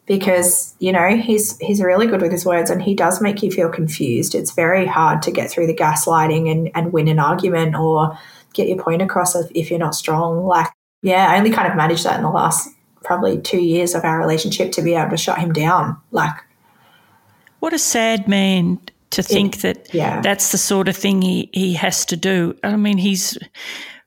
because 0.08 0.74
you 0.80 0.90
know 0.90 1.16
he's 1.16 1.56
he's 1.58 1.80
really 1.80 2.06
good 2.06 2.22
with 2.22 2.32
his 2.32 2.44
words 2.44 2.70
and 2.70 2.82
he 2.82 2.94
does 2.94 3.20
make 3.20 3.42
you 3.42 3.50
feel 3.50 3.68
confused 3.68 4.34
it's 4.34 4.52
very 4.52 4.86
hard 4.86 5.22
to 5.22 5.30
get 5.30 5.50
through 5.50 5.66
the 5.66 5.74
gaslighting 5.74 6.50
and, 6.50 6.70
and 6.74 6.92
win 6.92 7.06
an 7.06 7.18
argument 7.18 7.76
or 7.76 8.18
get 8.54 8.66
your 8.66 8.78
point 8.78 9.02
across 9.02 9.36
if, 9.36 9.50
if 9.54 9.70
you're 9.70 9.78
not 9.78 9.94
strong 9.94 10.44
like 10.46 10.68
yeah 11.02 11.30
i 11.30 11.38
only 11.38 11.50
kind 11.50 11.68
of 11.68 11.76
managed 11.76 12.04
that 12.04 12.16
in 12.16 12.22
the 12.22 12.30
last 12.30 12.68
probably 13.04 13.40
two 13.40 13.60
years 13.60 13.94
of 13.94 14.04
our 14.04 14.18
relationship 14.18 14.72
to 14.72 14.82
be 14.82 14.94
able 14.94 15.10
to 15.10 15.16
shut 15.16 15.38
him 15.38 15.52
down 15.52 15.96
like 16.10 16.34
What 17.60 17.72
a 17.72 17.78
sad 17.78 18.26
man 18.26 18.80
to 19.10 19.22
think 19.22 19.62
that 19.62 19.92
yeah. 19.94 20.20
that's 20.20 20.52
the 20.52 20.58
sort 20.58 20.88
of 20.88 20.96
thing 20.96 21.22
he, 21.22 21.48
he 21.52 21.72
has 21.74 22.04
to 22.06 22.16
do. 22.16 22.54
I 22.62 22.76
mean, 22.76 22.98
he's 22.98 23.38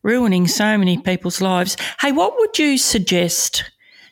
ruining 0.03 0.47
so 0.47 0.77
many 0.77 0.99
people's 0.99 1.41
lives. 1.41 1.75
Hey, 1.99 2.11
what 2.11 2.35
would 2.37 2.59
you 2.59 2.77
suggest 2.77 3.70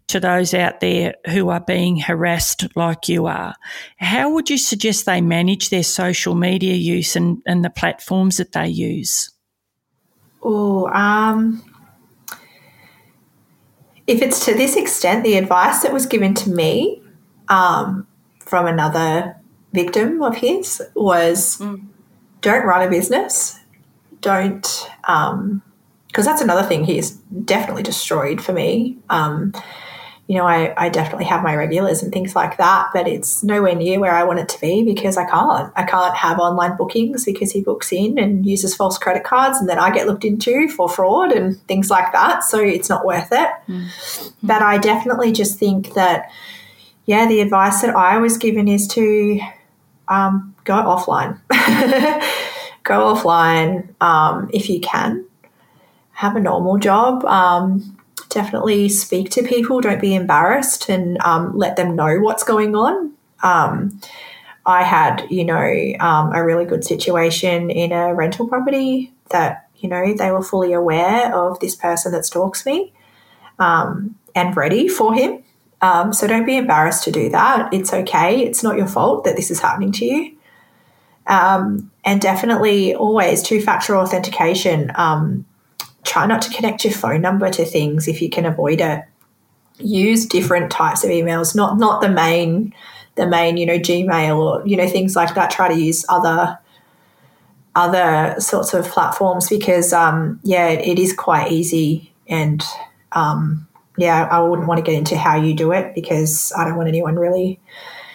to 0.10 0.20
those 0.20 0.53
out 0.53 0.80
there 0.80 1.16
who 1.28 1.49
are 1.49 1.60
being 1.60 1.99
harassed 1.99 2.68
like 2.76 3.07
you 3.07 3.26
are? 3.26 3.55
How 3.97 4.32
would 4.32 4.49
you 4.49 4.57
suggest 4.57 5.05
they 5.05 5.22
manage 5.22 5.70
their 5.70 5.84
social 5.84 6.36
media 6.36 6.76
use 6.76 7.16
and, 7.16 7.41
and 7.45 7.64
the 7.64 7.70
platforms 7.70 8.38
that 8.38 8.51
they 8.51 8.68
use? 8.68 9.32
Oh, 10.41 10.88
um, 10.89 11.64
if 14.07 14.22
it's 14.22 14.45
to 14.45 14.53
this 14.53 14.76
extent, 14.76 15.24
the 15.24 15.36
advice 15.36 15.84
that 15.84 15.93
was 15.93 16.05
given 16.05 16.34
to 16.36 16.49
me 16.49 17.01
um, 17.47 18.07
from 18.39 18.66
another 18.66 19.36
victim 19.74 20.24
of 20.24 20.36
his 20.38 20.82
was 20.95 21.62
don't 22.41 22.66
run 22.66 22.88
a 22.88 22.89
business. 22.89 23.60
Don't, 24.22 24.89
because 25.01 26.26
that's 26.26 26.41
another 26.41 26.68
thing 26.68 26.84
he's 26.84 27.12
definitely 27.12 27.84
destroyed 27.84 28.41
for 28.41 28.51
me. 28.51 28.97
Um, 29.10 29.53
you 30.30 30.36
know, 30.36 30.45
I, 30.45 30.75
I 30.77 30.89
definitely 30.89 31.25
have 31.25 31.41
my 31.41 31.55
regulars 31.55 32.03
and 32.03 32.13
things 32.13 32.36
like 32.36 32.57
that, 32.57 32.91
but 32.93 33.07
it's 33.07 33.41
nowhere 33.41 33.73
near 33.73 33.99
where 33.99 34.13
I 34.13 34.23
want 34.23 34.38
it 34.38 34.47
to 34.49 34.61
be 34.61 34.84
because 34.84 35.17
I 35.17 35.27
can't. 35.27 35.73
I 35.75 35.82
can't 35.82 36.15
have 36.15 36.38
online 36.38 36.77
bookings 36.77 37.25
because 37.25 37.51
he 37.51 37.61
books 37.61 37.91
in 37.91 38.19
and 38.19 38.45
uses 38.45 38.75
false 38.75 38.99
credit 38.99 39.23
cards 39.23 39.57
and 39.57 39.67
then 39.67 39.80
I 39.80 39.89
get 39.89 40.05
looked 40.05 40.23
into 40.23 40.69
for 40.69 40.88
fraud 40.88 41.32
and 41.32 41.59
things 41.63 41.89
like 41.89 42.11
that. 42.11 42.43
So 42.43 42.59
it's 42.59 42.89
not 42.89 43.07
worth 43.07 43.30
it. 43.32 43.49
But 44.43 44.61
I 44.61 44.77
definitely 44.77 45.32
just 45.32 45.57
think 45.57 45.95
that, 45.95 46.30
yeah, 47.07 47.27
the 47.27 47.41
advice 47.41 47.82
that 47.82 47.95
I 47.95 48.19
was 48.19 48.38
given 48.38 48.67
is 48.67 48.88
to 48.89 49.39
um, 50.09 50.53
go 50.63 50.75
offline. 50.75 51.39
go 52.84 53.15
offline 53.15 53.99
um, 53.99 54.47
if 54.53 54.69
you 54.69 54.80
can. 54.80 55.25
Have 56.11 56.36
a 56.36 56.39
normal 56.39 56.77
job. 56.77 57.25
Um, 57.25 57.99
definitely 58.30 58.89
speak 58.89 59.30
to 59.32 59.43
people. 59.43 59.82
Don't 59.82 60.01
be 60.01 60.15
embarrassed 60.15 60.89
and 60.89 61.19
um, 61.21 61.57
let 61.57 61.75
them 61.75 61.95
know 61.95 62.19
what's 62.19 62.43
going 62.43 62.75
on. 62.75 63.13
Um, 63.43 63.99
I 64.65 64.84
had, 64.84 65.25
you 65.30 65.43
know, 65.43 65.93
um, 65.99 66.34
a 66.34 66.43
really 66.43 66.65
good 66.65 66.84
situation 66.84 67.69
in 67.69 67.91
a 67.91 68.13
rental 68.13 68.47
property 68.47 69.11
that, 69.30 69.67
you 69.77 69.89
know, 69.89 70.13
they 70.13 70.32
were 70.32 70.43
fully 70.43 70.73
aware 70.73 71.36
of 71.36 71.59
this 71.59 71.75
person 71.75 72.11
that 72.11 72.25
stalks 72.25 72.65
me 72.65 72.93
um, 73.57 74.15
and 74.36 74.55
ready 74.55 74.88
for 74.88 75.13
him. 75.13 75.43
Um, 75.82 76.13
so 76.13 76.27
don't 76.27 76.45
be 76.45 76.57
embarrassed 76.57 77.03
to 77.05 77.11
do 77.11 77.30
that. 77.30 77.73
It's 77.73 77.93
okay. 77.93 78.43
It's 78.43 78.63
not 78.63 78.77
your 78.77 78.88
fault 78.88 79.23
that 79.23 79.36
this 79.36 79.49
is 79.49 79.59
happening 79.59 79.91
to 79.93 80.05
you. 80.05 80.36
Um, 81.25 81.91
and 82.03 82.19
definitely 82.19 82.95
always 82.95 83.41
two 83.41 83.61
factor 83.61 83.95
authentication. 83.95 84.91
Try 86.10 86.26
not 86.26 86.41
to 86.41 86.49
connect 86.49 86.84
your 86.84 86.93
phone 86.93 87.22
number 87.22 87.51
to 87.51 87.64
things 87.64 88.07
if 88.07 88.20
you 88.20 88.32
can 88.32 88.43
avoid 88.43 88.82
it. 88.82 89.03
Use 89.78 90.26
different 90.26 90.72
types 90.72 91.03
of 91.03 91.12
emails, 91.12 91.55
not 91.55 91.78
not 91.78 92.01
the 92.01 92.10
main 92.10 92.74
the 93.14 93.28
main, 93.28 93.57
you 93.57 93.66
know, 93.68 93.78
Gmail 93.78 94.38
or, 94.38 94.68
you 94.68 94.76
know, 94.76 94.88
things 94.88 95.16
like 95.16 95.36
that. 95.36 95.51
Try 95.51 95.68
to 95.68 95.80
use 95.80 96.03
other 96.10 96.57
other 97.76 98.36
sorts 98.39 98.74
of 98.74 98.88
platforms 98.88 99.49
because 99.49 99.93
um, 99.93 100.39
yeah, 100.43 100.70
it 100.70 100.97
is 100.97 101.14
quite 101.14 101.51
easy 101.51 102.12
and 102.28 102.64
um, 103.12 103.68
yeah, 103.95 104.28
I 104.32 104.41
wouldn't 104.41 104.68
want 104.68 104.80
to 104.80 104.84
get 104.84 104.97
into 104.97 105.16
how 105.16 105.36
you 105.36 105.53
do 105.53 105.74
it 105.74 105.93
because 105.93 106.51
I 106.57 106.64
don't 106.64 106.76
want 106.76 106.89
anyone 106.89 107.18
really 107.18 107.60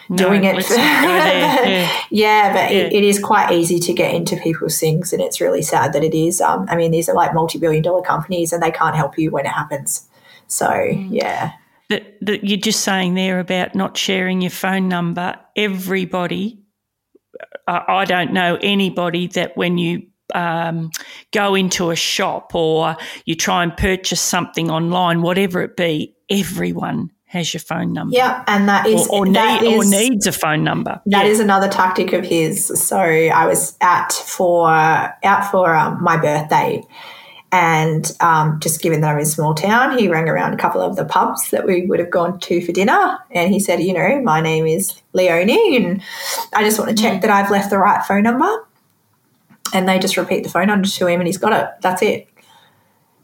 no, 0.08 0.16
doing 0.16 0.44
it. 0.44 0.56
yeah. 0.70 1.90
yeah. 2.10 2.52
but 2.52 2.72
yeah. 2.72 2.78
It, 2.78 2.92
it 2.92 3.04
is 3.04 3.18
quite 3.18 3.52
easy 3.52 3.78
to 3.78 3.92
get 3.92 4.14
into 4.14 4.36
people's 4.36 4.78
things, 4.78 5.12
and 5.12 5.22
it's 5.22 5.40
really 5.40 5.62
sad 5.62 5.92
that 5.92 6.04
it 6.04 6.14
is. 6.14 6.40
Um, 6.40 6.66
I 6.68 6.76
mean, 6.76 6.90
these 6.90 7.08
are 7.08 7.14
like 7.14 7.34
multi-billion-dollar 7.34 8.02
companies, 8.02 8.52
and 8.52 8.62
they 8.62 8.70
can't 8.70 8.96
help 8.96 9.18
you 9.18 9.30
when 9.30 9.46
it 9.46 9.52
happens. 9.52 10.08
So 10.46 10.66
mm. 10.66 11.08
yeah. 11.10 11.52
That, 11.90 12.16
that 12.22 12.44
you're 12.44 12.58
just 12.58 12.80
saying 12.80 13.14
there 13.14 13.40
about 13.40 13.74
not 13.74 13.96
sharing 13.96 14.40
your 14.40 14.50
phone 14.50 14.88
number. 14.88 15.36
Everybody, 15.54 16.62
I 17.68 18.04
don't 18.06 18.32
know 18.32 18.58
anybody 18.62 19.26
that 19.28 19.56
when 19.56 19.76
you 19.76 20.06
um, 20.34 20.90
go 21.32 21.54
into 21.54 21.90
a 21.90 21.96
shop 21.96 22.54
or 22.54 22.96
you 23.26 23.34
try 23.34 23.62
and 23.62 23.76
purchase 23.76 24.20
something 24.20 24.70
online, 24.70 25.20
whatever 25.22 25.60
it 25.62 25.76
be, 25.76 26.14
everyone 26.30 27.10
has 27.34 27.52
your 27.52 27.60
phone 27.60 27.92
number. 27.92 28.16
Yeah, 28.16 28.42
and 28.46 28.68
that 28.68 28.86
is 28.86 29.06
or, 29.08 29.26
or, 29.26 29.32
that 29.32 29.62
need, 29.62 29.74
is, 29.74 29.86
or 29.86 29.90
needs 29.90 30.26
a 30.26 30.32
phone 30.32 30.64
number. 30.64 31.00
That 31.06 31.26
yeah. 31.26 31.30
is 31.30 31.40
another 31.40 31.68
tactic 31.68 32.12
of 32.12 32.24
his. 32.24 32.66
So 32.66 32.98
I 32.98 33.46
was 33.46 33.76
at 33.80 34.12
for 34.12 34.68
out 34.68 35.50
for 35.50 35.74
um, 35.74 36.02
my 36.02 36.16
birthday, 36.16 36.82
and 37.52 38.10
um, 38.20 38.58
just 38.60 38.80
given 38.80 39.02
that 39.02 39.10
I'm 39.10 39.18
in 39.18 39.24
a 39.24 39.26
small 39.26 39.54
town, 39.54 39.98
he 39.98 40.08
rang 40.08 40.28
around 40.28 40.54
a 40.54 40.56
couple 40.56 40.80
of 40.80 40.96
the 40.96 41.04
pubs 41.04 41.50
that 41.50 41.66
we 41.66 41.84
would 41.86 41.98
have 41.98 42.10
gone 42.10 42.40
to 42.40 42.64
for 42.64 42.72
dinner, 42.72 43.18
and 43.30 43.52
he 43.52 43.60
said, 43.60 43.82
"You 43.82 43.92
know, 43.92 44.22
my 44.22 44.40
name 44.40 44.66
is 44.66 44.94
Leonie, 45.12 45.76
and 45.76 46.02
I 46.54 46.64
just 46.64 46.78
want 46.78 46.96
to 46.96 47.02
check 47.02 47.18
mm. 47.18 47.20
that 47.22 47.30
I've 47.30 47.50
left 47.50 47.70
the 47.70 47.78
right 47.78 48.02
phone 48.04 48.22
number." 48.22 48.48
and 49.72 49.88
they 49.88 49.98
just 49.98 50.16
repeat 50.16 50.44
the 50.44 50.48
phone 50.48 50.68
number 50.68 50.86
to 50.86 51.06
him 51.06 51.20
and 51.20 51.26
he's 51.26 51.38
got 51.38 51.52
it. 51.52 51.68
That's 51.80 52.00
it. 52.00 52.28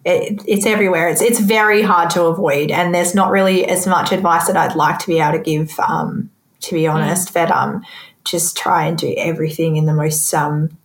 It. 0.05 0.43
It's 0.47 0.67
everywhere. 0.67 1.09
It's 1.09 1.21
it's 1.21 1.41
very 1.41 1.83
hard 1.83 2.11
to 2.11 2.25
avoid, 2.25 2.71
and 2.71 2.95
there's 2.95 3.15
not 3.15 3.31
really 3.31 3.67
as 3.67 3.87
much 3.87 4.13
advice 4.13 4.47
that 4.47 4.57
I'd 4.57 4.77
like 4.77 4.99
to 5.01 5.07
be 5.07 5.21
able 5.21 5.39
to 5.39 5.45
give. 5.45 5.79
Um, 5.81 6.31
to 6.61 6.75
be 6.75 6.87
honest, 6.87 7.31
mm. 7.31 7.35
but 7.35 7.51
um, 7.51 7.85
just 8.25 8.57
try 8.57 8.87
and 8.87 8.99
do 8.99 9.15
everything 9.17 9.77
in 9.77 9.87
the 9.87 9.95
most 9.95 10.33
um, 10.35 10.77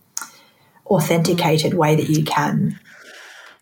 authenticated 0.86 1.74
way 1.74 1.96
that 1.96 2.08
you 2.08 2.24
can. 2.24 2.78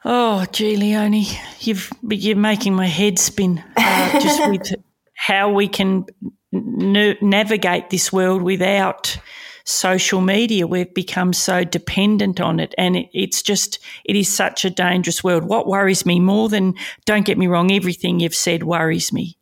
Oh, 0.05 0.45
gee, 0.53 0.77
Leonie, 0.77 1.27
you've 1.61 1.91
you're 2.09 2.37
making 2.37 2.75
my 2.75 2.87
head 2.87 3.19
spin 3.19 3.63
uh, 3.77 4.21
just 4.21 4.47
with 4.49 4.75
how 5.15 5.53
we 5.53 5.67
can 5.67 6.05
n- 6.53 7.17
navigate 7.21 7.91
this 7.91 8.13
world 8.13 8.43
without 8.43 9.17
social 9.65 10.21
media. 10.21 10.67
We've 10.67 10.93
become 10.93 11.33
so 11.33 11.65
dependent 11.65 12.41
on 12.41 12.61
it. 12.61 12.75
And 12.77 12.97
it, 12.97 13.09
it's 13.13 13.43
just, 13.43 13.79
it 14.05 14.15
is 14.15 14.33
such 14.33 14.65
a 14.65 14.71
dangerous 14.71 15.25
world. 15.25 15.45
What 15.45 15.67
worries 15.67 16.07
me 16.07 16.21
more 16.21 16.49
than, 16.49 16.75
don't 17.07 17.27
get 17.27 17.39
me 17.39 17.47
wrong, 17.47 17.73
everything 17.73 18.21
you've 18.21 18.35
said 18.35 18.63
worries 18.63 19.13
me. 19.13 19.37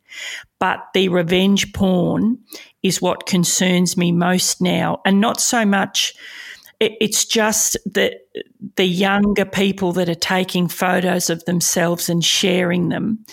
But 0.59 0.79
the 0.93 1.09
revenge 1.09 1.73
porn 1.73 2.39
is 2.81 3.01
what 3.01 3.25
concerns 3.25 3.97
me 3.97 4.11
most 4.11 4.61
now. 4.61 5.01
And 5.05 5.19
not 5.19 5.41
so 5.41 5.65
much, 5.65 6.13
it's 6.79 7.25
just 7.25 7.77
that 7.85 8.27
the 8.75 8.85
younger 8.85 9.45
people 9.45 9.91
that 9.93 10.09
are 10.09 10.15
taking 10.15 10.67
photos 10.67 11.29
of 11.29 11.43
themselves 11.45 12.09
and 12.09 12.23
sharing 12.23 12.89
them 12.89 13.25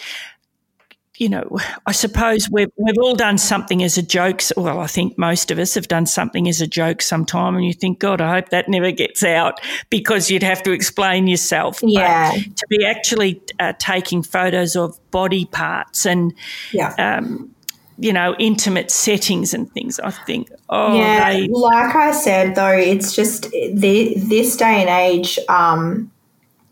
you 1.20 1.28
know, 1.28 1.58
I 1.84 1.92
suppose 1.92 2.48
we've, 2.50 2.72
we've 2.76 2.96
all 2.98 3.14
done 3.14 3.36
something 3.36 3.82
as 3.82 3.98
a 3.98 4.02
joke. 4.02 4.40
Well, 4.56 4.80
I 4.80 4.86
think 4.86 5.18
most 5.18 5.50
of 5.50 5.58
us 5.58 5.74
have 5.74 5.86
done 5.86 6.06
something 6.06 6.48
as 6.48 6.62
a 6.62 6.66
joke 6.66 7.02
sometime, 7.02 7.56
and 7.56 7.64
you 7.64 7.74
think, 7.74 7.98
God, 7.98 8.22
I 8.22 8.32
hope 8.36 8.48
that 8.48 8.70
never 8.70 8.90
gets 8.90 9.22
out 9.22 9.60
because 9.90 10.30
you'd 10.30 10.42
have 10.42 10.62
to 10.62 10.72
explain 10.72 11.26
yourself. 11.26 11.80
Yeah. 11.82 12.32
But 12.32 12.56
to 12.56 12.66
be 12.70 12.86
actually 12.86 13.42
uh, 13.60 13.74
taking 13.78 14.22
photos 14.22 14.76
of 14.76 14.98
body 15.10 15.44
parts 15.44 16.06
and, 16.06 16.32
yeah. 16.72 16.94
Um, 16.98 17.54
you 17.98 18.14
know, 18.14 18.34
intimate 18.38 18.90
settings 18.90 19.52
and 19.52 19.70
things. 19.72 20.00
I 20.00 20.10
think, 20.10 20.50
oh, 20.70 20.96
yeah. 20.96 21.32
They- 21.32 21.48
like 21.48 21.94
I 21.94 22.12
said, 22.12 22.54
though, 22.54 22.68
it's 22.68 23.14
just 23.14 23.50
the, 23.50 24.14
this 24.16 24.56
day 24.56 24.80
and 24.80 24.88
age. 24.88 25.38
Um, 25.50 26.10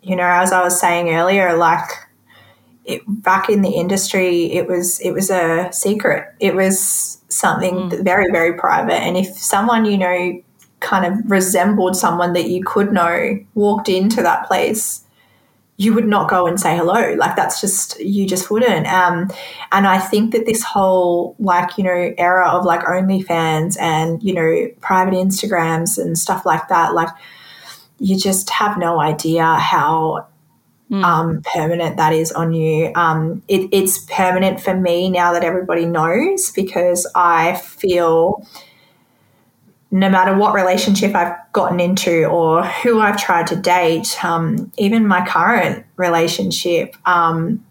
you 0.02 0.16
know, 0.16 0.24
as 0.24 0.52
I 0.52 0.64
was 0.64 0.80
saying 0.80 1.10
earlier, 1.10 1.54
like 1.54 1.90
it, 2.88 3.02
back 3.06 3.48
in 3.48 3.62
the 3.62 3.70
industry, 3.70 4.50
it 4.52 4.66
was 4.66 4.98
it 5.00 5.12
was 5.12 5.30
a 5.30 5.68
secret. 5.72 6.34
It 6.40 6.54
was 6.54 7.18
something 7.28 7.90
mm. 7.90 8.02
very 8.02 8.32
very 8.32 8.54
private. 8.54 9.00
And 9.00 9.16
if 9.16 9.28
someone 9.38 9.84
you 9.84 9.98
know 9.98 10.42
kind 10.80 11.04
of 11.04 11.30
resembled 11.30 11.96
someone 11.96 12.32
that 12.32 12.48
you 12.48 12.64
could 12.64 12.92
know 12.92 13.38
walked 13.54 13.88
into 13.88 14.22
that 14.22 14.46
place, 14.46 15.04
you 15.76 15.92
would 15.92 16.06
not 16.06 16.30
go 16.30 16.46
and 16.46 16.58
say 16.58 16.76
hello. 16.76 17.14
Like 17.14 17.36
that's 17.36 17.60
just 17.60 18.00
you 18.00 18.26
just 18.26 18.50
wouldn't. 18.50 18.86
Um, 18.86 19.30
and 19.70 19.86
I 19.86 19.98
think 19.98 20.32
that 20.32 20.46
this 20.46 20.62
whole 20.62 21.36
like 21.38 21.76
you 21.76 21.84
know 21.84 22.14
era 22.16 22.48
of 22.48 22.64
like 22.64 22.80
OnlyFans 22.80 23.78
and 23.78 24.22
you 24.22 24.32
know 24.32 24.68
private 24.80 25.14
Instagrams 25.14 25.98
and 25.98 26.18
stuff 26.18 26.46
like 26.46 26.68
that, 26.68 26.94
like 26.94 27.10
you 27.98 28.16
just 28.16 28.48
have 28.48 28.78
no 28.78 28.98
idea 28.98 29.44
how 29.44 30.26
mm. 30.90 31.02
um, 31.04 31.42
permanent 31.42 31.96
that 31.96 32.12
is 32.12 32.32
on 32.32 32.52
you. 32.52 32.92
Um, 32.94 33.42
it, 33.48 33.68
it's 33.72 34.04
permanent 34.06 34.60
for 34.60 34.74
me 34.74 35.10
now 35.10 35.32
that 35.32 35.44
everybody 35.44 35.86
knows 35.86 36.50
because 36.52 37.10
I 37.14 37.56
feel 37.56 38.46
no 39.90 40.10
matter 40.10 40.36
what 40.36 40.54
relationship 40.54 41.14
I've 41.14 41.34
gotten 41.52 41.80
into 41.80 42.26
or 42.26 42.64
who 42.64 43.00
I've 43.00 43.16
tried 43.16 43.46
to 43.48 43.56
date, 43.56 44.22
um, 44.22 44.70
even 44.76 45.06
my 45.06 45.26
current 45.26 45.86
relationship, 45.96 46.94
um, 47.06 47.64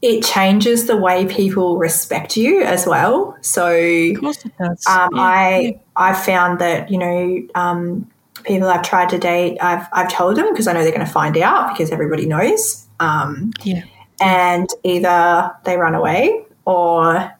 it 0.00 0.22
changes 0.22 0.86
the 0.86 0.96
way 0.96 1.26
people 1.26 1.78
respect 1.78 2.36
you 2.36 2.62
as 2.62 2.86
well. 2.86 3.36
So, 3.40 3.66
of 3.68 4.20
course 4.20 4.44
it 4.44 4.52
does. 4.58 4.86
Um, 4.86 5.10
yeah. 5.14 5.20
I 5.20 5.80
I 5.96 6.14
found 6.14 6.60
that 6.60 6.90
you 6.90 6.98
know 6.98 7.48
um, 7.54 8.10
people 8.46 8.68
I've 8.68 8.82
tried 8.82 9.08
to 9.10 9.18
date, 9.18 9.58
I've, 9.60 9.86
I've 9.92 10.10
told 10.10 10.36
them 10.36 10.48
because 10.50 10.66
I 10.66 10.72
know 10.72 10.82
they're 10.82 10.92
going 10.92 11.04
to 11.04 11.12
find 11.12 11.36
out 11.36 11.72
because 11.72 11.90
everybody 11.90 12.26
knows. 12.26 12.86
Um, 13.00 13.52
yeah. 13.62 13.82
And 14.20 14.68
either 14.84 15.52
they 15.64 15.76
run 15.76 15.94
away 15.94 16.44
or 16.64 17.32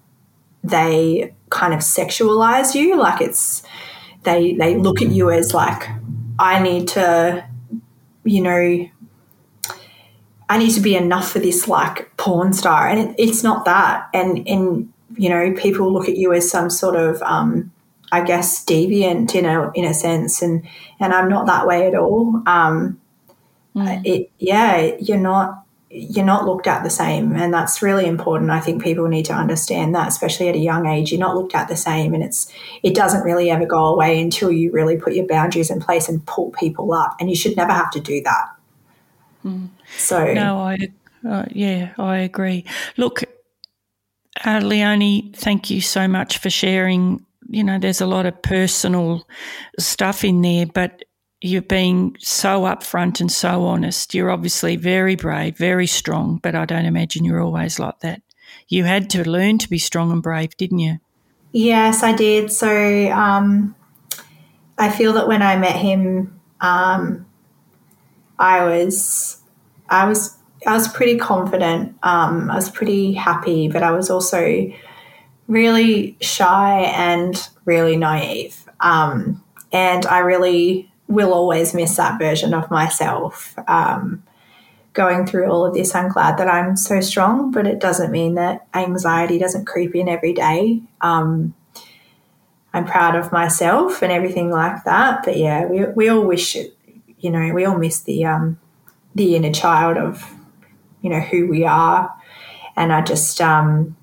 they 0.63 1.33
kind 1.51 1.73
of 1.73 1.81
sexualize 1.81 2.75
you. 2.75 2.97
Like 2.97 3.21
it's, 3.21 3.63
they, 4.25 4.55
they 4.55 4.77
look 4.77 5.01
at 5.01 5.11
you 5.11 5.31
as 5.31 5.55
like, 5.55 5.89
I 6.39 6.61
need 6.63 6.89
to, 6.89 7.49
you 8.25 8.43
know, 8.43 8.89
I 10.49 10.59
need 10.59 10.73
to 10.73 10.81
be 10.81 10.97
enough 10.97 11.31
for 11.31 11.39
this 11.39 11.67
like 11.67 12.15
porn 12.17 12.53
star. 12.53 12.89
And 12.89 13.11
it, 13.11 13.15
it's 13.19 13.43
not 13.43 13.65
that. 13.65 14.09
And, 14.13 14.47
and, 14.47 14.93
you 15.17 15.29
know, 15.29 15.55
people 15.55 15.93
look 15.93 16.09
at 16.09 16.17
you 16.17 16.33
as 16.33 16.51
some 16.51 16.69
sort 16.69 16.97
of, 16.97 17.23
um, 17.23 17.73
I 18.13 18.23
guess 18.23 18.65
deviant 18.65 19.35
in 19.35 19.45
a 19.45 19.71
in 19.75 19.85
a 19.85 19.95
sense, 19.95 20.43
and 20.43 20.67
and 21.01 21.13
I'm 21.13 21.29
not 21.29 21.47
that 21.47 21.67
way 21.67 21.87
at 21.87 21.95
all. 21.95 22.43
Um, 22.47 23.01
mm. 23.75 24.03
It 24.05 24.31
yeah, 24.39 24.95
you're 25.01 25.19
not 25.19 25.65
you're 25.91 26.25
not 26.25 26.45
looked 26.45 26.67
at 26.67 26.83
the 26.85 26.91
same, 26.91 27.35
and 27.35 27.53
that's 27.53 27.83
really 27.83 28.07
important. 28.07 28.51
I 28.51 28.61
think 28.61 28.83
people 28.83 29.09
need 29.09 29.25
to 29.27 29.33
understand 29.33 29.95
that, 29.95 30.09
especially 30.09 30.49
at 30.49 30.55
a 30.55 30.59
young 30.59 30.87
age. 30.87 31.11
You're 31.11 31.21
not 31.21 31.37
looked 31.37 31.55
at 31.55 31.69
the 31.69 31.77
same, 31.77 32.15
and 32.15 32.23
it's 32.23 32.53
it 32.83 32.95
doesn't 32.95 33.25
really 33.25 33.51
ever 33.51 33.67
go 33.67 33.87
away 33.87 34.21
until 34.21 34.53
you 34.53 34.71
really 34.73 34.97
put 34.97 35.15
your 35.15 35.27
boundaries 35.27 35.71
in 35.71 35.81
place 35.81 36.09
and 36.09 36.25
pull 36.27 36.51
people 36.51 36.93
up, 36.93 37.17
and 37.19 37.29
you 37.29 37.37
should 37.37 37.57
never 37.57 37.73
have 37.73 37.91
to 37.93 38.01
do 38.01 38.23
that. 38.23 38.45
Mm. 39.45 39.69
So 39.97 40.33
no, 40.33 40.59
I 40.59 40.77
uh, 41.29 41.47
yeah, 41.51 41.93
I 41.99 42.19
agree. 42.19 42.65
Look, 42.97 43.25
Uh, 44.45 44.61
Leonie, 44.63 45.33
thank 45.35 45.71
you 45.71 45.81
so 45.81 46.07
much 46.07 46.39
for 46.39 46.51
sharing. 46.51 47.26
You 47.49 47.65
know, 47.65 47.79
there's 47.79 48.01
a 48.01 48.07
lot 48.07 48.27
of 48.27 48.43
personal 48.43 49.27
stuff 49.79 50.25
in 50.25 50.43
there, 50.43 50.67
but 50.67 51.05
you're 51.41 51.63
being 51.63 52.17
so 52.19 52.63
upfront 52.63 53.21
and 53.21 53.31
so 53.31 53.65
honest. 53.65 54.15
You're 54.15 54.31
obviously 54.31 54.77
very 54.77 55.17
brave, 55.17 55.57
very 55.57 55.87
strong, 55.87 56.39
but 56.43 56.55
I 56.55 56.65
don't 56.65 56.87
imagine 56.87 57.25
you're 57.25 57.43
always 57.43 57.79
like 57.79 58.01
that. 58.01 58.23
You 58.69 58.85
had 58.85 59.11
to 59.11 59.29
learn 59.29 59.59
to 59.59 59.69
be 59.69 59.79
strong 59.79 60.11
and 60.11 60.23
brave, 60.23 60.57
didn't 60.57 60.79
you? 60.79 60.99
Yes, 61.53 62.03
I 62.03 62.13
did. 62.13 62.51
So 62.51 63.11
um, 63.11 63.75
I 64.79 64.91
feel 64.91 65.13
that 65.15 65.29
when 65.29 65.43
I 65.43 65.57
met 65.57 65.77
him, 65.77 66.41
um, 66.61 67.27
I 68.39 68.65
was, 68.65 69.41
I 69.89 70.07
was, 70.07 70.37
I 70.67 70.73
was 70.73 70.89
pretty 70.89 71.19
confident. 71.19 71.97
Um, 72.03 72.51
I 72.51 72.57
was 72.57 72.71
pretty 72.71 73.13
happy, 73.13 73.69
but 73.69 73.83
I 73.83 73.93
was 73.93 74.11
also 74.11 74.73
really 75.49 76.17
shy 76.21 76.81
and 76.81 77.49
really 77.65 77.97
naive. 77.97 78.65
Um, 78.81 79.43
and 79.73 80.07
I 80.07 80.19
really 80.19 80.91
will 81.09 81.33
always 81.33 81.75
miss 81.75 81.97
that 81.97 82.19
version 82.19 82.53
of 82.55 82.71
myself. 82.71 83.57
Um, 83.69 84.23
going 84.93 85.27
through 85.27 85.51
all 85.51 85.65
of 85.65 85.75
this, 85.75 85.95
I'm 85.95 86.09
glad 86.09 86.39
that 86.39 86.49
I'm 86.49 86.77
so 86.77 87.01
strong, 87.01 87.51
but 87.51 87.67
it 87.67 87.79
doesn't 87.79 88.11
mean 88.11 88.35
that 88.35 88.67
anxiety 88.75 89.39
doesn't 89.39 89.67
creep 89.67 89.95
in 89.95 90.09
every 90.09 90.33
day. 90.33 90.81
Um, 91.01 91.55
I'm 92.73 92.87
proud 92.87 93.15
of 93.15 93.31
myself 93.31 94.03
and 94.03 94.11
everything 94.11 94.51
like 94.51 94.85
that. 94.85 95.23
But 95.25 95.37
yeah, 95.37 95.67
we, 95.67 95.85
we 95.85 96.09
all 96.09 96.25
wish, 96.25 96.57
it, 96.57 96.77
you 97.19 97.31
know, 97.31 97.53
we 97.53 97.65
all 97.65 97.79
miss 97.79 98.01
the 98.01 98.25
um, 98.25 98.59
the 99.15 99.35
inner 99.35 99.53
child 99.53 99.97
of, 99.97 100.31
you 101.01 101.09
know, 101.09 101.21
who 101.21 101.47
we 101.47 101.65
are. 101.65 102.15
And 102.77 102.93
I 102.93 103.01
just, 103.01 103.41
um, 103.41 103.97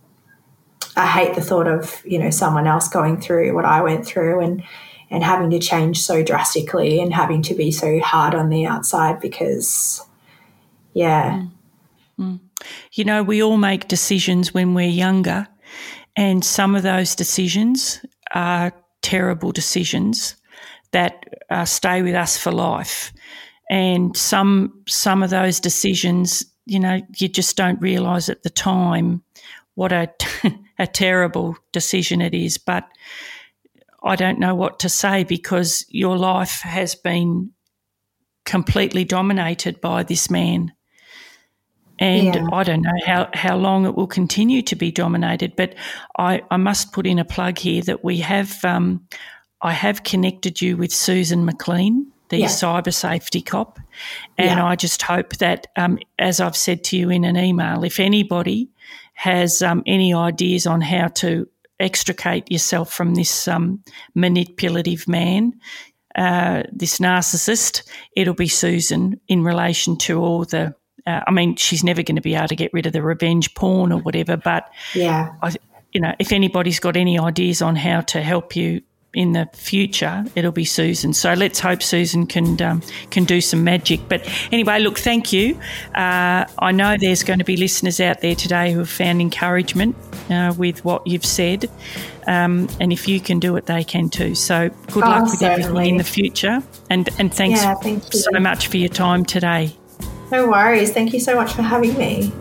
I 0.96 1.08
hate 1.08 1.36
the 1.36 1.42
thought 1.42 1.68
of, 1.68 2.02
you 2.06 2.20
know, 2.20 2.30
someone 2.30 2.68
else 2.68 2.88
going 2.88 3.20
through 3.20 3.54
what 3.56 3.66
I 3.66 3.82
went 3.82 4.06
through 4.06 4.40
and 4.42 4.64
and 5.10 5.24
having 5.24 5.52
to 5.52 5.60
change 5.60 6.02
so 6.02 6.24
drastically 6.24 7.00
and 7.00 7.14
having 7.14 7.44
to 7.44 7.54
be 7.54 7.72
so 7.72 8.00
hard 8.00 8.34
on 8.34 8.50
the 8.50 8.66
outside 8.66 9.20
because, 9.20 10.04
yeah. 10.94 11.34
Mm. 11.34 11.52
Mm. 12.20 12.40
You 12.94 13.04
know, 13.06 13.22
we 13.22 13.44
all 13.44 13.58
make 13.58 13.88
decisions 13.88 14.56
when 14.56 14.74
we're 14.74 14.88
younger, 14.88 15.48
and 16.16 16.44
some 16.44 16.76
of 16.76 16.84
those 16.84 17.16
decisions 17.16 18.04
are 18.32 18.72
terrible 19.02 19.52
decisions 19.52 20.36
that 20.92 21.26
uh, 21.50 21.66
stay 21.66 22.02
with 22.02 22.16
us 22.16 22.38
for 22.38 22.52
life. 22.52 23.14
And 23.70 24.16
some 24.18 24.82
some 24.88 25.22
of 25.22 25.30
those 25.30 25.60
decisions, 25.60 26.44
you 26.66 26.80
know, 26.80 27.02
you 27.18 27.28
just 27.28 27.56
don't 27.56 27.82
realise 27.82 28.30
at 28.30 28.44
the 28.44 28.50
time 28.50 29.24
what 29.76 29.92
a 29.92 30.10
a 30.80 30.88
terrible 30.88 31.58
decision 31.72 32.22
it 32.22 32.34
is. 32.34 32.58
But 32.58 32.88
I 34.04 34.16
don't 34.16 34.40
know 34.40 34.56
what 34.56 34.80
to 34.80 34.90
say 34.90 35.24
because 35.24 35.86
your 35.90 36.18
life 36.18 36.62
has 36.62 36.96
been 36.96 37.52
completely 38.46 39.06
dominated 39.06 39.80
by 39.80 40.04
this 40.04 40.30
man. 40.30 40.74
And 42.00 42.36
yeah. 42.36 42.48
I 42.52 42.64
don't 42.64 42.82
know 42.82 43.00
how, 43.06 43.30
how 43.34 43.56
long 43.56 43.86
it 43.86 43.96
will 43.96 44.08
continue 44.08 44.62
to 44.64 44.76
be 44.76 44.92
dominated, 44.92 45.56
but 45.56 45.76
I, 46.18 46.42
I 46.52 46.58
must 46.58 46.92
put 46.92 47.08
in 47.08 47.20
a 47.20 47.26
plug 47.26 47.60
here 47.60 47.82
that 47.84 48.04
we 48.04 48.18
have 48.18 48.64
um, 48.66 49.08
I 49.62 49.72
have 49.72 50.04
connected 50.04 50.62
you 50.62 50.76
with 50.76 50.92
Susan 50.92 51.46
McLean, 51.46 52.12
the 52.30 52.40
yeah. 52.40 52.48
cyber 52.48 52.94
safety 52.94 53.42
cop, 53.42 53.80
and 54.38 54.58
yeah. 54.58 54.66
I 54.66 54.76
just 54.76 55.02
hope 55.04 55.38
that, 55.38 55.68
um, 55.78 56.00
as 56.20 56.42
I've 56.42 56.58
said 56.58 56.84
to 56.86 56.98
you 56.98 57.10
in 57.10 57.24
an 57.24 57.38
email, 57.38 57.86
if 57.86 58.00
anybody 58.00 58.70
has 59.14 59.62
um, 59.62 59.84
any 59.86 60.14
ideas 60.14 60.68
on 60.68 60.82
how 60.82 61.08
to 61.08 61.48
extricate 61.80 62.52
yourself 62.52 62.92
from 62.92 63.16
this 63.16 63.48
um, 63.48 63.84
manipulative 64.16 65.08
man, 65.08 65.54
uh, 66.16 66.64
this 66.72 67.00
narcissist, 67.00 67.84
it'll 68.16 68.34
be 68.34 68.48
Susan 68.48 69.20
in 69.28 69.44
relation 69.44 69.98
to 69.98 70.20
all 70.20 70.46
the. 70.46 70.76
Uh, 71.06 71.20
I 71.28 71.32
mean, 71.32 71.58
she's 71.58 71.84
never 71.84 72.02
going 72.02 72.16
to 72.16 72.22
be 72.22 72.36
able 72.36 72.48
to 72.48 72.56
get 72.56 72.72
rid 72.72 72.86
of 72.86 72.94
the 72.94 73.02
revenge 73.02 73.54
porn 73.56 73.92
or 73.92 74.00
whatever, 74.00 74.38
but 74.38 74.70
yeah, 74.94 75.34
I, 75.42 75.54
you 75.92 76.00
know, 76.00 76.14
if 76.18 76.32
anybody's 76.32 76.80
got 76.80 76.96
any 76.96 77.20
ideas 77.20 77.62
on 77.62 77.76
how 77.76 78.02
to 78.02 78.22
help 78.22 78.56
you 78.56 78.82
in 79.14 79.34
the 79.34 79.48
future, 79.54 80.26
it'll 80.36 80.52
be 80.52 80.66
Susan. 80.66 81.14
So 81.14 81.34
let's 81.34 81.60
hope 81.60 81.84
Susan 81.84 82.26
can 82.26 82.60
um, 82.62 82.82
can 83.12 83.26
do 83.26 83.42
some 83.42 83.64
magic. 83.64 84.02
But 84.10 84.28
anyway, 84.52 84.80
look, 84.80 84.98
thank 84.98 85.32
you. 85.32 85.60
Uh, 85.96 86.46
I 86.60 86.72
know 86.72 86.98
there's 86.98 87.24
going 87.24 87.40
to 87.40 87.46
be 87.46 87.56
listeners 87.56 88.00
out 88.00 88.22
there 88.22 88.36
today 88.36 88.72
who 88.72 88.80
have 88.80 88.90
found 88.90 89.22
encouragement 89.22 89.96
uh, 90.30 90.54
with 90.58 90.84
what 90.84 91.06
you've 91.06 91.26
said, 91.26 91.70
um, 92.28 92.68
and 92.80 92.92
if 92.92 93.08
you 93.08 93.20
can 93.20 93.40
do 93.40 93.56
it, 93.56 93.68
they 93.68 93.84
can 93.84 94.10
too. 94.10 94.36
So 94.36 94.70
good 94.92 95.04
oh, 95.04 95.10
luck 95.10 95.24
with 95.24 95.40
certainly. 95.40 95.64
everything 95.64 95.90
in 95.90 95.98
the 95.98 96.04
future, 96.04 96.64
and 96.90 97.08
and 97.20 97.34
thanks 97.34 97.62
yeah, 97.62 97.76
thank 97.76 98.04
so 98.12 98.40
much 98.40 98.68
for 98.68 98.78
your 98.78 98.90
time 98.90 99.26
today. 99.26 99.76
No 100.32 100.48
worries. 100.48 100.92
Thank 100.92 101.14
you 101.14 101.20
so 101.20 101.36
much 101.36 101.54
for 101.54 101.62
having 101.62 101.96
me. 101.96 102.34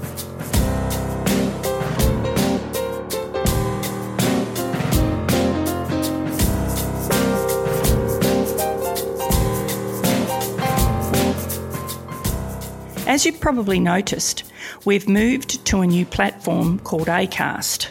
As 13.13 13.27
you've 13.27 13.41
probably 13.41 13.79
noticed, 13.79 14.43
we've 14.87 15.07
moved 15.07 15.67
to 15.67 15.83
a 15.83 15.87
new 15.87 16.07
platform 16.07 16.79
called 16.79 17.09
Acast. 17.09 17.91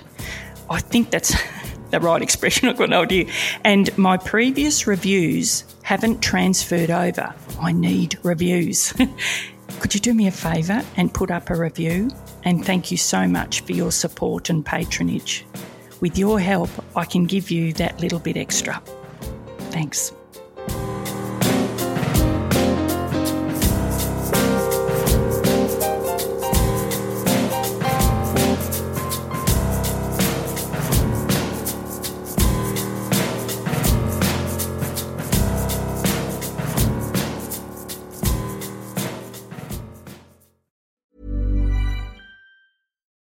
I 0.67 0.80
think 0.80 1.11
that's 1.11 1.39
the 1.91 1.99
right 1.99 2.24
expression, 2.24 2.67
I've 2.67 2.78
got 2.78 2.89
no 2.89 3.03
idea. 3.03 3.30
And 3.63 3.95
my 3.99 4.17
previous 4.17 4.88
reviews 4.88 5.63
haven't 5.84 6.24
transferred 6.24 6.89
over. 6.89 7.36
I 7.61 7.72
need 7.72 8.17
reviews. 8.24 8.93
Could 9.80 9.93
you 9.93 9.99
do 9.99 10.15
me 10.15 10.26
a 10.26 10.32
favour 10.32 10.82
and 10.97 11.13
put 11.13 11.30
up 11.30 11.51
a 11.51 11.55
review? 11.55 12.09
And 12.43 12.65
thank 12.65 12.89
you 12.89 12.97
so 12.97 13.28
much 13.28 13.61
for 13.61 13.74
your 13.74 13.91
support 13.91 14.49
and 14.49 14.65
patronage. 14.65 15.45
With 15.99 16.17
your 16.17 16.39
help, 16.39 16.72
I 16.95 17.05
can 17.05 17.26
give 17.26 17.51
you 17.51 17.74
that 17.74 17.99
little 17.99 18.17
bit 18.17 18.38
extra. 18.38 18.82
Thanks. 19.69 20.13